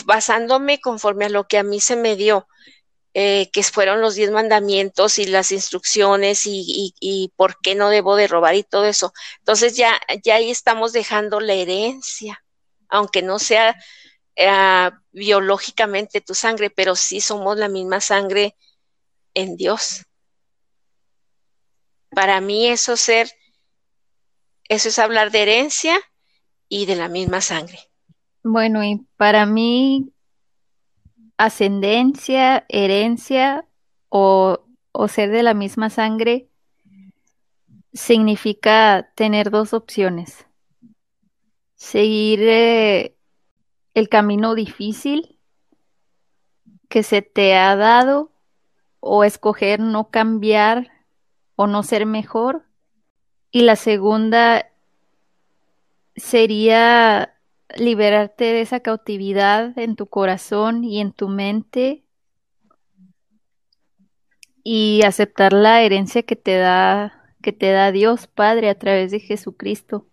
basándome 0.06 0.82
conforme 0.82 1.26
a 1.26 1.30
lo 1.30 1.48
que 1.48 1.60
a 1.60 1.64
mí 1.64 1.80
se 1.80 1.96
me 1.96 2.16
dio. 2.16 2.48
Eh, 3.20 3.50
que 3.52 3.64
fueron 3.64 4.00
los 4.00 4.14
diez 4.14 4.30
mandamientos 4.30 5.18
y 5.18 5.26
las 5.26 5.52
instrucciones 5.52 6.44
y, 6.46 7.34
por 7.36 7.60
qué 7.62 7.74
no 7.74 7.90
debo 7.90 8.16
de 8.16 8.28
robar 8.28 8.54
y 8.54 8.62
todo 8.62 8.86
eso. 8.86 9.12
Entonces 9.40 9.76
ya, 9.76 10.00
ya 10.24 10.36
ahí 10.36 10.52
estamos 10.52 10.94
dejando 10.94 11.40
la 11.40 11.54
herencia, 11.54 12.44
aunque 12.90 13.24
no 13.24 13.40
sea 13.40 13.76
eh, 14.36 14.92
biológicamente 15.12 16.22
tu 16.22 16.36
sangre, 16.36 16.70
pero 16.70 16.96
sí 16.96 17.20
somos 17.20 17.58
la 17.58 17.70
misma 17.70 18.02
sangre 18.02 18.56
en 19.34 19.58
Dios. 19.58 20.06
Para 22.12 22.40
mí 22.40 22.68
eso 22.68 22.96
ser, 22.98 23.32
eso 24.70 24.90
es 24.90 25.00
hablar 25.00 25.32
de 25.32 25.42
herencia 25.42 26.00
y 26.70 26.86
de 26.86 26.96
la 26.96 27.08
misma 27.08 27.42
sangre. 27.42 27.80
Bueno, 28.44 28.84
y 28.84 29.08
para 29.18 29.48
mí 29.48 30.14
ascendencia, 31.38 32.66
herencia 32.70 33.66
o, 34.10 34.60
ser 35.08 35.30
de 35.30 35.44
la 35.44 35.54
misma 35.54 35.90
sangre 35.90 36.50
significa 37.94 39.12
tener 39.16 39.52
dos 39.52 39.74
opciones. 39.74 40.48
Seguir 41.76 42.40
eh, 42.42 43.16
el 43.94 44.10
camino 44.10 44.56
difícil 44.56 45.40
que 46.90 47.04
se 47.04 47.22
te 47.22 47.56
ha 47.56 47.76
dado 47.76 48.32
o 49.00 49.24
escoger 49.24 49.80
no 49.80 50.10
cambiar 50.10 50.92
o 51.56 51.68
no 51.68 51.84
ser 51.84 52.06
mejor. 52.06 52.66
Y 53.52 53.62
la 53.62 53.76
segunda 53.76 54.68
sería 56.16 57.37
liberarte 57.76 58.46
de 58.46 58.62
esa 58.62 58.80
cautividad 58.80 59.78
en 59.78 59.96
tu 59.96 60.08
corazón 60.08 60.84
y 60.84 61.00
en 61.02 61.12
tu 61.12 61.28
mente 61.28 62.04
y 64.64 65.02
aceptar 65.06 65.54
la 65.54 65.82
herencia 65.82 66.24
que 66.24 66.36
te 66.36 66.58
da 66.58 67.14
que 67.42 67.54
te 67.54 67.72
da 67.72 67.92
Dios 67.92 68.28
Padre 68.28 68.70
a 68.70 68.78
través 68.78 69.12
de 69.12 69.20
Jesucristo. 69.20 70.08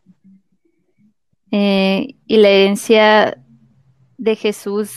Eh, 1.51 2.17
y 2.27 2.37
la 2.37 2.49
herencia 2.49 3.43
de 4.19 4.37
Jesús 4.37 4.93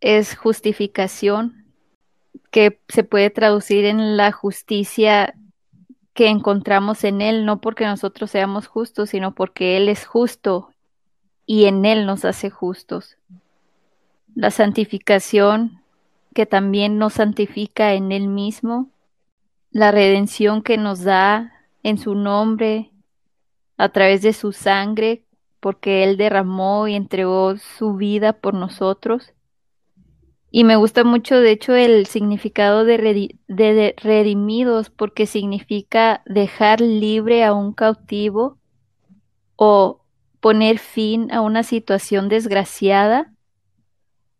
es 0.00 0.36
justificación, 0.36 1.66
que 2.50 2.80
se 2.88 3.04
puede 3.04 3.30
traducir 3.30 3.84
en 3.84 4.16
la 4.16 4.32
justicia 4.32 5.34
que 6.14 6.28
encontramos 6.28 7.04
en 7.04 7.20
Él, 7.20 7.44
no 7.44 7.60
porque 7.60 7.84
nosotros 7.84 8.30
seamos 8.30 8.66
justos, 8.66 9.10
sino 9.10 9.34
porque 9.34 9.76
Él 9.76 9.88
es 9.88 10.06
justo 10.06 10.70
y 11.46 11.66
en 11.66 11.84
Él 11.84 12.04
nos 12.04 12.24
hace 12.24 12.50
justos. 12.50 13.16
La 14.34 14.50
santificación 14.50 15.80
que 16.34 16.44
también 16.44 16.98
nos 16.98 17.14
santifica 17.14 17.94
en 17.94 18.12
Él 18.12 18.28
mismo, 18.28 18.90
la 19.70 19.92
redención 19.92 20.62
que 20.62 20.76
nos 20.76 21.02
da 21.02 21.52
en 21.82 21.96
su 21.96 22.14
nombre, 22.14 22.90
a 23.78 23.88
través 23.90 24.22
de 24.22 24.32
su 24.32 24.52
sangre, 24.52 25.24
porque 25.60 26.04
Él 26.04 26.16
derramó 26.16 26.88
y 26.88 26.94
entregó 26.94 27.56
su 27.56 27.94
vida 27.94 28.34
por 28.34 28.54
nosotros. 28.54 29.32
Y 30.50 30.64
me 30.64 30.76
gusta 30.76 31.04
mucho, 31.04 31.40
de 31.40 31.50
hecho, 31.50 31.74
el 31.74 32.06
significado 32.06 32.84
de, 32.84 33.36
de 33.46 33.94
redimidos, 33.98 34.90
porque 34.90 35.26
significa 35.26 36.22
dejar 36.24 36.80
libre 36.80 37.44
a 37.44 37.52
un 37.52 37.72
cautivo 37.72 38.58
o 39.56 40.05
poner 40.46 40.78
fin 40.78 41.32
a 41.32 41.40
una 41.40 41.64
situación 41.64 42.28
desgraciada 42.28 43.32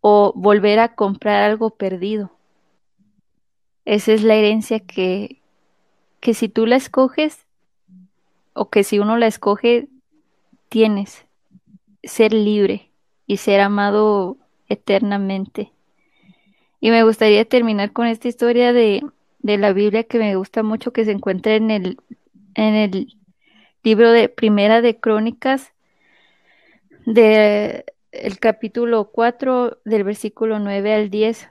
o 0.01 0.33
volver 0.37 0.79
a 0.79 0.95
comprar 0.95 1.43
algo 1.43 1.71
perdido. 1.71 2.31
Esa 3.85 4.13
es 4.13 4.23
la 4.23 4.37
herencia 4.37 4.79
que, 4.79 5.43
que 6.21 6.33
si 6.33 6.49
tú 6.49 6.65
la 6.65 6.77
escoges 6.77 7.45
o 8.53 8.71
que 8.71 8.85
si 8.85 9.01
uno 9.01 9.17
la 9.17 9.27
escoge, 9.27 9.89
tienes 10.69 11.27
ser 12.05 12.33
libre 12.33 12.93
y 13.27 13.39
ser 13.39 13.61
amado 13.61 14.37
eternamente. 14.69 15.73
Y 16.79 16.93
me 16.93 17.03
gustaría 17.03 17.45
terminar 17.47 17.91
con 17.91 18.07
esta 18.07 18.29
historia 18.29 18.73
de, 18.73 19.03
de 19.41 19.59
la 19.59 19.73
Biblia 19.73 20.05
que 20.05 20.21
me 20.21 20.37
gusta 20.37 20.63
mucho, 20.63 20.93
que 20.93 21.05
se 21.05 21.11
encuentra 21.11 21.57
en 21.57 21.73
el, 21.73 21.99
en 22.55 22.75
el 22.77 23.17
libro 23.83 24.13
de 24.13 24.29
Primera 24.29 24.83
de 24.83 25.01
Crónicas, 25.01 25.73
del 27.07 27.85
el 28.11 28.39
capítulo 28.39 29.11
4 29.11 29.79
del 29.85 30.05
versículo 30.05 30.59
9 30.59 30.93
al 30.93 31.11
10 31.11 31.49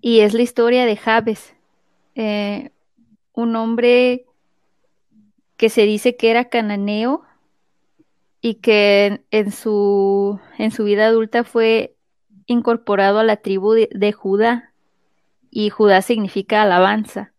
y 0.00 0.20
es 0.20 0.34
la 0.34 0.42
historia 0.42 0.84
de 0.84 0.96
Jabes, 0.96 1.54
eh, 2.14 2.70
un 3.32 3.56
hombre 3.56 4.26
que 5.56 5.68
se 5.68 5.82
dice 5.82 6.16
que 6.16 6.30
era 6.30 6.48
cananeo 6.48 7.22
y 8.40 8.54
que 8.54 9.22
en 9.30 9.52
su, 9.52 10.38
en 10.58 10.70
su 10.70 10.84
vida 10.84 11.06
adulta 11.06 11.44
fue 11.44 11.96
incorporado 12.46 13.18
a 13.18 13.24
la 13.24 13.36
tribu 13.36 13.72
de, 13.72 13.88
de 13.92 14.12
Judá 14.12 14.72
y 15.50 15.70
Judá 15.70 16.02
significa 16.02 16.62
alabanza. 16.62 17.32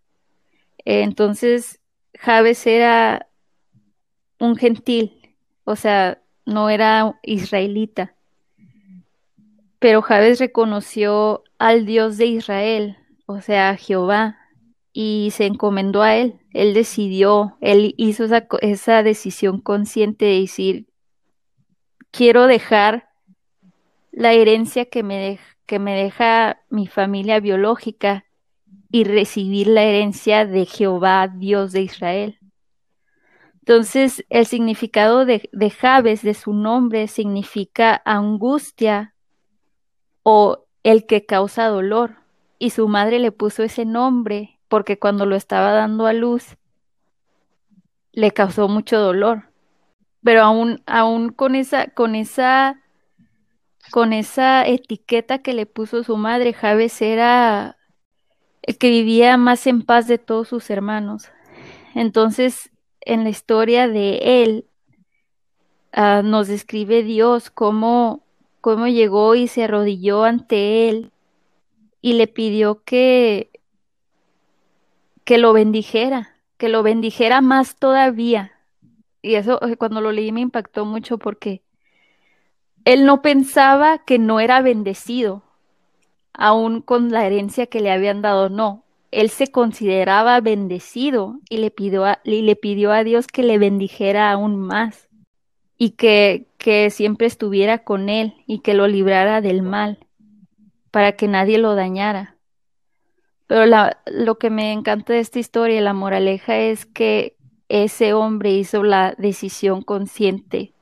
Entonces, 0.84 1.80
Jabes 2.16 2.66
era 2.66 3.28
un 4.40 4.56
gentil, 4.56 5.36
o 5.64 5.76
sea, 5.76 6.22
no 6.48 6.70
era 6.70 7.20
israelita. 7.24 8.16
Pero 9.80 10.02
Jabes 10.02 10.40
reconoció 10.40 11.44
al 11.60 11.86
Dios 11.86 12.18
de 12.18 12.26
Israel, 12.26 12.98
o 13.28 13.42
sea, 13.42 13.70
a 13.70 13.78
Jehová, 13.78 14.38
y 14.94 15.30
se 15.34 15.46
encomendó 15.46 16.02
a 16.02 16.16
él. 16.16 16.40
Él 16.54 16.74
decidió, 16.74 17.58
él 17.62 17.94
hizo 17.98 18.24
esa, 18.24 18.48
esa 18.62 19.04
decisión 19.04 19.60
consciente 19.60 20.26
de 20.26 20.40
decir, 20.42 20.88
quiero 22.12 22.48
dejar 22.48 23.10
la 24.12 24.34
herencia 24.34 24.86
que 24.86 25.04
me, 25.04 25.40
que 25.66 25.80
me 25.80 25.96
deja 25.96 26.62
mi 26.70 26.88
familia 26.88 27.40
biológica 27.42 28.26
y 28.90 29.04
recibir 29.04 29.68
la 29.68 29.84
herencia 29.84 30.46
de 30.46 30.66
Jehová, 30.66 31.28
Dios 31.28 31.74
de 31.74 31.82
Israel. 31.82 32.40
Entonces, 33.68 34.24
el 34.30 34.46
significado 34.46 35.26
de, 35.26 35.50
de 35.52 35.70
Jabes, 35.70 36.22
de 36.22 36.34
su 36.36 36.54
nombre, 36.54 37.10
significa 37.10 38.02
angustia 38.06 39.14
o 40.24 40.64
el 40.84 41.06
que 41.06 41.26
causa 41.26 41.68
dolor. 41.68 42.16
Y 42.60 42.70
su 42.70 42.88
madre 42.88 43.20
le 43.20 43.34
puso 43.34 43.64
ese 43.64 43.84
nombre 43.84 44.58
porque 44.70 44.98
cuando 44.98 45.26
lo 45.26 45.36
estaba 45.36 45.74
dando 45.74 46.06
a 46.06 46.14
luz, 46.14 46.56
le 48.14 48.32
causó 48.32 48.70
mucho 48.70 49.02
dolor. 49.02 49.50
Pero 50.24 50.44
aún, 50.44 51.30
con 51.34 51.56
esa, 51.56 51.88
con 51.88 52.16
esa, 52.16 52.82
con 53.92 54.14
esa 54.14 54.66
etiqueta 54.66 55.40
que 55.40 55.54
le 55.54 55.66
puso 55.66 56.06
su 56.06 56.16
madre, 56.16 56.54
Jabes 56.54 57.02
era 57.02 57.76
el 58.62 58.78
que 58.78 58.90
vivía 58.90 59.36
más 59.36 59.68
en 59.68 59.82
paz 59.82 60.08
de 60.08 60.20
todos 60.20 60.48
sus 60.48 60.70
hermanos. 60.70 61.30
Entonces, 61.96 62.72
en 63.02 63.24
la 63.24 63.30
historia 63.30 63.88
de 63.88 64.44
él, 64.44 64.66
uh, 65.96 66.24
nos 66.24 66.48
describe 66.48 67.04
Dios 67.04 67.50
cómo, 67.50 68.24
cómo 68.62 68.88
llegó 68.88 69.36
y 69.36 69.48
se 69.48 69.64
arrodilló 69.64 70.24
ante 70.24 70.90
él 70.90 71.12
y 72.02 72.14
le 72.14 72.28
pidió 72.28 72.84
que, 72.84 73.52
que 75.24 75.38
lo 75.38 75.54
bendijera, 75.54 76.36
que 76.58 76.70
lo 76.70 76.84
bendijera 76.84 77.42
más 77.42 77.76
todavía. 77.76 78.52
Y 79.22 79.36
eso 79.36 79.62
eh, 79.66 79.78
cuando 79.78 80.02
lo 80.02 80.12
leí 80.12 80.32
me 80.32 80.42
impactó 80.42 80.86
mucho 80.86 81.18
porque 81.18 81.64
él 82.86 83.06
no 83.06 83.22
pensaba 83.22 84.00
que 84.06 84.20
no 84.20 84.40
era 84.40 84.62
bendecido, 84.62 85.44
aún 86.34 86.82
con 86.82 87.12
la 87.12 87.26
herencia 87.26 87.68
que 87.68 87.82
le 87.82 87.92
habían 87.92 88.22
dado, 88.22 88.50
no 88.50 88.87
él 89.12 89.30
se 89.30 89.48
consideraba 89.48 90.40
bendecido 90.42 91.40
y 91.50 91.58
le 91.58 91.72
pidió 91.72 92.06
a, 92.06 92.20
le 92.24 92.56
pidió 92.56 92.92
a 92.92 93.04
Dios 93.04 93.28
que 93.28 93.44
le 93.44 93.58
bendijera 93.58 94.32
aún 94.32 94.58
más 94.58 95.08
y 95.78 95.92
que, 95.92 96.48
que 96.58 96.90
siempre 96.90 97.28
estuviera 97.28 97.80
con 97.80 98.10
él 98.10 98.34
y 98.46 98.60
que 98.60 98.74
lo 98.74 98.88
librara 98.88 99.42
del 99.42 99.62
mal 99.62 100.00
para 100.92 101.14
que 101.14 101.28
nadie 101.28 101.58
lo 101.58 101.76
dañara. 101.76 102.36
Pero 103.46 103.66
la, 103.66 104.02
lo 104.06 104.38
que 104.38 104.50
me 104.50 104.74
encanta 104.74 105.14
de 105.14 105.20
esta 105.20 105.40
historia, 105.40 105.80
la 105.80 105.94
moraleja, 105.94 106.58
es 106.58 106.86
que 106.86 107.38
ese 107.70 108.14
hombre 108.14 108.52
hizo 108.52 108.84
la 108.84 109.14
decisión 109.18 109.82
consciente 109.82 110.74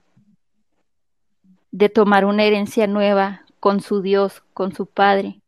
de 1.72 1.90
tomar 1.90 2.26
una 2.26 2.44
herencia 2.44 2.88
nueva 2.88 3.46
con 3.60 3.82
su 3.82 4.02
Dios, 4.02 4.42
con 4.54 4.74
su 4.74 4.86
Padre 4.88 5.42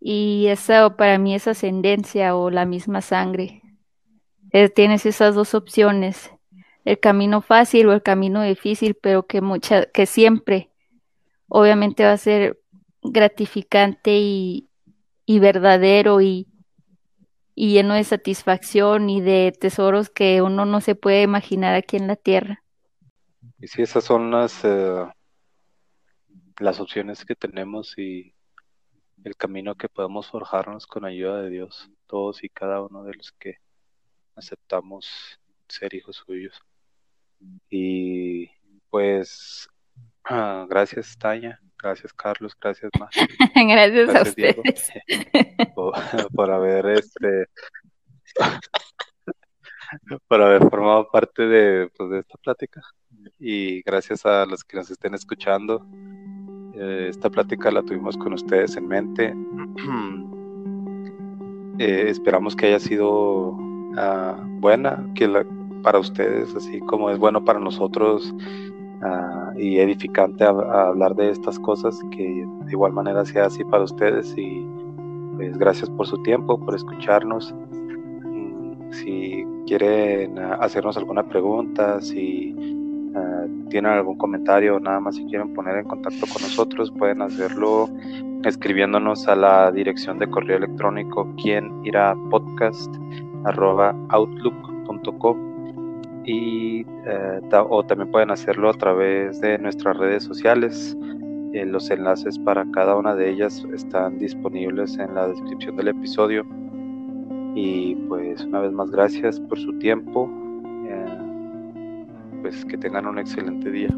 y 0.00 0.46
esa 0.48 0.96
para 0.96 1.18
mí 1.18 1.34
es 1.34 1.46
ascendencia 1.46 2.34
o 2.34 2.50
la 2.50 2.64
misma 2.64 3.02
sangre. 3.02 3.62
Eh, 4.52 4.68
tienes 4.68 5.06
esas 5.06 5.34
dos 5.34 5.54
opciones, 5.54 6.30
el 6.84 6.98
camino 6.98 7.42
fácil 7.42 7.88
o 7.88 7.92
el 7.92 8.02
camino 8.02 8.42
difícil, 8.42 8.94
pero 8.94 9.26
que 9.26 9.40
mucha, 9.40 9.86
que 9.86 10.06
siempre 10.06 10.70
obviamente 11.48 12.04
va 12.04 12.12
a 12.12 12.16
ser 12.16 12.58
gratificante 13.02 14.18
y, 14.18 14.68
y 15.26 15.38
verdadero 15.38 16.20
y, 16.20 16.48
y 17.54 17.74
lleno 17.74 17.94
de 17.94 18.04
satisfacción 18.04 19.10
y 19.10 19.20
de 19.20 19.52
tesoros 19.58 20.08
que 20.08 20.40
uno 20.42 20.64
no 20.64 20.80
se 20.80 20.94
puede 20.94 21.22
imaginar 21.22 21.74
aquí 21.74 21.96
en 21.96 22.06
la 22.06 22.16
tierra. 22.16 22.62
Y 23.58 23.66
si 23.68 23.82
esas 23.82 24.04
son 24.04 24.30
las, 24.30 24.64
eh, 24.64 25.04
las 26.58 26.80
opciones 26.80 27.24
que 27.24 27.34
tenemos 27.34 27.98
y 27.98 28.34
el 29.24 29.36
camino 29.36 29.74
que 29.74 29.88
podemos 29.88 30.28
forjarnos 30.28 30.86
con 30.86 31.04
ayuda 31.04 31.42
de 31.42 31.50
Dios, 31.50 31.90
todos 32.06 32.42
y 32.44 32.48
cada 32.48 32.82
uno 32.82 33.04
de 33.04 33.14
los 33.14 33.32
que 33.32 33.56
aceptamos 34.34 35.38
ser 35.68 35.94
hijos 35.94 36.16
suyos. 36.16 36.60
Y 37.68 38.50
pues, 38.90 39.68
ah, 40.24 40.66
gracias 40.68 41.16
Tania, 41.18 41.60
gracias 41.78 42.12
Carlos, 42.12 42.54
gracias 42.60 42.90
más. 42.98 43.14
gracias, 43.54 44.14
a 44.14 44.22
ustedes. 44.22 44.90
por, 46.34 46.50
haber 46.50 46.86
este 46.86 47.46
por 50.28 50.42
haber 50.42 50.68
formado 50.68 51.08
parte 51.10 51.46
de, 51.46 51.90
pues, 51.96 52.10
de 52.10 52.18
esta 52.20 52.38
plática 52.38 52.80
y 53.38 53.82
gracias 53.82 54.24
a 54.24 54.46
los 54.46 54.64
que 54.64 54.76
nos 54.76 54.90
estén 54.90 55.14
escuchando 55.14 55.86
eh, 56.80 57.08
esta 57.10 57.28
plática 57.28 57.70
la 57.70 57.82
tuvimos 57.82 58.16
con 58.16 58.32
ustedes 58.32 58.76
en 58.76 58.88
mente. 58.88 59.34
Eh, 61.78 62.10
esperamos 62.10 62.54
que 62.54 62.66
haya 62.66 62.78
sido 62.78 63.56
ah, 63.96 64.36
buena, 64.58 65.02
que 65.14 65.26
para 65.82 65.98
ustedes, 65.98 66.54
así 66.54 66.78
como 66.80 67.08
es 67.08 67.18
bueno 67.18 67.42
para 67.42 67.58
nosotros 67.58 68.34
ah, 69.00 69.50
y 69.56 69.78
edificante 69.78 70.44
hablar 70.44 71.16
de 71.16 71.30
estas 71.30 71.58
cosas, 71.58 71.98
que 72.10 72.46
de 72.66 72.70
igual 72.70 72.92
manera 72.92 73.24
sea 73.24 73.46
así 73.46 73.64
para 73.64 73.84
ustedes. 73.84 74.36
Y 74.36 74.62
pues 75.36 75.56
gracias 75.56 75.88
por 75.88 76.06
su 76.06 76.22
tiempo, 76.22 76.60
por 76.60 76.74
escucharnos. 76.74 77.54
Mm, 78.24 78.92
si 78.92 79.46
quieren 79.66 80.38
ah, 80.38 80.58
hacernos 80.60 80.98
alguna 80.98 81.22
pregunta, 81.22 82.02
si 82.02 82.54
tienen 83.68 83.92
algún 83.92 84.18
comentario 84.18 84.76
o 84.76 84.80
nada 84.80 85.00
más 85.00 85.16
si 85.16 85.24
quieren 85.26 85.54
poner 85.54 85.76
en 85.78 85.84
contacto 85.84 86.26
con 86.32 86.42
nosotros, 86.42 86.90
pueden 86.90 87.22
hacerlo 87.22 87.88
escribiéndonos 88.44 89.28
a 89.28 89.36
la 89.36 89.70
dirección 89.70 90.18
de 90.18 90.28
correo 90.28 90.56
electrónico 90.58 91.32
quien 91.36 91.70
irá 91.84 92.14
podcast 92.30 92.94
outlook.com 94.10 95.50
y 96.24 96.84
eh, 97.06 97.40
o 97.68 97.82
también 97.84 98.10
pueden 98.10 98.30
hacerlo 98.30 98.70
a 98.70 98.74
través 98.74 99.40
de 99.40 99.58
nuestras 99.58 99.96
redes 99.96 100.24
sociales. 100.24 100.96
Eh, 101.52 101.64
los 101.64 101.90
enlaces 101.90 102.38
para 102.38 102.64
cada 102.72 102.96
una 102.96 103.14
de 103.14 103.30
ellas 103.30 103.66
están 103.74 104.18
disponibles 104.18 104.98
en 104.98 105.14
la 105.14 105.26
descripción 105.28 105.76
del 105.76 105.88
episodio. 105.88 106.44
Y 107.54 107.96
pues 108.08 108.44
una 108.44 108.60
vez 108.60 108.72
más 108.72 108.90
gracias 108.90 109.40
por 109.40 109.58
su 109.58 109.72
tiempo 109.78 110.30
pues 112.40 112.64
que 112.64 112.76
tengan 112.76 113.06
un 113.06 113.18
excelente 113.18 113.70
día. 113.70 113.90